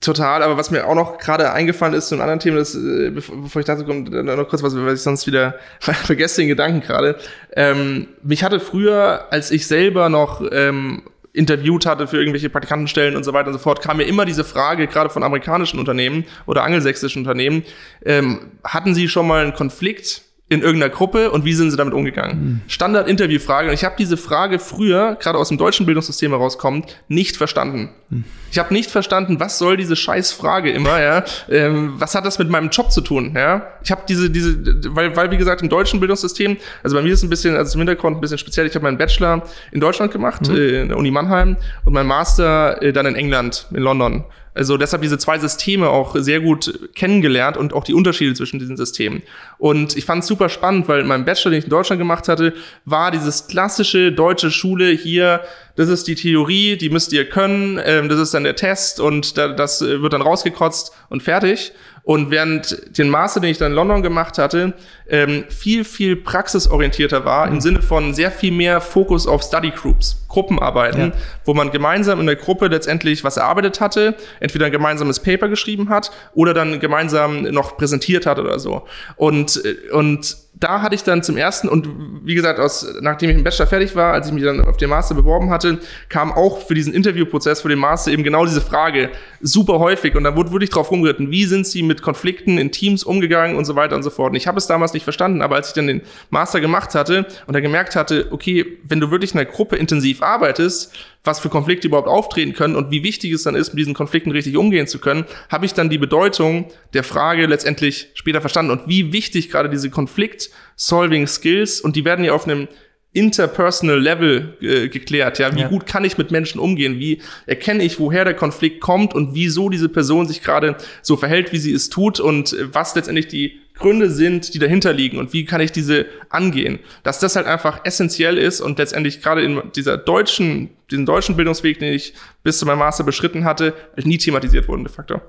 Total, 0.00 0.42
aber 0.42 0.56
was 0.56 0.70
mir 0.70 0.86
auch 0.86 0.94
noch 0.94 1.18
gerade 1.18 1.52
eingefallen 1.52 1.94
ist 1.94 2.08
zu 2.08 2.14
einem 2.14 2.22
anderen 2.22 2.40
Thema, 2.40 2.58
das, 2.58 2.74
äh, 2.74 3.10
bevor 3.10 3.60
ich 3.60 3.66
dazu 3.66 3.84
komme, 3.84 4.02
noch 4.22 4.48
kurz 4.48 4.62
was, 4.62 4.74
weil 4.76 4.94
ich 4.94 5.00
sonst 5.00 5.26
wieder 5.26 5.54
vergesse 5.80 6.40
den 6.40 6.48
Gedanken 6.48 6.80
gerade. 6.80 7.16
Ähm, 7.54 8.08
mich 8.22 8.42
hatte 8.42 8.60
früher, 8.60 9.26
als 9.30 9.50
ich 9.50 9.66
selber 9.66 10.08
noch 10.08 10.42
ähm, 10.50 11.02
interviewt 11.34 11.84
hatte 11.84 12.06
für 12.06 12.18
irgendwelche 12.18 12.48
Praktikantenstellen 12.48 13.16
und 13.16 13.24
so 13.24 13.32
weiter 13.32 13.48
und 13.48 13.54
so 13.54 13.58
fort, 13.58 13.82
kam 13.82 13.98
mir 13.98 14.04
immer 14.04 14.24
diese 14.24 14.44
Frage, 14.44 14.86
gerade 14.86 15.10
von 15.10 15.22
amerikanischen 15.22 15.78
Unternehmen 15.78 16.24
oder 16.46 16.62
angelsächsischen 16.62 17.22
Unternehmen, 17.22 17.64
ähm, 18.04 18.52
hatten 18.62 18.94
Sie 18.94 19.08
schon 19.08 19.26
mal 19.26 19.42
einen 19.42 19.52
Konflikt 19.52 20.22
in 20.50 20.60
irgendeiner 20.60 20.92
Gruppe 20.92 21.30
und 21.30 21.46
wie 21.46 21.54
sind 21.54 21.70
sie 21.70 21.76
damit 21.76 21.94
umgegangen? 21.94 22.36
Mhm. 22.36 22.60
Standard-Interviewfrage. 22.68 23.68
Und 23.68 23.74
ich 23.74 23.84
habe 23.84 23.94
diese 23.98 24.18
Frage 24.18 24.58
früher, 24.58 25.16
gerade 25.18 25.38
aus 25.38 25.48
dem 25.48 25.56
deutschen 25.56 25.86
Bildungssystem 25.86 26.32
herauskommt, 26.32 27.00
nicht 27.08 27.38
verstanden. 27.38 27.88
Mhm. 28.10 28.24
Ich 28.50 28.58
habe 28.58 28.72
nicht 28.74 28.90
verstanden, 28.90 29.40
was 29.40 29.58
soll 29.58 29.78
diese 29.78 29.96
Scheißfrage 29.96 30.70
immer, 30.70 31.00
ja? 31.00 31.24
Ähm, 31.48 31.94
was 31.96 32.14
hat 32.14 32.26
das 32.26 32.38
mit 32.38 32.50
meinem 32.50 32.68
Job 32.68 32.92
zu 32.92 33.00
tun, 33.00 33.32
ja? 33.34 33.66
Ich 33.82 33.90
habe 33.90 34.02
diese, 34.06 34.28
diese, 34.28 34.94
weil, 34.94 35.16
weil 35.16 35.30
wie 35.30 35.38
gesagt 35.38 35.62
im 35.62 35.70
deutschen 35.70 35.98
Bildungssystem, 35.98 36.58
also 36.82 36.94
bei 36.94 37.02
mir 37.02 37.14
ist 37.14 37.20
es 37.20 37.24
ein 37.24 37.30
bisschen, 37.30 37.56
also 37.56 37.74
im 37.74 37.80
Hintergrund 37.80 38.18
ein 38.18 38.20
bisschen 38.20 38.38
speziell. 38.38 38.66
Ich 38.66 38.74
habe 38.74 38.84
meinen 38.84 38.98
Bachelor 38.98 39.44
in 39.72 39.80
Deutschland 39.80 40.12
gemacht, 40.12 40.46
mhm. 40.48 40.56
äh, 40.56 40.82
in 40.82 40.88
der 40.88 40.98
Uni 40.98 41.10
Mannheim 41.10 41.56
und 41.86 41.94
meinen 41.94 42.06
Master 42.06 42.82
äh, 42.82 42.92
dann 42.92 43.06
in 43.06 43.14
England, 43.14 43.66
in 43.70 43.82
London. 43.82 44.24
Also 44.54 44.76
deshalb 44.76 45.02
diese 45.02 45.18
zwei 45.18 45.38
Systeme 45.38 45.88
auch 45.88 46.14
sehr 46.16 46.40
gut 46.40 46.90
kennengelernt 46.94 47.56
und 47.56 47.72
auch 47.72 47.84
die 47.84 47.94
Unterschiede 47.94 48.34
zwischen 48.34 48.60
diesen 48.60 48.76
Systemen. 48.76 49.22
Und 49.58 49.96
ich 49.96 50.04
fand 50.04 50.22
es 50.22 50.28
super 50.28 50.48
spannend, 50.48 50.86
weil 50.86 51.02
mein 51.04 51.24
Bachelor, 51.24 51.50
den 51.50 51.58
ich 51.58 51.64
in 51.64 51.70
Deutschland 51.70 51.98
gemacht 51.98 52.28
hatte, 52.28 52.54
war 52.84 53.10
dieses 53.10 53.48
klassische 53.48 54.12
deutsche 54.12 54.50
Schule 54.50 54.90
hier, 54.90 55.40
das 55.76 55.88
ist 55.88 56.06
die 56.06 56.14
Theorie, 56.14 56.76
die 56.76 56.88
müsst 56.88 57.12
ihr 57.12 57.28
können, 57.28 57.80
ähm, 57.84 58.08
das 58.08 58.20
ist 58.20 58.32
dann 58.32 58.44
der 58.44 58.54
Test 58.54 59.00
und 59.00 59.36
da, 59.36 59.48
das 59.48 59.80
wird 59.80 60.12
dann 60.12 60.22
rausgekotzt 60.22 60.92
und 61.08 61.22
fertig. 61.22 61.72
Und 62.04 62.30
während 62.30 62.98
den 62.98 63.08
Master, 63.08 63.40
den 63.40 63.50
ich 63.50 63.56
dann 63.56 63.72
in 63.72 63.76
London 63.76 64.02
gemacht 64.02 64.36
hatte, 64.36 64.74
ähm, 65.08 65.44
viel, 65.48 65.84
viel 65.84 66.16
praxisorientierter 66.16 67.24
war, 67.24 67.48
im 67.48 67.62
Sinne 67.62 67.80
von 67.80 68.12
sehr 68.12 68.30
viel 68.30 68.52
mehr 68.52 68.82
Fokus 68.82 69.26
auf 69.26 69.42
Study 69.42 69.70
Groups, 69.70 70.22
Gruppenarbeiten, 70.28 71.00
ja. 71.00 71.12
wo 71.46 71.54
man 71.54 71.70
gemeinsam 71.70 72.20
in 72.20 72.26
der 72.26 72.36
Gruppe 72.36 72.66
letztendlich 72.66 73.24
was 73.24 73.38
erarbeitet 73.38 73.80
hatte, 73.80 74.16
entweder 74.40 74.66
ein 74.66 74.72
gemeinsames 74.72 75.20
Paper 75.20 75.48
geschrieben 75.48 75.88
hat 75.88 76.10
oder 76.34 76.52
dann 76.52 76.78
gemeinsam 76.78 77.42
noch 77.42 77.78
präsentiert 77.78 78.26
hat 78.26 78.38
oder 78.38 78.58
so. 78.58 78.82
Und, 79.16 79.64
äh, 79.64 79.90
und 79.90 80.43
da 80.56 80.82
hatte 80.82 80.94
ich 80.94 81.02
dann 81.02 81.22
zum 81.22 81.36
ersten, 81.36 81.68
und 81.68 81.88
wie 82.24 82.34
gesagt, 82.34 82.60
aus, 82.60 82.86
nachdem 83.00 83.30
ich 83.30 83.36
im 83.36 83.44
Bachelor 83.44 83.66
fertig 83.66 83.96
war, 83.96 84.12
als 84.12 84.28
ich 84.28 84.32
mich 84.32 84.44
dann 84.44 84.64
auf 84.64 84.76
den 84.76 84.88
Master 84.88 85.14
beworben 85.14 85.50
hatte, 85.50 85.80
kam 86.08 86.32
auch 86.32 86.58
für 86.66 86.74
diesen 86.74 86.94
Interviewprozess 86.94 87.60
für 87.60 87.68
den 87.68 87.78
Master 87.78 88.12
eben 88.12 88.22
genau 88.22 88.44
diese 88.44 88.60
Frage 88.60 89.10
super 89.40 89.80
häufig. 89.80 90.14
Und 90.14 90.24
da 90.24 90.36
wurde 90.36 90.52
wirklich 90.52 90.70
drauf 90.70 90.90
rumgeritten, 90.90 91.30
wie 91.30 91.44
sind 91.44 91.66
sie 91.66 91.82
mit 91.82 92.02
Konflikten 92.02 92.56
in 92.58 92.70
Teams 92.70 93.02
umgegangen 93.02 93.56
und 93.56 93.64
so 93.64 93.74
weiter 93.74 93.96
und 93.96 94.04
so 94.04 94.10
fort. 94.10 94.30
Und 94.30 94.36
ich 94.36 94.46
habe 94.46 94.58
es 94.58 94.66
damals 94.66 94.94
nicht 94.94 95.04
verstanden, 95.04 95.42
aber 95.42 95.56
als 95.56 95.68
ich 95.68 95.74
dann 95.74 95.88
den 95.88 96.02
Master 96.30 96.60
gemacht 96.60 96.94
hatte 96.94 97.26
und 97.46 97.54
dann 97.54 97.62
gemerkt 97.62 97.96
hatte, 97.96 98.28
okay, 98.30 98.78
wenn 98.84 99.00
du 99.00 99.10
wirklich 99.10 99.34
in 99.34 99.40
einer 99.40 99.50
Gruppe 99.50 99.76
intensiv 99.76 100.22
arbeitest, 100.22 100.94
was 101.24 101.40
für 101.40 101.48
Konflikte 101.48 101.88
überhaupt 101.88 102.08
auftreten 102.08 102.52
können 102.52 102.76
und 102.76 102.90
wie 102.90 103.02
wichtig 103.02 103.32
es 103.32 103.42
dann 103.42 103.54
ist, 103.54 103.70
mit 103.70 103.78
diesen 103.78 103.94
Konflikten 103.94 104.30
richtig 104.30 104.56
umgehen 104.56 104.86
zu 104.86 104.98
können, 104.98 105.24
habe 105.48 105.66
ich 105.66 105.72
dann 105.74 105.90
die 105.90 105.98
Bedeutung 105.98 106.70
der 106.92 107.02
Frage 107.02 107.46
letztendlich 107.46 108.08
später 108.14 108.40
verstanden 108.40 108.70
und 108.70 108.86
wie 108.86 109.12
wichtig 109.12 109.50
gerade 109.50 109.70
diese 109.70 109.90
Konflikt-Solving-Skills 109.90 111.80
und 111.80 111.96
die 111.96 112.04
werden 112.04 112.24
ja 112.24 112.32
auf 112.32 112.46
einem 112.46 112.68
interpersonal 113.14 114.00
Level 114.00 114.56
äh, 114.60 114.88
geklärt. 114.88 115.38
Ja, 115.38 115.54
wie 115.54 115.60
ja. 115.60 115.68
gut 115.68 115.86
kann 115.86 116.04
ich 116.04 116.18
mit 116.18 116.30
Menschen 116.32 116.58
umgehen? 116.58 116.98
Wie 116.98 117.22
erkenne 117.46 117.84
ich, 117.84 118.00
woher 118.00 118.24
der 118.24 118.34
Konflikt 118.34 118.80
kommt 118.80 119.14
und 119.14 119.34
wieso 119.34 119.70
diese 119.70 119.88
Person 119.88 120.26
sich 120.26 120.42
gerade 120.42 120.76
so 121.00 121.16
verhält, 121.16 121.52
wie 121.52 121.58
sie 121.58 121.72
es 121.72 121.88
tut 121.88 122.20
und 122.20 122.52
äh, 122.52 122.74
was 122.74 122.94
letztendlich 122.94 123.28
die 123.28 123.60
Gründe 123.74 124.08
sind, 124.08 124.54
die 124.54 124.58
dahinter 124.60 124.92
liegen 124.92 125.18
und 125.18 125.32
wie 125.32 125.44
kann 125.44 125.60
ich 125.60 125.72
diese 125.72 126.06
angehen? 126.30 126.78
Dass 127.02 127.18
das 127.18 127.34
halt 127.34 127.46
einfach 127.46 127.80
essentiell 127.84 128.38
ist 128.38 128.60
und 128.60 128.78
letztendlich 128.78 129.20
gerade 129.20 129.42
in 129.42 129.60
dieser 129.74 129.96
deutschen, 129.96 130.70
diesen 130.90 131.06
deutschen 131.06 131.36
Bildungsweg, 131.36 131.80
den 131.80 131.92
ich 131.92 132.14
bis 132.44 132.58
zu 132.58 132.66
meinem 132.66 132.78
Master 132.78 133.02
beschritten 133.02 133.44
hatte, 133.44 133.74
nie 133.96 134.18
thematisiert 134.18 134.68
wurden 134.68 134.84
de 134.84 134.92
facto. 134.92 135.20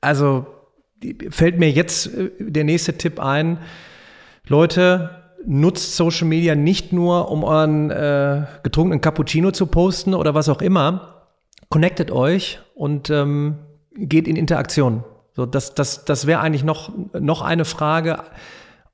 Also 0.00 0.46
fällt 1.30 1.58
mir 1.58 1.70
jetzt 1.70 2.06
äh, 2.06 2.30
der 2.38 2.64
nächste 2.64 2.98
Tipp 2.98 3.20
ein. 3.20 3.58
Leute, 4.48 5.22
nutzt 5.46 5.96
Social 5.96 6.26
Media 6.26 6.54
nicht 6.54 6.92
nur, 6.92 7.30
um 7.30 7.44
euren 7.44 7.90
äh, 7.90 8.44
getrunkenen 8.62 9.00
Cappuccino 9.00 9.50
zu 9.50 9.66
posten 9.66 10.14
oder 10.14 10.34
was 10.34 10.48
auch 10.48 10.62
immer. 10.62 11.28
Connectet 11.68 12.10
euch 12.10 12.60
und 12.74 13.10
ähm, 13.10 13.58
geht 13.94 14.28
in 14.28 14.36
Interaktion. 14.36 15.04
So, 15.34 15.46
das, 15.46 15.74
das, 15.74 16.04
das 16.04 16.26
wäre 16.26 16.40
eigentlich 16.40 16.64
noch, 16.64 16.90
noch 17.18 17.42
eine 17.42 17.64
Frage, 17.64 18.22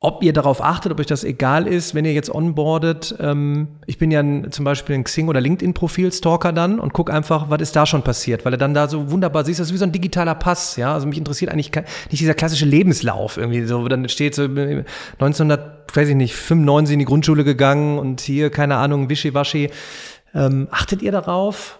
ob 0.00 0.22
ihr 0.22 0.32
darauf 0.32 0.62
achtet, 0.62 0.92
ob 0.92 1.00
euch 1.00 1.06
das 1.06 1.24
egal 1.24 1.66
ist, 1.66 1.92
wenn 1.92 2.04
ihr 2.04 2.12
jetzt 2.12 2.32
onboardet. 2.32 3.16
Ähm, 3.18 3.66
ich 3.86 3.98
bin 3.98 4.12
ja 4.12 4.20
ein, 4.20 4.52
zum 4.52 4.64
Beispiel 4.64 4.94
ein 4.94 5.02
Xing- 5.02 5.26
oder 5.26 5.40
LinkedIn-Profil-Stalker 5.40 6.52
dann 6.52 6.78
und 6.78 6.92
guck 6.92 7.10
einfach, 7.10 7.50
was 7.50 7.60
ist 7.60 7.74
da 7.74 7.84
schon 7.84 8.02
passiert, 8.02 8.44
weil 8.44 8.54
er 8.54 8.58
dann 8.58 8.74
da 8.74 8.86
so 8.86 9.10
wunderbar 9.10 9.44
siehst, 9.44 9.58
das 9.58 9.68
ist 9.68 9.72
wie 9.74 9.78
so 9.78 9.84
ein 9.84 9.90
digitaler 9.90 10.36
Pass, 10.36 10.76
ja. 10.76 10.94
Also 10.94 11.08
mich 11.08 11.18
interessiert 11.18 11.50
eigentlich 11.50 11.72
nicht 11.74 12.20
dieser 12.20 12.34
klassische 12.34 12.64
Lebenslauf 12.64 13.38
irgendwie, 13.38 13.64
so, 13.64 13.82
wo 13.82 13.88
dann 13.88 14.08
steht 14.08 14.36
so 14.36 14.44
1900, 14.44 15.96
weiß 15.96 16.10
ich 16.10 16.14
nicht, 16.14 16.36
95 16.36 16.92
in 16.92 16.98
die 17.00 17.04
Grundschule 17.04 17.42
gegangen 17.42 17.98
und 17.98 18.20
hier, 18.20 18.50
keine 18.50 18.76
Ahnung, 18.76 19.10
Wischiwaschi. 19.10 19.70
Ähm, 20.32 20.68
achtet 20.70 21.02
ihr 21.02 21.10
darauf? 21.10 21.77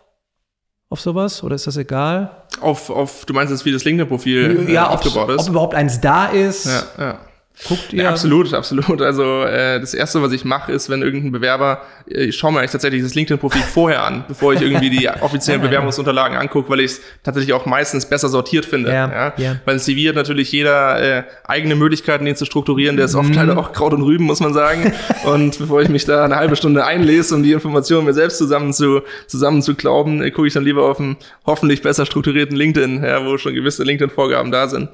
Auf 0.90 1.00
sowas 1.00 1.42
oder 1.42 1.54
ist 1.54 1.66
das 1.66 1.76
egal? 1.76 2.30
Auf, 2.60 2.90
auf 2.90 3.24
du 3.24 3.34
meinst 3.34 3.50
jetzt, 3.50 3.64
wie 3.64 3.72
das 3.72 3.84
LinkedIn-Profil 3.84 4.68
ja, 4.70 4.86
äh, 4.86 4.94
aufgebaut 4.94 5.30
ist? 5.30 5.42
Ob 5.42 5.48
überhaupt 5.48 5.74
eins 5.74 6.00
da 6.00 6.26
ist. 6.26 6.66
Ja, 6.66 6.82
ja. 6.98 7.18
Guckt 7.66 7.92
ihr? 7.92 8.04
Ja, 8.04 8.10
absolut, 8.10 8.54
absolut. 8.54 9.02
Also 9.02 9.42
äh, 9.42 9.80
das 9.80 9.92
Erste, 9.92 10.22
was 10.22 10.32
ich 10.32 10.44
mache, 10.44 10.70
ist, 10.70 10.90
wenn 10.90 11.02
irgendein 11.02 11.32
Bewerber, 11.32 11.82
äh, 12.08 12.24
ich 12.24 12.36
schaue 12.36 12.52
mir 12.52 12.60
eigentlich 12.60 12.70
tatsächlich 12.70 13.02
das 13.02 13.14
LinkedIn-Profil 13.14 13.62
vorher 13.62 14.04
an, 14.04 14.24
bevor 14.28 14.52
ich 14.52 14.62
irgendwie 14.62 14.90
die 14.90 15.08
offiziellen 15.20 15.60
Bewerbungsunterlagen 15.60 16.36
angucke, 16.36 16.70
weil 16.70 16.80
ich 16.80 16.92
es 16.92 17.00
tatsächlich 17.24 17.52
auch 17.52 17.66
meistens 17.66 18.06
besser 18.06 18.28
sortiert 18.28 18.64
finde. 18.64 18.90
Ja, 18.90 19.10
ja. 19.10 19.32
ja. 19.36 19.56
Weil 19.64 19.74
ein 19.74 19.80
CV 19.80 20.08
hat 20.08 20.14
natürlich 20.14 20.52
jeder 20.52 21.00
äh, 21.00 21.24
eigene 21.44 21.74
Möglichkeiten, 21.74 22.24
den 22.24 22.36
zu 22.36 22.44
strukturieren. 22.44 22.96
Der 22.96 23.06
ist 23.06 23.16
oft 23.16 23.30
mhm. 23.30 23.34
leider 23.34 23.58
auch 23.58 23.72
Kraut 23.72 23.92
und 23.92 24.02
Rüben, 24.02 24.24
muss 24.24 24.40
man 24.40 24.54
sagen. 24.54 24.92
und 25.24 25.58
bevor 25.58 25.82
ich 25.82 25.88
mich 25.88 26.04
da 26.04 26.24
eine 26.24 26.36
halbe 26.36 26.54
Stunde 26.54 26.84
einlese, 26.84 27.34
um 27.34 27.42
die 27.42 27.52
Informationen 27.52 28.06
mir 28.06 28.14
selbst 28.14 28.38
zusammen 28.38 28.72
zu, 28.72 29.02
zusammen 29.26 29.62
zu 29.62 29.74
glauben, 29.74 30.22
äh, 30.22 30.30
gucke 30.30 30.46
ich 30.46 30.54
dann 30.54 30.64
lieber 30.64 30.84
auf 30.88 31.00
einen 31.00 31.16
hoffentlich 31.44 31.82
besser 31.82 32.06
strukturierten 32.06 32.56
LinkedIn, 32.56 33.02
ja, 33.02 33.26
wo 33.26 33.36
schon 33.36 33.54
gewisse 33.54 33.82
LinkedIn-Vorgaben 33.82 34.52
da 34.52 34.68
sind. 34.68 34.88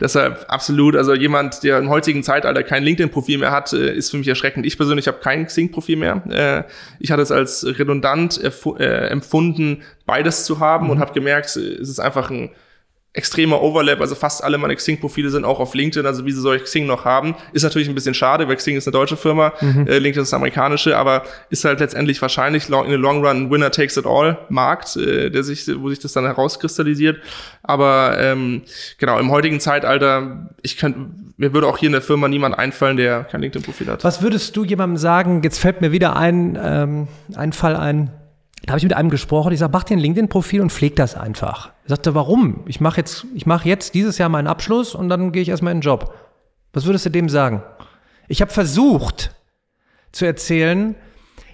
Deshalb 0.00 0.46
absolut, 0.48 0.96
also 0.96 1.14
jemand, 1.14 1.62
der 1.62 1.78
im 1.78 1.90
heutigen 2.08 2.22
Zeitalter 2.22 2.62
kein 2.62 2.84
LinkedIn-Profil 2.84 3.36
mehr 3.36 3.50
hat, 3.50 3.74
äh, 3.74 3.94
ist 3.94 4.10
für 4.10 4.16
mich 4.16 4.28
erschreckend. 4.28 4.64
Ich 4.64 4.78
persönlich 4.78 5.06
habe 5.08 5.18
kein 5.18 5.46
Xing-Profil 5.46 5.96
mehr. 5.96 6.22
Äh, 6.30 6.64
ich 7.00 7.10
hatte 7.10 7.20
es 7.20 7.30
als 7.30 7.66
redundant 7.66 8.40
äh, 8.42 9.08
empfunden, 9.08 9.82
beides 10.06 10.44
zu 10.44 10.58
haben 10.58 10.86
mhm. 10.86 10.92
und 10.92 11.00
habe 11.00 11.12
gemerkt, 11.12 11.54
es 11.54 11.56
ist 11.56 12.00
einfach 12.00 12.30
ein 12.30 12.50
extremer 13.18 13.60
Overlap, 13.60 14.00
also 14.00 14.14
fast 14.14 14.42
alle 14.42 14.56
meine 14.58 14.76
Xing-Profile 14.76 15.28
sind 15.30 15.44
auch 15.44 15.60
auf 15.60 15.74
LinkedIn, 15.74 16.06
also 16.06 16.24
wie 16.24 16.32
sie 16.32 16.40
soll 16.40 16.56
ich 16.56 16.64
Xing 16.64 16.86
noch 16.86 17.04
haben. 17.04 17.34
Ist 17.52 17.64
natürlich 17.64 17.88
ein 17.88 17.94
bisschen 17.94 18.14
schade, 18.14 18.48
weil 18.48 18.56
Xing 18.56 18.76
ist 18.76 18.86
eine 18.86 18.92
deutsche 18.92 19.16
Firma, 19.16 19.52
mhm. 19.60 19.86
äh, 19.86 19.98
LinkedIn 19.98 20.22
ist 20.22 20.32
eine 20.32 20.38
amerikanische, 20.38 20.96
aber 20.96 21.24
ist 21.50 21.64
halt 21.64 21.80
letztendlich 21.80 22.22
wahrscheinlich 22.22 22.68
long, 22.68 22.86
in 22.86 22.92
the 22.92 22.96
long 22.96 23.24
run 23.24 23.50
Winner 23.50 23.70
takes 23.70 23.96
it 23.96 24.06
all 24.06 24.38
Markt, 24.48 24.96
äh, 24.96 25.30
der 25.30 25.42
sich, 25.42 25.68
wo 25.80 25.90
sich 25.90 25.98
das 25.98 26.12
dann 26.12 26.24
herauskristallisiert. 26.24 27.18
Aber 27.62 28.16
ähm, 28.18 28.62
genau, 28.98 29.18
im 29.18 29.30
heutigen 29.30 29.60
Zeitalter, 29.60 30.48
ich 30.62 30.76
könnte, 30.76 31.00
mir 31.36 31.52
würde 31.52 31.66
auch 31.66 31.76
hier 31.76 31.88
in 31.88 31.92
der 31.92 32.02
Firma 32.02 32.28
niemand 32.28 32.58
einfallen, 32.58 32.96
der 32.96 33.24
kein 33.24 33.40
LinkedIn-Profil 33.40 33.88
hat. 33.88 34.04
Was 34.04 34.22
würdest 34.22 34.56
du 34.56 34.64
jemandem 34.64 34.96
sagen, 34.96 35.42
jetzt 35.42 35.58
fällt 35.58 35.80
mir 35.80 35.92
wieder 35.92 36.16
ein, 36.16 36.58
ähm, 36.62 37.08
ein 37.34 37.52
Fall 37.52 37.76
ein, 37.76 38.10
da 38.68 38.72
habe 38.72 38.80
ich 38.80 38.84
mit 38.84 38.92
einem 38.92 39.08
gesprochen, 39.08 39.50
ich 39.50 39.60
sage, 39.60 39.72
mach 39.72 39.84
dir 39.84 39.96
ein 39.96 40.00
LinkedIn-Profil 40.00 40.60
und 40.60 40.70
pfleg 40.70 40.94
das 40.94 41.14
einfach. 41.14 41.70
Er 41.84 41.88
sagte, 41.88 42.14
warum? 42.14 42.64
Ich 42.66 42.82
mache 42.82 42.98
jetzt, 42.98 43.24
ich 43.34 43.46
mache 43.46 43.66
jetzt 43.66 43.94
dieses 43.94 44.18
Jahr 44.18 44.28
meinen 44.28 44.46
Abschluss 44.46 44.94
und 44.94 45.08
dann 45.08 45.32
gehe 45.32 45.40
ich 45.40 45.48
erstmal 45.48 45.72
in 45.72 45.78
den 45.78 45.84
Job. 45.84 46.14
Was 46.74 46.84
würdest 46.84 47.06
du 47.06 47.10
dem 47.10 47.30
sagen? 47.30 47.62
Ich 48.28 48.42
habe 48.42 48.52
versucht 48.52 49.34
zu 50.12 50.26
erzählen, 50.26 50.96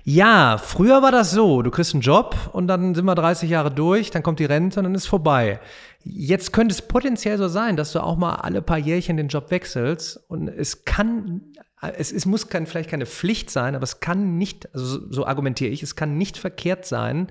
ja, 0.02 0.58
früher 0.58 1.02
war 1.02 1.12
das 1.12 1.30
so, 1.30 1.62
du 1.62 1.70
kriegst 1.70 1.94
einen 1.94 2.00
Job 2.00 2.36
und 2.52 2.66
dann 2.66 2.96
sind 2.96 3.04
wir 3.04 3.14
30 3.14 3.48
Jahre 3.48 3.70
durch, 3.70 4.10
dann 4.10 4.24
kommt 4.24 4.40
die 4.40 4.44
Rente 4.44 4.80
und 4.80 4.84
dann 4.84 4.96
ist 4.96 5.06
vorbei. 5.06 5.60
Jetzt 6.02 6.52
könnte 6.52 6.72
es 6.72 6.82
potenziell 6.82 7.38
so 7.38 7.46
sein, 7.46 7.76
dass 7.76 7.92
du 7.92 8.02
auch 8.02 8.16
mal 8.16 8.34
alle 8.34 8.60
paar 8.60 8.78
Jährchen 8.78 9.16
den 9.16 9.28
Job 9.28 9.52
wechselst 9.52 10.18
und 10.26 10.48
es 10.48 10.84
kann 10.84 11.42
es, 11.90 12.12
es 12.12 12.26
muss 12.26 12.48
kein, 12.48 12.66
vielleicht 12.66 12.90
keine 12.90 13.06
Pflicht 13.06 13.50
sein, 13.50 13.74
aber 13.74 13.84
es 13.84 14.00
kann 14.00 14.38
nicht, 14.38 14.72
also 14.74 14.86
so, 14.86 15.12
so 15.12 15.26
argumentiere 15.26 15.70
ich, 15.70 15.82
es 15.82 15.96
kann 15.96 16.16
nicht 16.16 16.36
verkehrt 16.38 16.86
sein, 16.86 17.28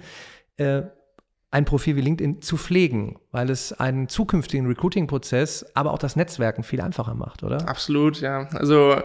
äh, 0.58 0.84
ein 1.52 1.66
Profil 1.66 1.96
wie 1.96 2.02
LinkedIn 2.02 2.42
zu 2.42 2.58
pflegen, 2.58 3.20
weil 3.32 3.52
es 3.52 3.74
einen 3.74 4.10
zukünftigen 4.10 4.66
Recruiting-Prozess, 4.66 5.66
aber 5.76 5.92
auch 5.92 6.00
das 6.00 6.16
Netzwerken 6.16 6.64
viel 6.64 6.82
einfacher 6.82 7.14
macht, 7.14 7.44
oder? 7.44 7.70
Absolut, 7.70 8.22
ja. 8.22 8.48
Also 8.54 8.96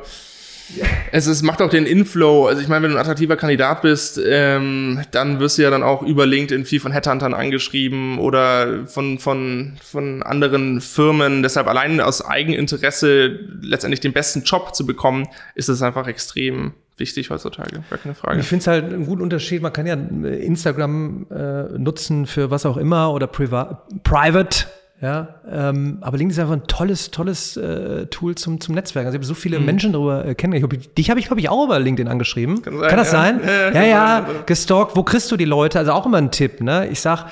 es 1.13 1.27
ist, 1.27 1.43
macht 1.43 1.63
auch 1.63 1.71
den 1.71 1.87
Inflow. 1.87 2.47
Also 2.47 2.61
ich 2.61 2.69
meine, 2.69 2.85
wenn 2.85 2.91
du 2.91 2.97
ein 2.97 3.01
attraktiver 3.01 3.37
Kandidat 3.37 3.83
bist, 3.83 4.21
ähm, 4.25 5.01
dann 5.11 5.41
wirst 5.41 5.59
du 5.59 5.63
ja 5.63 5.71
dann 5.71 5.83
auch 5.83 6.03
über 6.03 6.27
LinkedIn 6.27 6.65
viel 6.65 6.81
von 6.81 6.93
Headhuntern 6.93 7.35
angeschrieben 7.35 8.19
oder 8.19 8.87
von, 8.87 9.19
von, 9.19 9.77
von 9.83 10.23
anderen 10.23 10.81
Firmen. 10.81 11.43
Deshalb 11.43 11.67
allein 11.69 12.01
aus 12.01 12.25
Eigeninteresse 12.25 13.39
letztendlich 13.61 14.01
den 14.01 14.13
besten 14.13 14.43
Job 14.43 14.75
zu 14.75 14.87
bekommen, 14.87 15.27
ist 15.55 15.69
es 15.69 15.83
einfach 15.83 16.07
extrem 16.07 16.75
wichtig 16.99 17.31
heutzutage. 17.31 17.83
Gar 17.91 17.99
keine 17.99 18.15
Frage. 18.15 18.41
Ich 18.41 18.47
finde 18.47 18.61
es 18.63 18.67
halt 18.67 18.93
einen 18.93 19.07
guten 19.07 19.23
Unterschied. 19.23 19.63
Man 19.63 19.73
kann 19.73 19.87
ja 19.87 19.95
Instagram 19.95 21.27
äh, 21.31 21.79
nutzen 21.79 22.27
für 22.27 22.51
was 22.51 22.67
auch 22.67 22.77
immer 22.77 23.13
oder 23.13 23.27
Private 23.27 24.67
ja, 25.01 25.29
ähm, 25.49 25.99
aber 26.01 26.17
LinkedIn 26.17 26.31
ist 26.31 26.39
einfach 26.41 26.55
ein 26.55 26.67
tolles, 26.67 27.13
tolles 27.13 27.57
äh, 27.57 28.07
Tool 28.07 28.35
zum, 28.35 28.61
zum 28.61 28.75
Netzwerk. 28.75 29.07
Also 29.07 29.15
ich 29.15 29.21
habe 29.21 29.27
so 29.27 29.35
viele 29.35 29.61
mhm. 29.61 29.67
Menschen 29.67 29.93
darüber 29.93 30.25
äh, 30.25 30.35
kennengelernt. 30.35 30.99
Dich 30.99 31.09
habe 31.09 31.21
ich, 31.21 31.27
glaube 31.27 31.41
ich, 31.41 31.49
auch 31.49 31.65
über 31.65 31.79
LinkedIn 31.79 32.09
angeschrieben. 32.09 32.63
Kann, 32.63 32.79
sein, 32.79 32.89
Kann 32.89 32.99
das 32.99 33.13
ja. 33.13 33.23
sein? 33.23 33.41
Ja, 33.45 33.83
ja, 33.83 33.87
ja 33.87 34.27
gestalkt. 34.45 34.97
Wo 34.97 35.05
kriegst 35.05 35.31
du 35.31 35.37
die 35.37 35.45
Leute? 35.45 35.79
Also 35.79 35.93
auch 35.93 36.05
immer 36.05 36.19
ein 36.19 36.33
Tipp. 36.33 36.61
Ne? 36.61 36.89
Ich 36.89 37.01
sag, 37.01 37.27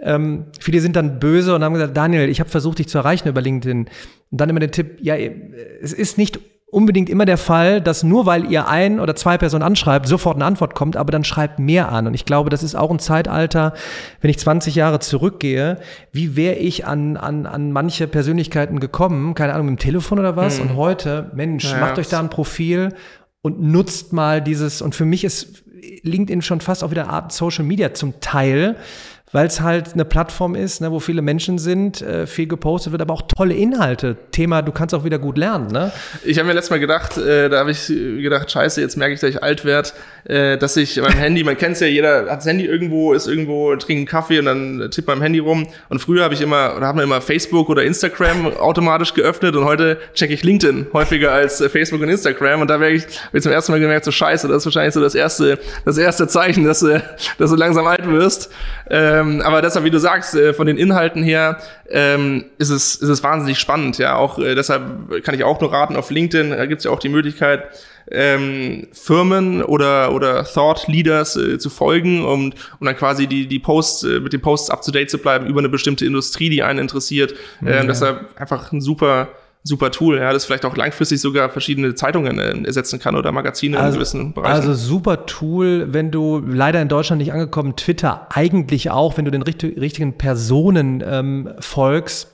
ähm, 0.00 0.46
viele 0.58 0.80
sind 0.80 0.96
dann 0.96 1.20
böse 1.20 1.54
und 1.54 1.62
haben 1.62 1.74
gesagt, 1.74 1.96
Daniel, 1.96 2.28
ich 2.28 2.40
habe 2.40 2.50
versucht, 2.50 2.80
dich 2.80 2.88
zu 2.88 2.98
erreichen 2.98 3.28
über 3.28 3.40
LinkedIn. 3.40 3.84
Und 3.84 4.40
dann 4.40 4.50
immer 4.50 4.60
den 4.60 4.72
Tipp, 4.72 4.98
ja, 5.00 5.14
es 5.14 5.92
ist 5.92 6.18
nicht 6.18 6.40
unbedingt 6.74 7.08
immer 7.08 7.24
der 7.24 7.38
Fall, 7.38 7.80
dass 7.80 8.02
nur 8.02 8.26
weil 8.26 8.50
ihr 8.50 8.66
ein 8.68 8.98
oder 8.98 9.14
zwei 9.14 9.38
Personen 9.38 9.62
anschreibt, 9.62 10.08
sofort 10.08 10.36
eine 10.36 10.44
Antwort 10.44 10.74
kommt, 10.74 10.96
aber 10.96 11.12
dann 11.12 11.22
schreibt 11.22 11.58
mehr 11.60 11.92
an. 11.92 12.08
Und 12.08 12.14
ich 12.14 12.24
glaube, 12.24 12.50
das 12.50 12.62
ist 12.62 12.74
auch 12.74 12.90
ein 12.90 12.98
Zeitalter, 12.98 13.74
wenn 14.20 14.30
ich 14.30 14.38
20 14.38 14.74
Jahre 14.74 14.98
zurückgehe, 14.98 15.78
wie 16.12 16.34
wäre 16.34 16.56
ich 16.56 16.84
an, 16.84 17.16
an, 17.16 17.46
an 17.46 17.70
manche 17.70 18.08
Persönlichkeiten 18.08 18.80
gekommen, 18.80 19.34
keine 19.34 19.54
Ahnung, 19.54 19.66
mit 19.66 19.78
dem 19.78 19.82
Telefon 19.82 20.18
oder 20.18 20.36
was? 20.36 20.58
Hm. 20.58 20.70
Und 20.70 20.76
heute, 20.76 21.30
Mensch, 21.34 21.64
naja. 21.64 21.80
macht 21.86 21.98
euch 21.98 22.08
da 22.08 22.18
ein 22.18 22.28
Profil 22.28 22.90
und 23.40 23.62
nutzt 23.62 24.12
mal 24.12 24.42
dieses, 24.42 24.82
und 24.82 24.94
für 24.94 25.04
mich 25.04 25.22
ist 25.22 25.62
LinkedIn 26.02 26.42
schon 26.42 26.60
fast 26.60 26.82
auch 26.82 26.90
wieder 26.90 27.04
eine 27.04 27.12
Art 27.12 27.32
Social 27.32 27.64
Media 27.64 27.94
zum 27.94 28.20
Teil, 28.20 28.76
weil 29.34 29.48
es 29.48 29.60
halt 29.60 29.94
eine 29.94 30.04
Plattform 30.04 30.54
ist, 30.54 30.80
ne, 30.80 30.92
wo 30.92 31.00
viele 31.00 31.20
Menschen 31.20 31.58
sind, 31.58 32.00
äh, 32.00 32.24
viel 32.28 32.46
gepostet 32.46 32.92
wird, 32.92 33.02
aber 33.02 33.14
auch 33.14 33.22
tolle 33.22 33.54
Inhalte. 33.54 34.16
Thema, 34.30 34.62
du 34.62 34.70
kannst 34.70 34.94
auch 34.94 35.02
wieder 35.02 35.18
gut 35.18 35.36
lernen. 35.36 35.72
Ne? 35.72 35.90
Ich 36.24 36.38
habe 36.38 36.46
mir 36.46 36.54
letztes 36.54 36.70
Mal 36.70 36.78
gedacht, 36.78 37.18
äh, 37.18 37.48
da 37.48 37.58
habe 37.58 37.72
ich 37.72 37.88
gedacht, 37.88 38.48
scheiße, 38.48 38.80
jetzt 38.80 38.96
merke 38.96 39.12
ich, 39.12 39.18
dass 39.18 39.30
ich 39.30 39.42
alt 39.42 39.64
werde, 39.64 39.90
äh, 40.22 40.56
dass 40.56 40.76
ich 40.76 41.00
mein 41.00 41.18
Handy, 41.18 41.42
man 41.42 41.58
kennt 41.58 41.74
es 41.74 41.80
ja, 41.80 41.88
jeder 41.88 42.30
hat 42.30 42.38
das 42.38 42.46
Handy 42.46 42.64
irgendwo, 42.64 43.12
ist 43.12 43.26
irgendwo, 43.26 43.74
trinkt 43.74 43.98
einen 43.98 44.06
Kaffee 44.06 44.38
und 44.38 44.44
dann 44.44 44.88
tippt 44.92 45.08
man 45.08 45.16
im 45.16 45.22
Handy 45.24 45.40
rum. 45.40 45.66
Und 45.88 45.98
früher 45.98 46.22
habe 46.22 46.34
ich 46.34 46.40
immer, 46.40 46.76
oder 46.76 46.86
haben 46.86 46.98
wir 46.98 47.02
immer 47.02 47.20
Facebook 47.20 47.68
oder 47.68 47.82
Instagram 47.82 48.56
automatisch 48.56 49.14
geöffnet 49.14 49.56
und 49.56 49.64
heute 49.64 49.98
checke 50.14 50.32
ich 50.32 50.44
LinkedIn 50.44 50.86
häufiger 50.92 51.32
als 51.32 51.60
äh, 51.60 51.68
Facebook 51.68 52.00
und 52.00 52.08
Instagram. 52.08 52.60
Und 52.60 52.70
da 52.70 52.78
wäre 52.78 52.92
ich, 52.92 53.02
hab 53.02 53.34
ich 53.34 53.42
zum 53.42 53.50
ersten 53.50 53.72
Mal 53.72 53.80
gemerkt, 53.80 54.04
so 54.04 54.12
scheiße, 54.12 54.46
das 54.46 54.58
ist 54.58 54.66
wahrscheinlich 54.66 54.94
so 54.94 55.00
das 55.00 55.16
erste, 55.16 55.58
das 55.84 55.98
erste 55.98 56.28
Zeichen, 56.28 56.62
dass, 56.62 56.86
dass 57.38 57.50
du 57.50 57.56
langsam 57.56 57.88
alt 57.88 58.08
wirst. 58.08 58.52
Ähm, 58.88 59.23
aber 59.42 59.62
deshalb, 59.62 59.84
wie 59.84 59.90
du 59.90 59.98
sagst, 59.98 60.34
äh, 60.34 60.52
von 60.54 60.66
den 60.66 60.76
Inhalten 60.76 61.22
her 61.22 61.58
ähm, 61.88 62.46
ist, 62.58 62.70
es, 62.70 62.96
ist 62.96 63.08
es 63.08 63.22
wahnsinnig 63.22 63.58
spannend. 63.58 63.98
Ja, 63.98 64.16
auch 64.16 64.38
äh, 64.38 64.54
deshalb 64.54 65.22
kann 65.22 65.34
ich 65.34 65.44
auch 65.44 65.60
nur 65.60 65.72
raten, 65.72 65.96
auf 65.96 66.10
LinkedIn 66.10 66.50
da 66.50 66.66
gibt 66.66 66.80
es 66.80 66.84
ja 66.84 66.90
auch 66.90 66.98
die 66.98 67.08
Möglichkeit, 67.08 67.64
ähm, 68.10 68.88
Firmen 68.92 69.62
oder, 69.62 70.12
oder 70.12 70.44
Thought 70.44 70.88
Leaders 70.88 71.36
äh, 71.36 71.58
zu 71.58 71.70
folgen 71.70 72.24
und, 72.24 72.54
und 72.78 72.86
dann 72.86 72.96
quasi 72.96 73.26
die, 73.26 73.46
die 73.46 73.58
Posts, 73.58 74.04
äh, 74.04 74.20
mit 74.20 74.32
den 74.32 74.40
Posts 74.40 74.70
up 74.70 74.82
to 74.82 74.90
date 74.90 75.10
zu 75.10 75.18
bleiben 75.18 75.46
über 75.46 75.60
eine 75.60 75.68
bestimmte 75.68 76.04
Industrie, 76.04 76.50
die 76.50 76.62
einen 76.62 76.78
interessiert. 76.78 77.34
Ähm, 77.62 77.68
ja. 77.68 77.84
Deshalb 77.84 78.28
einfach 78.36 78.72
ein 78.72 78.80
super, 78.80 79.28
super 79.64 79.90
Tool, 79.90 80.18
ja, 80.18 80.32
das 80.32 80.44
vielleicht 80.44 80.66
auch 80.66 80.76
langfristig 80.76 81.20
sogar 81.20 81.48
verschiedene 81.48 81.94
Zeitungen 81.94 82.38
äh, 82.38 82.66
ersetzen 82.66 83.00
kann 83.00 83.16
oder 83.16 83.32
Magazine 83.32 83.78
also, 83.78 83.88
in 83.88 83.94
gewissen 83.94 84.34
Bereichen. 84.34 84.52
Also 84.52 84.74
super 84.74 85.24
Tool, 85.24 85.92
wenn 85.92 86.10
du 86.10 86.38
leider 86.46 86.80
in 86.82 86.88
Deutschland 86.88 87.20
nicht 87.20 87.32
angekommen, 87.32 87.74
Twitter 87.74 88.28
eigentlich 88.30 88.90
auch, 88.90 89.16
wenn 89.16 89.24
du 89.24 89.30
den 89.30 89.42
richtig, 89.42 89.80
richtigen 89.80 90.18
Personen 90.18 91.02
ähm, 91.04 91.50
folgst, 91.60 92.30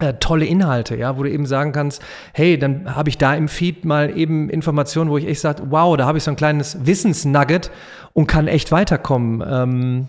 äh, 0.00 0.14
tolle 0.14 0.46
Inhalte, 0.46 0.96
ja, 0.96 1.18
wo 1.18 1.22
du 1.22 1.30
eben 1.30 1.44
sagen 1.44 1.72
kannst, 1.72 2.02
hey, 2.32 2.58
dann 2.58 2.96
habe 2.96 3.10
ich 3.10 3.18
da 3.18 3.34
im 3.34 3.48
Feed 3.48 3.84
mal 3.84 4.16
eben 4.16 4.48
Informationen, 4.48 5.10
wo 5.10 5.18
ich 5.18 5.28
echt 5.28 5.42
sage, 5.42 5.64
wow, 5.68 5.94
da 5.98 6.06
habe 6.06 6.16
ich 6.16 6.24
so 6.24 6.30
ein 6.30 6.36
kleines 6.36 6.86
Wissensnugget 6.86 7.70
und 8.14 8.26
kann 8.26 8.48
echt 8.48 8.72
weiterkommen. 8.72 9.44
Ähm, 9.46 10.08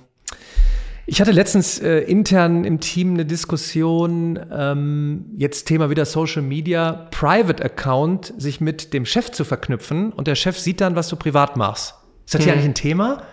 ich 1.05 1.19
hatte 1.19 1.31
letztens 1.31 1.79
äh, 1.79 1.99
intern 1.99 2.63
im 2.63 2.79
Team 2.79 3.13
eine 3.13 3.25
Diskussion, 3.25 4.39
ähm, 4.51 5.25
jetzt 5.37 5.65
Thema 5.65 5.89
wieder 5.89 6.05
Social 6.05 6.41
Media, 6.41 7.07
Private 7.11 7.63
Account, 7.63 8.33
sich 8.37 8.61
mit 8.61 8.93
dem 8.93 9.05
Chef 9.05 9.31
zu 9.31 9.43
verknüpfen 9.43 10.13
und 10.13 10.27
der 10.27 10.35
Chef 10.35 10.57
sieht 10.57 10.79
dann, 10.81 10.95
was 10.95 11.09
du 11.09 11.15
privat 11.15 11.57
machst. 11.57 11.95
Ist 12.25 12.35
das 12.35 12.39
hm. 12.39 12.45
hier 12.45 12.53
eigentlich 12.53 12.69
ein 12.69 12.75
Thema? 12.75 13.23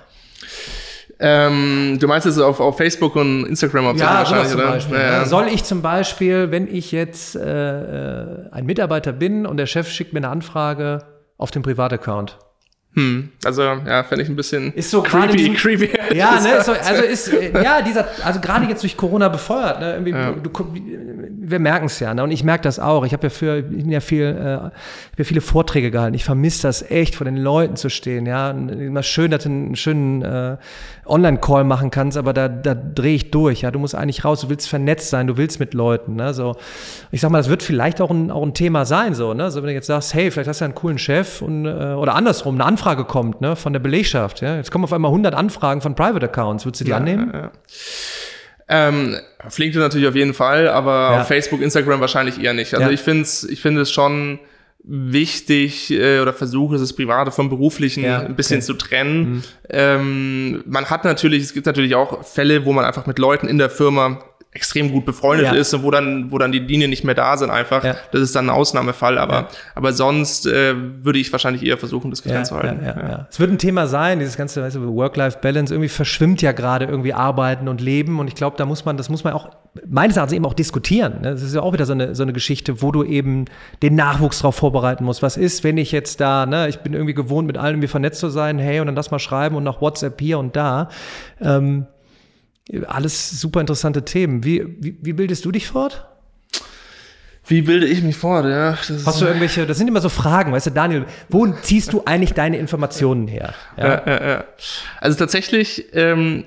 Ähm, 1.23 1.99
du 2.01 2.09
meinst 2.09 2.27
es 2.27 2.39
auf, 2.39 2.61
auf 2.61 2.79
Facebook 2.79 3.15
und 3.15 3.45
Instagram 3.45 3.89
auf 3.89 3.97
ja, 3.99 4.15
wahrscheinlich, 4.15 4.49
zum 4.49 4.61
Beispiel. 4.61 4.97
Ja, 4.97 5.03
ja. 5.03 5.25
Soll 5.27 5.49
ich 5.49 5.65
zum 5.65 5.83
Beispiel, 5.83 6.51
wenn 6.51 6.67
ich 6.67 6.93
jetzt 6.93 7.37
äh, 7.37 7.43
äh, 7.43 8.51
ein 8.51 8.65
Mitarbeiter 8.65 9.13
bin 9.13 9.45
und 9.45 9.59
der 9.59 9.67
Chef 9.67 9.89
schickt 9.91 10.15
mir 10.15 10.21
eine 10.21 10.31
Anfrage 10.31 11.05
auf 11.37 11.51
den 11.51 11.63
Privataccount, 11.63 12.39
hm, 12.95 13.31
also 13.45 13.63
ja, 13.63 14.03
fände 14.03 14.25
ich 14.25 14.29
ein 14.29 14.35
bisschen 14.35 14.73
ist 14.75 14.91
so 14.91 15.01
creepy, 15.01 15.37
diesem, 15.37 15.55
creepy. 15.55 15.91
Ja, 16.13 16.41
ne, 16.41 16.61
so, 16.63 16.73
also 16.85 17.03
ist 17.05 17.33
äh, 17.33 17.53
ja 17.63 17.83
dieser, 17.83 18.09
also 18.25 18.41
gerade 18.41 18.67
jetzt 18.67 18.83
durch 18.83 18.97
Corona 18.97 19.29
befeuert. 19.29 19.79
Ne, 19.79 19.93
irgendwie, 19.93 20.11
ja. 20.11 20.33
du, 20.33 20.51
wir 21.51 21.59
merken 21.59 21.87
es 21.87 22.01
ja, 22.01 22.15
ne, 22.15 22.23
und 22.23 22.31
ich 22.31 22.45
merke 22.45 22.63
das 22.63 22.79
auch. 22.79 23.05
Ich 23.05 23.13
habe 23.13 23.25
ja 23.25 23.31
für, 23.31 23.59
ich 23.59 23.67
bin 23.67 23.91
ja 23.91 24.01
viel, 24.01 24.23
äh, 24.25 24.71
ja 25.19 25.25
viele 25.25 25.41
Vorträge 25.41 25.91
gehalten. 25.91 26.15
Ich 26.15 26.25
vermisse 26.25 26.63
das 26.63 26.89
echt, 26.91 27.15
vor 27.15 27.25
den 27.25 27.37
Leuten 27.37 27.77
zu 27.77 27.89
stehen. 27.89 28.27
Ja, 28.27 28.51
immer 28.51 29.03
schön, 29.03 29.31
dass 29.31 29.45
du 29.45 29.49
einen 29.49 29.77
schönen 29.77 30.23
äh, 30.23 30.57
Online-Call 31.07 31.65
machen 31.65 31.91
kannst, 31.91 32.17
aber 32.17 32.33
da, 32.33 32.49
da 32.49 32.75
drehe 32.75 33.15
ich 33.15 33.31
durch. 33.31 33.63
Ja, 33.63 33.71
du 33.71 33.79
musst 33.79 33.95
eigentlich 33.95 34.25
raus. 34.25 34.41
Du 34.43 34.49
willst 34.49 34.69
vernetzt 34.69 35.11
sein, 35.11 35.27
du 35.27 35.37
willst 35.37 35.61
mit 35.61 35.75
Leuten. 35.75 36.17
Ne, 36.17 36.35
so, 36.35 36.57
ich 37.11 37.21
sag 37.21 37.31
mal, 37.31 37.39
das 37.39 37.49
wird 37.49 37.63
vielleicht 37.63 38.01
auch 38.01 38.11
ein, 38.11 38.31
auch 38.31 38.43
ein 38.43 38.55
Thema 38.55 38.85
sein, 38.85 39.15
so. 39.15 39.35
Ne, 39.35 39.51
so 39.51 39.63
wenn 39.63 39.69
du 39.69 39.75
jetzt 39.75 39.87
sagst, 39.87 40.15
hey, 40.15 40.31
vielleicht 40.31 40.49
hast 40.49 40.61
du 40.61 40.65
ja 40.65 40.67
einen 40.67 40.75
coolen 40.75 40.99
Chef 40.99 41.43
und 41.43 41.67
äh, 41.67 41.69
oder 41.69 42.15
andersrum 42.15 42.55
eine 42.55 42.65
Anfrage 42.65 43.05
kommt 43.05 43.41
ne, 43.41 43.57
von 43.57 43.73
der 43.73 43.81
Belegschaft. 43.81 44.41
Ja? 44.41 44.57
Jetzt 44.57 44.71
kommen 44.71 44.85
auf 44.85 44.93
einmal 44.93 45.11
100 45.11 45.35
Anfragen 45.35 45.81
von 45.81 45.95
Private 45.95 46.27
Accounts. 46.27 46.65
Würdest 46.65 46.81
du 46.81 46.85
die 46.85 46.91
ja, 46.91 46.97
annehmen? 46.97 47.31
Ja, 47.33 47.51
Ähm, 48.73 49.17
auf 49.45 49.59
LinkedIn 49.59 49.81
natürlich 49.81 50.07
auf 50.07 50.15
jeden 50.15 50.33
Fall, 50.33 50.69
aber 50.69 50.93
ja. 50.93 51.21
auf 51.23 51.27
Facebook, 51.29 51.61
Instagram 51.61 52.01
wahrscheinlich 52.01 52.41
eher 52.41 52.55
nicht. 52.55 52.73
Also 52.73 52.87
ja. 52.87 52.93
ich 52.93 53.01
finde 53.01 53.23
es 53.23 53.43
ich 53.43 53.61
finde 53.61 53.81
es 53.81 53.91
schon 53.91 54.39
wichtig 54.85 55.91
äh, 55.91 56.21
oder 56.21 56.33
versuche 56.33 56.77
es 56.77 56.81
das 56.81 56.93
Private 56.95 57.33
vom 57.33 57.51
Beruflichen 57.51 58.05
ja, 58.05 58.21
ein 58.21 58.37
bisschen 58.37 58.59
okay. 58.59 58.67
zu 58.67 58.75
trennen. 58.75 59.21
Mhm. 59.21 59.43
Ähm, 59.69 60.63
man 60.67 60.89
hat 60.89 61.05
natürlich, 61.05 61.43
es 61.43 61.53
gibt 61.53 61.67
natürlich 61.67 61.97
auch 61.97 62.25
Fälle, 62.25 62.65
wo 62.65 62.73
man 62.73 62.85
einfach 62.85 63.07
mit 63.07 63.19
Leuten 63.19 63.49
in 63.49 63.59
der 63.59 63.71
Firma 63.71 64.23
extrem 64.53 64.91
gut 64.91 65.05
befreundet 65.05 65.47
ja. 65.47 65.53
ist 65.53 65.73
und 65.75 65.85
wo 65.85 65.93
dann, 65.93 66.33
wo 66.33 66.39
dann 66.39 66.51
die 66.51 66.59
Linien 66.59 66.91
nicht 66.91 67.05
mehr 67.05 67.15
da 67.15 67.37
sind 67.37 67.51
einfach. 67.51 67.85
Ja. 67.85 67.95
Das 68.11 68.21
ist 68.21 68.35
dann 68.35 68.47
ein 68.47 68.51
Ausnahmefall, 68.51 69.17
aber, 69.17 69.35
ja. 69.35 69.49
aber 69.77 69.93
sonst 69.93 70.45
äh, 70.45 70.75
würde 70.75 71.21
ich 71.21 71.31
wahrscheinlich 71.31 71.65
eher 71.65 71.79
versuchen, 71.79 72.11
das 72.11 72.23
getrennt 72.23 72.47
zu 72.47 72.57
halten. 72.57 72.81
Es 73.31 73.39
wird 73.39 73.53
ein 73.53 73.59
Thema 73.59 73.87
sein, 73.87 74.19
dieses 74.19 74.37
ganze 74.37 74.61
weißt 74.63 74.77
du, 74.77 74.95
Work-Life-Balance, 74.95 75.73
irgendwie 75.73 75.89
verschwimmt 75.89 76.43
ja 76.43 76.51
gerade 76.51 76.87
irgendwie 76.87 77.15
Arbeiten 77.15 77.69
und 77.69 77.81
Leben 77.81 78.19
und 78.19 78.27
ich 78.27 78.35
glaube, 78.35 78.57
da 78.57 78.67
muss 78.67 78.85
man, 78.85 78.97
das 78.97 79.09
muss 79.09 79.23
man 79.23 79.35
auch 79.35 79.51
meines 79.87 80.17
Erachtens 80.17 80.35
eben 80.35 80.47
auch 80.47 80.55
diskutieren. 80.55 81.21
Ne? 81.21 81.31
Das 81.31 81.43
ist 81.43 81.55
ja 81.55 81.63
auch 81.63 81.73
wieder 81.73 81.87
so 81.87 81.93
eine, 81.93 82.17
so 82.17 82.25
eine 82.25 82.33
Geschichte, 82.33 82.83
wo 82.83 82.91
du 82.91 83.05
eben 83.05 83.45
den 83.83 83.95
Nachwuchs 83.95 84.39
darauf 84.39 84.57
vorbereiten 84.57 85.05
musst. 85.05 85.23
Was 85.23 85.37
ist, 85.37 85.63
wenn 85.63 85.79
ich 85.79 85.93
jetzt 85.93 86.21
da, 86.21 86.45
ne, 86.47 86.69
ich 86.69 86.81
bin 86.81 86.93
irgendwie 86.93 87.15
gewohnt, 87.15 87.47
mit 87.47 87.57
allen 87.57 87.75
irgendwie 87.75 87.87
vernetzt 87.87 88.19
zu 88.19 88.29
sein, 88.29 88.59
hey, 88.59 88.81
und 88.81 88.87
dann 88.87 88.97
das 88.97 89.13
mal 89.13 89.21
schreiben 89.21 89.55
und 89.55 89.63
noch 89.63 89.81
WhatsApp 89.81 90.21
hier 90.21 90.41
und 90.41 90.57
da. 90.57 90.89
Ähm, 91.41 91.87
alles 92.87 93.41
super 93.41 93.61
interessante 93.61 94.05
Themen. 94.05 94.45
Wie, 94.45 94.65
wie, 94.79 94.97
wie 95.01 95.13
bildest 95.13 95.45
du 95.45 95.53
dich 95.53 95.67
fort? 95.67 96.07
Wie 97.47 97.63
bilde 97.63 97.87
ich 97.87 98.03
mich 98.03 98.17
fort? 98.17 98.45
Ja, 98.47 98.79
Hast 99.05 99.21
du 99.21 99.25
irgendwelche, 99.25 99.67
das 99.67 99.77
sind 99.77 99.89
immer 99.89 100.01
so 100.01 100.09
Fragen, 100.09 100.53
weißt 100.53 100.67
du, 100.67 100.71
Daniel, 100.71 101.07
wo 101.29 101.47
ziehst 101.49 101.93
du 101.93 102.03
eigentlich 102.05 102.33
deine 102.33 102.59
Informationen 102.59 103.27
her? 103.27 103.55
Ja, 103.77 104.07
ja, 104.07 104.29
ja. 104.29 104.45
Also 105.01 105.19
tatsächlich 105.19 105.87
ähm, 105.93 106.45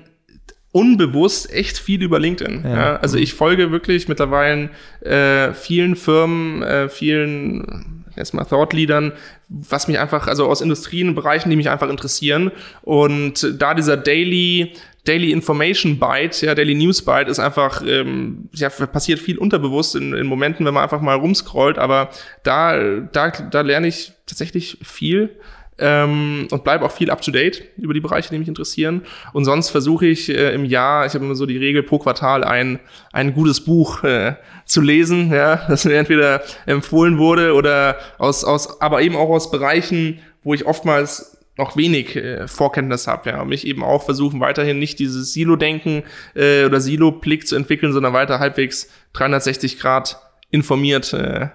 unbewusst 0.72 1.52
echt 1.52 1.78
viel 1.78 2.02
über 2.02 2.18
LinkedIn. 2.18 2.64
Also 2.64 3.18
ich 3.18 3.34
folge 3.34 3.70
wirklich 3.70 4.08
mittlerweile 4.08 4.70
äh, 5.02 5.52
vielen 5.52 5.94
Firmen, 5.94 6.62
äh, 6.62 6.88
vielen 6.88 8.04
erstmal 8.16 8.46
Thought-Leadern, 8.46 9.12
was 9.48 9.88
mich 9.88 9.98
einfach, 9.98 10.26
also 10.26 10.46
aus 10.46 10.60
Industrien, 10.60 11.14
Bereichen, 11.14 11.50
die 11.50 11.56
mich 11.56 11.68
einfach 11.68 11.90
interessieren. 11.90 12.50
Und 12.82 13.60
da 13.60 13.74
dieser 13.74 13.96
Daily 13.96 14.72
Daily 15.04 15.32
Information 15.32 15.98
Byte, 15.98 16.40
ja, 16.42 16.54
Daily 16.54 16.74
News 16.74 17.02
Byte 17.02 17.28
ist 17.28 17.38
einfach, 17.38 17.82
ähm, 17.86 18.48
ja, 18.52 18.70
passiert 18.70 19.20
viel 19.20 19.38
unterbewusst 19.38 19.96
in, 19.96 20.14
in 20.14 20.26
Momenten, 20.26 20.64
wenn 20.64 20.74
man 20.74 20.82
einfach 20.82 21.00
mal 21.00 21.16
rumscrollt, 21.16 21.78
aber 21.78 22.10
da, 22.42 23.00
da, 23.12 23.30
da 23.30 23.60
lerne 23.60 23.88
ich 23.88 24.12
tatsächlich 24.26 24.78
viel 24.82 25.30
ähm, 25.78 26.46
und 26.50 26.64
bleibe 26.64 26.84
auch 26.84 26.92
viel 26.92 27.10
up 27.10 27.20
to 27.20 27.30
date 27.30 27.64
über 27.76 27.94
die 27.94 28.00
Bereiche, 28.00 28.30
die 28.30 28.38
mich 28.38 28.48
interessieren. 28.48 29.02
Und 29.32 29.44
sonst 29.44 29.70
versuche 29.70 30.06
ich 30.06 30.28
äh, 30.28 30.54
im 30.54 30.64
Jahr, 30.64 31.06
ich 31.06 31.14
habe 31.14 31.24
immer 31.24 31.34
so 31.34 31.46
die 31.46 31.58
Regel 31.58 31.82
pro 31.82 31.98
Quartal 31.98 32.44
ein, 32.44 32.78
ein 33.12 33.34
gutes 33.34 33.60
Buch 33.64 34.04
äh, 34.04 34.36
zu 34.64 34.80
lesen, 34.80 35.32
ja, 35.32 35.56
das 35.68 35.84
mir 35.84 35.96
entweder 35.96 36.42
empfohlen 36.66 37.18
wurde 37.18 37.54
oder 37.54 37.98
aus, 38.18 38.44
aus, 38.44 38.80
aber 38.80 39.02
eben 39.02 39.16
auch 39.16 39.28
aus 39.28 39.50
Bereichen, 39.50 40.20
wo 40.44 40.54
ich 40.54 40.66
oftmals 40.66 41.33
noch 41.56 41.76
wenig 41.76 42.16
äh, 42.16 42.48
Vorkenntnis 42.48 43.06
habe, 43.06 43.30
ja, 43.30 43.42
und 43.42 43.48
mich 43.48 43.66
eben 43.66 43.84
auch 43.84 44.04
versuchen, 44.04 44.40
weiterhin 44.40 44.78
nicht 44.78 44.98
dieses 44.98 45.32
Silo-Denken 45.32 46.02
äh, 46.34 46.64
oder 46.64 46.80
Silo-Blick 46.80 47.46
zu 47.46 47.56
entwickeln, 47.56 47.92
sondern 47.92 48.12
weiter 48.12 48.40
halbwegs 48.40 48.88
360 49.12 49.78
Grad 49.78 50.18
informiert 50.50 51.12
äh, 51.12 51.48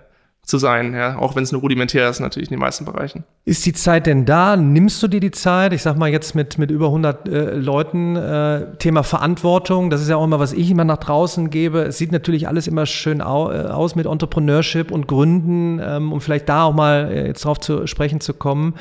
zu 0.50 0.58
sein, 0.58 0.96
ja, 0.96 1.18
auch 1.18 1.36
wenn 1.36 1.44
es 1.44 1.52
nur 1.52 1.62
rudimentär 1.62 2.10
ist, 2.10 2.20
natürlich 2.20 2.50
in 2.50 2.56
den 2.56 2.60
meisten 2.60 2.84
Bereichen. 2.84 3.24
Ist 3.46 3.66
die 3.68 3.74
Zeit 3.74 4.08
denn 4.08 4.26
da? 4.26 4.58
Nimmst 4.58 5.02
du 5.04 5.08
dir 5.08 5.20
die 5.20 5.30
Zeit? 5.32 5.74
Ich 5.74 5.84
sag 5.84 5.96
mal 5.96 6.10
jetzt 6.10 6.34
mit, 6.34 6.58
mit 6.58 6.72
über 6.72 6.88
100 6.88 7.30
äh, 7.30 7.52
Leuten, 7.52 8.16
äh, 8.16 8.76
Thema 8.78 9.04
Verantwortung, 9.04 9.92
das 9.92 10.02
ist 10.02 10.10
ja 10.10 10.16
auch 10.16 10.24
immer, 10.24 10.40
was 10.40 10.54
ich 10.54 10.72
immer 10.72 10.86
nach 10.86 10.98
draußen 10.98 11.52
gebe. 11.52 11.82
Es 11.84 12.00
sieht 12.00 12.12
natürlich 12.12 12.48
alles 12.48 12.66
immer 12.66 12.88
schön 12.88 13.22
au 13.22 13.52
äh, 13.52 13.68
aus 13.68 13.96
mit 13.96 14.08
Entrepreneurship 14.08 14.90
und 14.90 15.08
Gründen, 15.08 15.80
ähm, 15.84 16.12
um 16.12 16.20
vielleicht 16.20 16.50
da 16.50 16.64
auch 16.64 16.74
mal 16.74 17.12
äh, 17.12 17.28
jetzt 17.28 17.46
drauf 17.46 17.60
zu 17.60 17.86
sprechen 17.86 18.20
zu 18.20 18.34
kommen. 18.34 18.74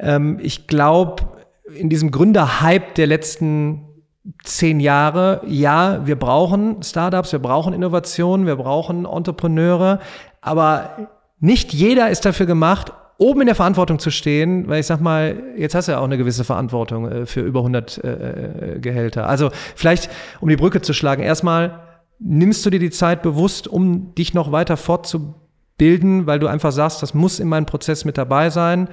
Ähm, 0.00 0.38
ich 0.42 0.66
glaube, 0.66 1.22
in 1.74 1.88
diesem 1.88 2.10
Gründerhype 2.10 2.94
der 2.96 3.06
letzten 3.06 3.86
zehn 4.44 4.80
Jahre, 4.80 5.42
ja, 5.46 6.06
wir 6.06 6.16
brauchen 6.16 6.82
Startups, 6.82 7.32
wir 7.32 7.38
brauchen 7.38 7.72
Innovationen, 7.72 8.46
wir 8.46 8.56
brauchen 8.56 9.06
Entrepreneure, 9.06 10.00
aber 10.40 11.08
nicht 11.38 11.72
jeder 11.72 12.10
ist 12.10 12.24
dafür 12.24 12.46
gemacht, 12.46 12.92
oben 13.20 13.42
in 13.42 13.46
der 13.46 13.54
Verantwortung 13.54 13.98
zu 13.98 14.10
stehen, 14.10 14.66
weil 14.68 14.80
ich 14.80 14.86
sag 14.86 15.00
mal, 15.00 15.42
jetzt 15.56 15.74
hast 15.74 15.88
du 15.88 15.92
ja 15.92 15.98
auch 15.98 16.04
eine 16.04 16.16
gewisse 16.16 16.42
Verantwortung 16.42 17.10
äh, 17.10 17.26
für 17.26 17.40
über 17.40 17.60
100 17.60 17.98
äh, 18.02 18.08
äh, 18.08 18.78
Gehälter. 18.80 19.28
Also 19.28 19.50
vielleicht, 19.76 20.10
um 20.40 20.48
die 20.48 20.56
Brücke 20.56 20.80
zu 20.80 20.94
schlagen, 20.94 21.22
erstmal 21.22 21.80
nimmst 22.18 22.64
du 22.64 22.70
dir 22.70 22.78
die 22.78 22.90
Zeit 22.90 23.22
bewusst, 23.22 23.68
um 23.68 24.14
dich 24.14 24.32
noch 24.32 24.52
weiter 24.52 24.76
fortzubilden, 24.78 26.26
weil 26.26 26.38
du 26.38 26.46
einfach 26.46 26.72
sagst, 26.72 27.02
das 27.02 27.12
muss 27.12 27.40
in 27.40 27.48
meinem 27.48 27.66
Prozess 27.66 28.06
mit 28.06 28.16
dabei 28.16 28.48
sein. 28.48 28.88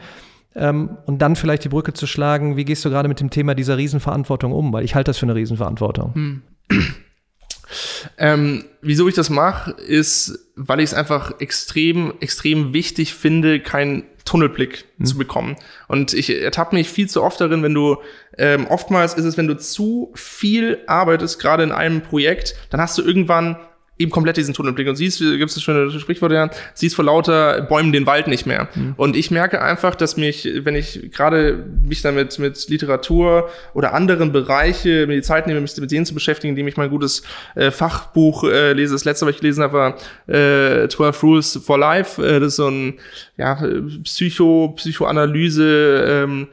Ähm, 0.57 0.97
und 1.05 1.19
dann 1.19 1.35
vielleicht 1.35 1.63
die 1.63 1.69
Brücke 1.69 1.93
zu 1.93 2.07
schlagen, 2.07 2.57
wie 2.57 2.65
gehst 2.65 2.83
du 2.83 2.89
gerade 2.89 3.07
mit 3.07 3.19
dem 3.19 3.29
Thema 3.29 3.53
dieser 3.53 3.77
Riesenverantwortung 3.77 4.51
um? 4.51 4.73
Weil 4.73 4.83
ich 4.83 4.95
halte 4.95 5.09
das 5.09 5.17
für 5.17 5.25
eine 5.25 5.35
Riesenverantwortung. 5.35 6.13
Hm. 6.13 6.41
Ähm, 8.17 8.63
wieso 8.81 9.07
ich 9.07 9.15
das 9.15 9.29
mache, 9.29 9.71
ist, 9.71 10.47
weil 10.55 10.79
ich 10.79 10.85
es 10.85 10.93
einfach 10.93 11.39
extrem, 11.39 12.13
extrem 12.19 12.73
wichtig 12.73 13.13
finde, 13.13 13.59
keinen 13.59 14.03
Tunnelblick 14.25 14.85
mhm. 14.97 15.05
zu 15.05 15.17
bekommen. 15.17 15.55
Und 15.87 16.13
ich 16.13 16.29
ertappe 16.29 16.75
mich 16.75 16.89
viel 16.89 17.09
zu 17.09 17.23
oft 17.23 17.39
darin, 17.41 17.63
wenn 17.63 17.73
du, 17.73 17.97
ähm, 18.37 18.67
oftmals 18.67 19.13
ist 19.15 19.25
es, 19.25 19.37
wenn 19.37 19.47
du 19.47 19.57
zu 19.57 20.11
viel 20.15 20.79
arbeitest, 20.87 21.39
gerade 21.39 21.63
in 21.63 21.71
einem 21.71 22.01
Projekt, 22.01 22.55
dann 22.69 22.81
hast 22.81 22.97
du 22.97 23.03
irgendwann 23.03 23.57
eben 23.97 24.11
komplett 24.11 24.37
diesen 24.37 24.53
Tunnelblick 24.53 24.87
und 24.87 24.95
siehst, 24.95 25.19
gibt 25.19 25.49
es 25.49 25.61
schöne 25.61 25.91
Sprichwort 25.99 26.31
ja, 26.31 26.49
siehst 26.73 26.95
vor 26.95 27.05
lauter 27.05 27.61
Bäumen 27.61 27.91
den 27.91 28.05
Wald 28.05 28.27
nicht 28.27 28.45
mehr. 28.45 28.69
Mhm. 28.75 28.93
Und 28.97 29.15
ich 29.15 29.31
merke 29.31 29.61
einfach, 29.61 29.95
dass 29.95 30.17
mich, 30.17 30.47
wenn 30.63 30.75
ich 30.75 31.11
gerade 31.11 31.65
mich 31.83 32.01
damit 32.01 32.37
mit 32.39 32.69
Literatur 32.69 33.49
oder 33.73 33.93
anderen 33.93 34.31
Bereiche 34.31 35.07
mir 35.07 35.15
die 35.15 35.21
Zeit 35.21 35.47
nehme, 35.47 35.61
mich 35.61 35.75
mit 35.77 35.91
denen 35.91 36.05
zu 36.05 36.13
beschäftigen, 36.13 36.51
indem 36.51 36.67
ich 36.67 36.77
mein 36.77 36.89
gutes 36.89 37.23
äh, 37.55 37.71
Fachbuch 37.71 38.43
äh, 38.43 38.73
lese. 38.73 38.93
Das 38.93 39.05
letzte, 39.05 39.25
was 39.25 39.35
ich 39.35 39.41
gelesen 39.41 39.63
habe, 39.63 39.97
war 40.27 40.83
äh, 40.83 40.87
12 40.87 41.23
Rules 41.23 41.59
for 41.63 41.77
Life. 41.77 42.23
Äh, 42.23 42.39
das 42.39 42.49
ist 42.49 42.55
so 42.57 42.67
ein 42.69 42.99
ja, 43.37 43.61
Psycho, 44.03 44.73
Psychoanalyse, 44.75 46.05
ähm, 46.07 46.47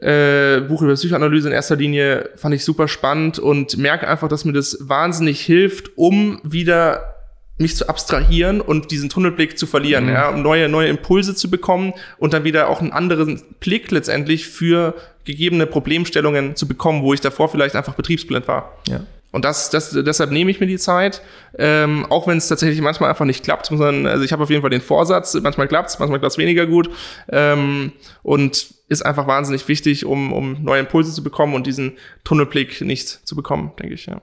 äh, 0.00 0.60
Buch 0.60 0.82
über 0.82 0.94
Psychoanalyse 0.94 1.48
in 1.48 1.54
erster 1.54 1.76
Linie 1.76 2.30
fand 2.36 2.54
ich 2.54 2.64
super 2.64 2.88
spannend 2.88 3.38
und 3.38 3.76
merke 3.76 4.08
einfach, 4.08 4.28
dass 4.28 4.44
mir 4.44 4.52
das 4.52 4.78
wahnsinnig 4.80 5.40
hilft, 5.40 5.96
um 5.96 6.40
wieder 6.44 7.12
mich 7.58 7.76
zu 7.76 7.88
abstrahieren 7.88 8.60
und 8.60 8.90
diesen 8.90 9.08
Tunnelblick 9.08 9.58
zu 9.58 9.66
verlieren, 9.66 10.04
mhm. 10.04 10.12
ja, 10.12 10.28
um 10.30 10.42
neue, 10.42 10.68
neue 10.68 10.88
Impulse 10.88 11.34
zu 11.34 11.50
bekommen 11.50 11.92
und 12.18 12.32
dann 12.32 12.44
wieder 12.44 12.68
auch 12.68 12.80
einen 12.80 12.92
anderen 12.92 13.42
Blick 13.60 13.90
letztendlich 13.90 14.48
für 14.48 14.94
gegebene 15.24 15.66
Problemstellungen 15.66 16.56
zu 16.56 16.66
bekommen, 16.66 17.02
wo 17.02 17.12
ich 17.14 17.20
davor 17.20 17.48
vielleicht 17.48 17.76
einfach 17.76 17.94
betriebsblind 17.94 18.48
war. 18.48 18.76
Ja. 18.88 19.00
Und 19.32 19.44
das, 19.44 19.70
das, 19.70 19.90
deshalb 19.90 20.30
nehme 20.30 20.50
ich 20.50 20.60
mir 20.60 20.66
die 20.66 20.78
Zeit, 20.78 21.22
ähm, 21.58 22.06
auch 22.10 22.26
wenn 22.28 22.36
es 22.36 22.48
tatsächlich 22.48 22.80
manchmal 22.82 23.10
einfach 23.10 23.24
nicht 23.24 23.42
klappt. 23.42 23.66
Sondern, 23.66 24.06
also 24.06 24.24
ich 24.24 24.32
habe 24.32 24.42
auf 24.42 24.50
jeden 24.50 24.60
Fall 24.60 24.70
den 24.70 24.82
Vorsatz, 24.82 25.34
manchmal 25.42 25.68
klappt's, 25.68 25.98
manchmal 25.98 26.20
klappt's 26.20 26.38
weniger 26.38 26.66
gut. 26.66 26.90
Ähm, 27.30 27.92
und 28.22 28.74
ist 28.88 29.04
einfach 29.04 29.26
wahnsinnig 29.26 29.66
wichtig, 29.68 30.04
um, 30.04 30.32
um 30.32 30.62
neue 30.62 30.80
Impulse 30.80 31.12
zu 31.12 31.24
bekommen 31.24 31.54
und 31.54 31.66
diesen 31.66 31.96
Tunnelblick 32.24 32.82
nicht 32.82 33.08
zu 33.08 33.34
bekommen, 33.34 33.72
denke 33.78 33.94
ich, 33.94 34.06
ja. 34.06 34.20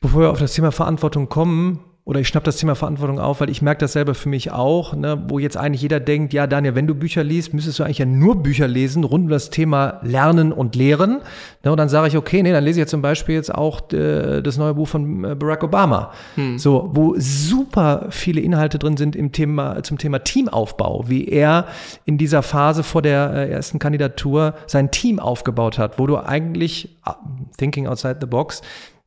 Bevor 0.00 0.20
wir 0.20 0.30
auf 0.30 0.38
das 0.38 0.54
Thema 0.54 0.72
Verantwortung 0.72 1.28
kommen, 1.28 1.80
oder 2.08 2.20
ich 2.20 2.28
schnapp 2.28 2.44
das 2.44 2.56
Thema 2.56 2.74
Verantwortung 2.74 3.20
auf, 3.20 3.42
weil 3.42 3.50
ich 3.50 3.60
merke 3.60 3.80
das 3.80 3.92
selber 3.92 4.14
für 4.14 4.30
mich 4.30 4.50
auch, 4.50 4.94
ne, 4.94 5.22
wo 5.28 5.38
jetzt 5.38 5.58
eigentlich 5.58 5.82
jeder 5.82 6.00
denkt, 6.00 6.32
ja 6.32 6.46
Daniel, 6.46 6.74
wenn 6.74 6.86
du 6.86 6.94
Bücher 6.94 7.22
liest, 7.22 7.52
müsstest 7.52 7.78
du 7.78 7.82
eigentlich 7.82 7.98
ja 7.98 8.06
nur 8.06 8.42
Bücher 8.42 8.66
lesen 8.66 9.04
rund 9.04 9.24
um 9.24 9.28
das 9.28 9.50
Thema 9.50 10.00
Lernen 10.02 10.54
und 10.54 10.74
Lehren. 10.74 11.20
Ne, 11.62 11.70
und 11.70 11.76
dann 11.76 11.90
sage 11.90 12.08
ich, 12.08 12.16
okay, 12.16 12.42
nee, 12.42 12.50
dann 12.50 12.64
lese 12.64 12.78
ich 12.78 12.84
jetzt 12.84 12.92
zum 12.92 13.02
Beispiel 13.02 13.34
jetzt 13.34 13.54
auch 13.54 13.92
äh, 13.92 14.40
das 14.40 14.56
neue 14.56 14.72
Buch 14.72 14.88
von 14.88 15.22
äh, 15.22 15.34
Barack 15.34 15.62
Obama, 15.62 16.12
hm. 16.36 16.58
so 16.58 16.88
wo 16.94 17.14
super 17.18 18.06
viele 18.08 18.40
Inhalte 18.40 18.78
drin 18.78 18.96
sind 18.96 19.14
im 19.14 19.32
Thema 19.32 19.82
zum 19.82 19.98
Thema 19.98 20.20
Teamaufbau, 20.20 21.04
wie 21.08 21.28
er 21.28 21.66
in 22.06 22.16
dieser 22.16 22.42
Phase 22.42 22.84
vor 22.84 23.02
der 23.02 23.34
äh, 23.34 23.50
ersten 23.50 23.78
Kandidatur 23.78 24.54
sein 24.66 24.90
Team 24.90 25.20
aufgebaut 25.20 25.76
hat, 25.76 25.98
wo 25.98 26.06
du 26.06 26.16
eigentlich 26.16 26.96
uh, 27.06 27.12
thinking 27.58 27.86
outside 27.86 28.16
the 28.18 28.26
box 28.26 28.62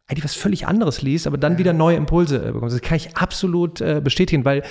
eigentlich 0.08 0.24
was 0.24 0.36
völlig 0.36 0.68
anderes 0.68 1.02
liest, 1.02 1.28
aber 1.28 1.38
dann 1.38 1.58
wieder 1.58 1.74
neue 1.74 1.96
Impulse 1.96 2.38
äh, 2.38 2.52
bekommst. 2.52 2.76
Das 2.76 2.82
kann 2.82 2.98
ich 2.98 3.16
absolut 3.16 3.82
äh, 3.82 4.02
bestätigen, 4.04 4.46
weil 4.46 4.64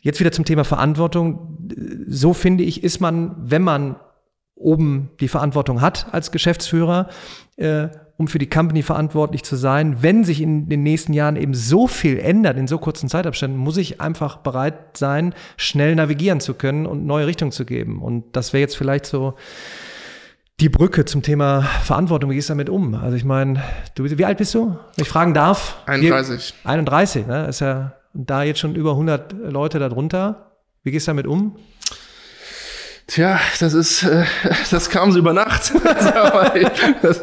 jetzt 0.00 0.20
wieder 0.20 0.32
zum 0.32 0.44
Thema 0.44 0.64
Verantwortung. 0.64 1.58
So 2.06 2.32
finde 2.32 2.64
ich, 2.64 2.84
ist 2.84 3.00
man, 3.00 3.34
wenn 3.38 3.62
man 3.62 3.96
oben 4.54 5.10
die 5.20 5.28
Verantwortung 5.28 5.80
hat 5.80 6.06
als 6.12 6.30
Geschäftsführer, 6.30 7.08
äh, 7.56 7.88
um 8.16 8.28
für 8.28 8.38
die 8.38 8.48
Company 8.48 8.82
verantwortlich 8.82 9.42
zu 9.42 9.56
sein. 9.56 10.02
Wenn 10.02 10.22
sich 10.22 10.40
in 10.40 10.68
den 10.68 10.84
nächsten 10.84 11.12
Jahren 11.12 11.34
eben 11.34 11.54
so 11.54 11.88
viel 11.88 12.18
ändert 12.18 12.56
in 12.56 12.68
so 12.68 12.78
kurzen 12.78 13.08
Zeitabständen, 13.08 13.58
muss 13.58 13.76
ich 13.76 14.00
einfach 14.00 14.36
bereit 14.36 14.96
sein, 14.96 15.34
schnell 15.56 15.96
navigieren 15.96 16.38
zu 16.38 16.54
können 16.54 16.86
und 16.86 17.04
neue 17.06 17.26
Richtungen 17.26 17.50
zu 17.50 17.64
geben. 17.64 18.00
Und 18.00 18.36
das 18.36 18.52
wäre 18.52 18.60
jetzt 18.60 18.76
vielleicht 18.76 19.06
so 19.06 19.34
die 20.60 20.68
Brücke 20.68 21.04
zum 21.04 21.22
Thema 21.22 21.62
Verantwortung. 21.62 22.30
Wie 22.30 22.36
gehst 22.36 22.48
du 22.48 22.52
damit 22.52 22.68
um? 22.68 22.94
Also 22.94 23.16
ich 23.16 23.24
meine, 23.24 23.62
du 23.94 24.04
wie 24.04 24.24
alt 24.24 24.38
bist 24.38 24.54
du? 24.54 24.78
Wenn 24.96 25.02
ich 25.02 25.08
fragen 25.08 25.34
darf. 25.34 25.78
31. 25.86 26.54
Wie, 26.62 26.68
31, 26.68 27.26
ne? 27.26 27.46
Ist 27.46 27.60
ja 27.60 27.94
da 28.12 28.44
jetzt 28.44 28.60
schon 28.60 28.76
über 28.76 28.92
100 28.92 29.32
Leute 29.50 29.78
darunter. 29.78 30.52
Wie 30.84 30.92
gehst 30.92 31.06
du 31.06 31.10
damit 31.10 31.26
um? 31.26 31.56
Tja, 33.06 33.38
das 33.60 33.74
ist, 33.74 34.02
äh, 34.04 34.24
das 34.70 34.88
kam 34.88 35.12
so 35.12 35.18
über 35.18 35.34
Nacht. 35.34 35.72
das 37.02 37.22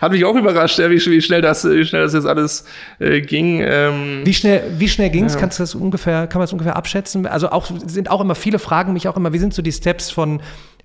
hat 0.00 0.12
mich 0.12 0.24
auch 0.24 0.36
überrascht, 0.36 0.78
wie, 0.78 1.04
wie, 1.06 1.22
schnell 1.22 1.40
das, 1.40 1.64
wie 1.64 1.84
schnell 1.84 2.02
das 2.02 2.12
jetzt 2.12 2.26
alles 2.26 2.64
äh, 3.00 3.20
ging. 3.20 3.60
Ähm, 3.62 4.20
wie 4.24 4.34
schnell, 4.34 4.62
wie 4.78 4.88
schnell 4.88 5.10
ging's? 5.10 5.34
Ja. 5.34 5.40
Kannst 5.40 5.58
du 5.58 5.64
das 5.64 5.74
ungefähr, 5.74 6.28
kann 6.28 6.38
man 6.38 6.44
das 6.44 6.52
ungefähr 6.52 6.76
abschätzen? 6.76 7.26
Also 7.26 7.48
auch 7.50 7.68
sind 7.86 8.10
auch 8.10 8.20
immer 8.20 8.36
viele 8.36 8.60
fragen 8.60 8.92
mich 8.92 9.08
auch 9.08 9.16
immer, 9.16 9.32
wie 9.32 9.38
sind 9.38 9.54
so 9.54 9.62
die 9.62 9.72
Steps 9.72 10.10
von 10.10 10.40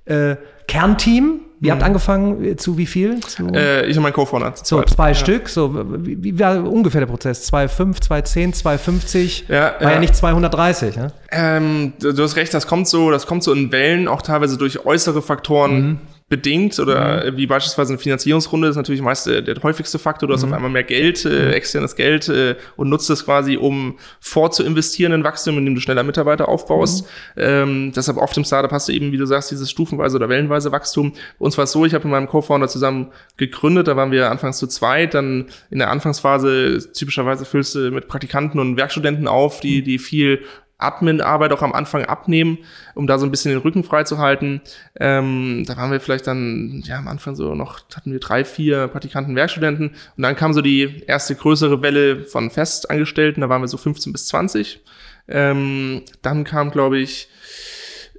äh, 0.06 0.36
Kernteam. 0.68 1.42
Ihr 1.64 1.68
mhm. 1.68 1.72
habt 1.76 1.84
angefangen 1.84 2.58
zu 2.58 2.78
wie 2.78 2.88
viel? 2.88 3.20
Zu 3.20 3.48
äh, 3.54 3.86
ich 3.86 3.96
und 3.96 4.04
mein 4.04 4.14
Co-Founder. 4.14 4.54
So 4.56 4.82
zwei 4.84 5.10
ja. 5.10 5.16
Stück. 5.16 5.48
So 5.48 5.86
wie, 6.04 6.24
wie, 6.24 6.40
war 6.40 6.64
ungefähr 6.64 7.02
der 7.02 7.08
Prozess? 7.08 7.52
2,5, 7.54 8.02
2,10, 8.02 8.64
2,50? 8.64 9.44
Ja, 9.48 9.76
war 9.80 9.82
ja, 9.82 9.92
ja 9.92 10.00
nicht 10.00 10.16
230. 10.16 10.96
Ne? 10.96 11.14
Ähm, 11.30 11.94
du, 12.00 12.14
du 12.14 12.24
hast 12.24 12.36
recht. 12.36 12.54
Das 12.54 12.66
kommt 12.66 12.88
so, 12.88 13.12
das 13.12 13.28
kommt 13.28 13.44
so 13.44 13.54
in 13.54 13.72
Wellen, 13.72 14.08
auch 14.08 14.24
teilweise 14.24 14.58
durch 14.58 14.86
äußere 14.86 15.22
Faktoren. 15.22 15.82
Mhm 15.82 16.00
bedingt 16.32 16.80
oder 16.80 17.30
mhm. 17.30 17.38
wie 17.38 17.46
beispielsweise 17.46 17.92
eine 17.92 18.00
Finanzierungsrunde 18.00 18.70
ist 18.70 18.78
natürlich 18.78 19.02
meist 19.02 19.28
der, 19.28 19.42
der 19.42 19.62
häufigste 19.62 20.00
Faktor. 20.00 20.30
Du 20.30 20.34
hast 20.34 20.44
mhm. 20.44 20.50
auf 20.50 20.56
einmal 20.56 20.72
mehr 20.72 20.84
Geld, 20.84 21.26
äh, 21.26 21.48
mhm. 21.48 21.52
externes 21.52 21.98
Geld 21.98 22.30
äh, 22.30 22.56
und 22.78 22.88
nutzt 22.88 23.10
es 23.10 23.26
quasi, 23.26 23.58
um 23.58 24.00
vorzuinvestieren 24.22 25.12
in 25.12 25.26
Wachstum, 25.26 25.58
indem 25.58 25.76
du 25.76 25.82
schneller 25.82 26.04
Mitarbeiter 26.04 26.48
aufbaust. 26.48 27.06
Mhm. 27.36 27.42
Ähm, 27.44 27.92
deshalb 27.94 28.18
oft 28.18 28.36
im 28.38 28.46
Startup 28.46 28.72
hast 28.72 28.88
du 28.88 28.94
eben, 28.94 29.12
wie 29.12 29.18
du 29.18 29.26
sagst, 29.26 29.52
dieses 29.52 29.70
stufenweise 29.70 30.16
oder 30.16 30.30
wellenweise 30.30 30.72
Wachstum. 30.72 31.12
Bei 31.38 31.46
uns 31.46 31.58
war 31.58 31.66
es 31.66 31.74
so, 31.74 31.86
ich 31.86 31.94
habe 31.94 32.06
mit 32.06 32.12
meinem 32.12 32.28
Co-Founder 32.28 32.70
zusammen 32.70 33.12
gegründet, 33.36 33.90
da 33.90 33.98
waren 33.98 34.12
wir 34.12 34.32
anfangs 34.32 34.58
zu 34.58 34.68
zweit, 34.68 35.14
dann 35.14 35.48
in 35.70 35.80
der 35.80 35.92
Anfangsphase 35.92 36.94
typischerweise 36.94 37.44
füllst 37.44 37.76
du 37.76 37.92
mit 37.92 38.08
Praktikanten 38.08 38.58
und 38.58 38.78
Werkstudenten 38.78 39.28
auf, 39.28 39.60
die, 39.60 39.82
mhm. 39.82 39.84
die 39.84 40.00
viel 40.00 40.46
Admin-Arbeit 40.82 41.52
auch 41.54 41.62
am 41.62 41.74
Anfang 41.74 42.06
abnehmen, 42.06 42.60
um 42.96 43.08
da 43.08 43.18
so 43.18 43.26
ein 43.26 43.32
bisschen 43.32 43.52
den 43.52 43.62
Rücken 43.62 43.84
frei 43.84 44.04
zu 44.04 44.18
halten. 44.18 44.62
Ähm, 45.00 45.64
da 45.68 45.78
waren 45.78 45.92
wir 45.92 46.00
vielleicht 46.00 46.28
dann, 46.28 46.82
ja, 46.86 46.98
am 46.98 47.08
Anfang 47.08 47.36
so 47.36 47.56
noch, 47.56 47.82
hatten 47.96 48.12
wir 48.12 48.20
drei, 48.20 48.46
vier 48.46 48.88
Praktikanten, 48.88 49.36
Werkstudenten 49.36 49.96
und 50.18 50.24
dann 50.24 50.36
kam 50.36 50.54
so 50.54 50.62
die 50.62 51.04
erste 51.08 51.36
größere 51.36 51.82
Welle 51.82 52.24
von 52.24 52.50
Festangestellten, 52.50 53.42
da 53.42 53.50
waren 53.50 53.62
wir 53.62 53.68
so 53.68 53.78
15 53.78 54.12
bis 54.12 54.28
20. 54.28 54.82
Ähm, 55.28 56.02
dann 56.22 56.44
kam, 56.44 56.72
glaube 56.72 57.00
ich, 57.00 57.30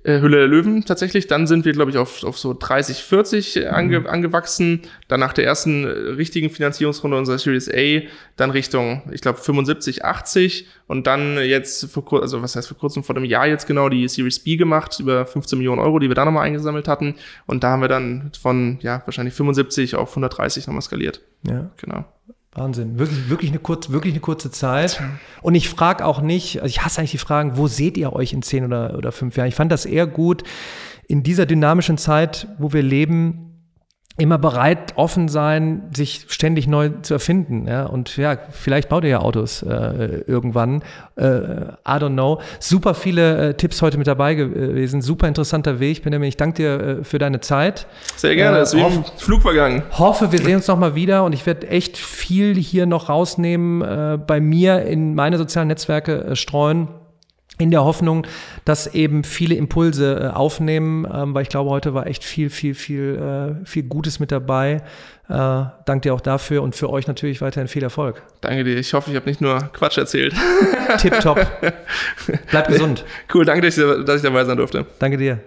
äh, 0.04 0.20
Hülle 0.20 0.38
der 0.38 0.48
Löwen 0.48 0.84
tatsächlich. 0.84 1.26
Dann 1.28 1.46
sind 1.46 1.64
wir, 1.64 1.72
glaube 1.72 1.90
ich, 1.90 1.96
auf, 1.96 2.24
auf 2.24 2.38
so 2.38 2.54
30, 2.58 2.98
40 2.98 3.70
ange, 3.70 4.00
mhm. 4.00 4.06
angewachsen. 4.06 4.82
Dann 5.08 5.20
nach 5.20 5.32
der 5.32 5.44
ersten 5.44 5.84
äh, 5.84 5.88
richtigen 5.88 6.50
Finanzierungsrunde 6.50 7.16
unserer 7.16 7.38
Series 7.38 7.68
A, 7.68 8.06
dann 8.36 8.50
Richtung, 8.50 9.02
ich 9.12 9.20
glaube, 9.20 9.38
75, 9.38 10.04
80 10.04 10.66
und 10.88 11.06
dann 11.06 11.38
jetzt 11.38 11.90
vor 11.90 12.04
kurzem, 12.04 12.22
also 12.22 12.42
was 12.42 12.56
heißt 12.56 12.68
vor 12.68 12.76
kurzem, 12.76 13.04
vor 13.04 13.16
einem 13.16 13.24
Jahr 13.24 13.46
jetzt 13.46 13.66
genau 13.66 13.88
die 13.88 14.08
Series 14.08 14.40
B 14.40 14.56
gemacht, 14.56 14.98
über 14.98 15.24
15 15.24 15.58
Millionen 15.58 15.80
Euro, 15.80 15.98
die 15.98 16.08
wir 16.08 16.14
da 16.14 16.24
nochmal 16.24 16.46
eingesammelt 16.46 16.88
hatten. 16.88 17.14
Und 17.46 17.62
da 17.62 17.70
haben 17.70 17.82
wir 17.82 17.88
dann 17.88 18.32
von, 18.40 18.78
ja, 18.82 19.02
wahrscheinlich 19.04 19.34
75 19.34 19.94
auf 19.94 20.10
130 20.10 20.66
nochmal 20.66 20.82
skaliert. 20.82 21.20
Ja. 21.46 21.70
Genau. 21.76 22.04
Wahnsinn. 22.54 22.98
Wirklich, 22.98 23.30
wirklich, 23.30 23.50
eine, 23.50 23.60
kurz, 23.60 23.90
wirklich 23.90 24.12
eine 24.12 24.20
kurze 24.20 24.50
Zeit. 24.50 25.02
Und 25.40 25.54
ich 25.54 25.70
frage 25.70 26.04
auch 26.04 26.20
nicht, 26.20 26.60
also 26.60 26.68
ich 26.68 26.84
hasse 26.84 26.98
eigentlich 26.98 27.12
die 27.12 27.18
Fragen, 27.18 27.56
wo 27.56 27.66
seht 27.66 27.96
ihr 27.96 28.12
euch 28.12 28.32
in 28.34 28.42
zehn 28.42 28.64
oder, 28.64 28.96
oder 28.96 29.10
fünf 29.10 29.36
Jahren? 29.36 29.48
Ich 29.48 29.54
fand 29.54 29.72
das 29.72 29.86
eher 29.86 30.06
gut, 30.06 30.42
in 31.08 31.22
dieser 31.22 31.46
dynamischen 31.46 31.96
Zeit, 31.98 32.48
wo 32.58 32.72
wir 32.72 32.82
leben, 32.82 33.51
immer 34.18 34.36
bereit, 34.36 34.92
offen 34.96 35.28
sein, 35.28 35.84
sich 35.94 36.26
ständig 36.28 36.66
neu 36.66 36.90
zu 37.00 37.14
erfinden. 37.14 37.66
Ja? 37.66 37.86
Und 37.86 38.16
ja, 38.18 38.36
vielleicht 38.50 38.90
baut 38.90 39.04
ihr 39.04 39.10
ja 39.10 39.20
Autos 39.20 39.62
äh, 39.62 40.22
irgendwann. 40.26 40.82
Äh, 41.16 41.22
I 41.24 41.98
don't 41.98 42.12
know. 42.12 42.40
Super 42.60 42.94
viele 42.94 43.48
äh, 43.48 43.54
Tipps 43.54 43.80
heute 43.80 43.96
mit 43.96 44.06
dabei 44.06 44.34
gewesen. 44.34 45.00
Super 45.00 45.28
interessanter 45.28 45.80
Weg. 45.80 46.02
Benjamin, 46.02 46.28
ich 46.28 46.36
danke 46.36 46.56
dir 46.56 46.80
äh, 47.00 47.04
für 47.04 47.18
deine 47.18 47.40
Zeit. 47.40 47.86
Sehr 48.16 48.36
gerne. 48.36 48.58
Äh, 48.58 48.62
ist 48.62 48.76
wie 48.76 48.80
im 48.80 49.02
Flug 49.16 49.40
vergangen. 49.42 49.82
Hoffe, 49.92 50.30
wir 50.30 50.40
sehen 50.40 50.56
uns 50.56 50.68
nochmal 50.68 50.94
wieder 50.94 51.24
und 51.24 51.32
ich 51.32 51.46
werde 51.46 51.68
echt 51.68 51.96
viel 51.96 52.54
hier 52.56 52.84
noch 52.84 53.08
rausnehmen, 53.08 53.80
äh, 53.80 54.18
bei 54.18 54.40
mir 54.40 54.82
in 54.82 55.14
meine 55.14 55.38
sozialen 55.38 55.68
Netzwerke 55.68 56.24
äh, 56.24 56.36
streuen 56.36 56.88
in 57.58 57.70
der 57.70 57.84
Hoffnung, 57.84 58.26
dass 58.64 58.92
eben 58.94 59.24
viele 59.24 59.54
Impulse 59.54 60.32
äh, 60.32 60.36
aufnehmen, 60.36 61.06
ähm, 61.12 61.34
weil 61.34 61.42
ich 61.42 61.48
glaube, 61.48 61.70
heute 61.70 61.94
war 61.94 62.06
echt 62.06 62.24
viel, 62.24 62.50
viel, 62.50 62.74
viel, 62.74 63.60
äh, 63.62 63.66
viel 63.66 63.84
Gutes 63.84 64.20
mit 64.20 64.32
dabei. 64.32 64.82
Äh, 65.28 65.64
danke 65.86 66.00
dir 66.00 66.14
auch 66.14 66.20
dafür 66.20 66.62
und 66.62 66.74
für 66.74 66.90
euch 66.90 67.06
natürlich 67.06 67.40
weiterhin 67.40 67.68
viel 67.68 67.82
Erfolg. 67.82 68.22
Danke 68.40 68.64
dir. 68.64 68.76
Ich 68.76 68.92
hoffe, 68.94 69.10
ich 69.10 69.16
habe 69.16 69.26
nicht 69.26 69.40
nur 69.40 69.58
Quatsch 69.72 69.98
erzählt. 69.98 70.34
Tipptopp. 70.98 71.46
Bleib 72.50 72.68
gesund. 72.68 73.04
Cool, 73.32 73.44
danke, 73.44 73.66
dass 73.66 73.78
ich, 73.78 73.84
dass 74.04 74.16
ich 74.16 74.22
dabei 74.22 74.44
sein 74.44 74.56
durfte. 74.56 74.86
Danke 74.98 75.16
dir. 75.16 75.40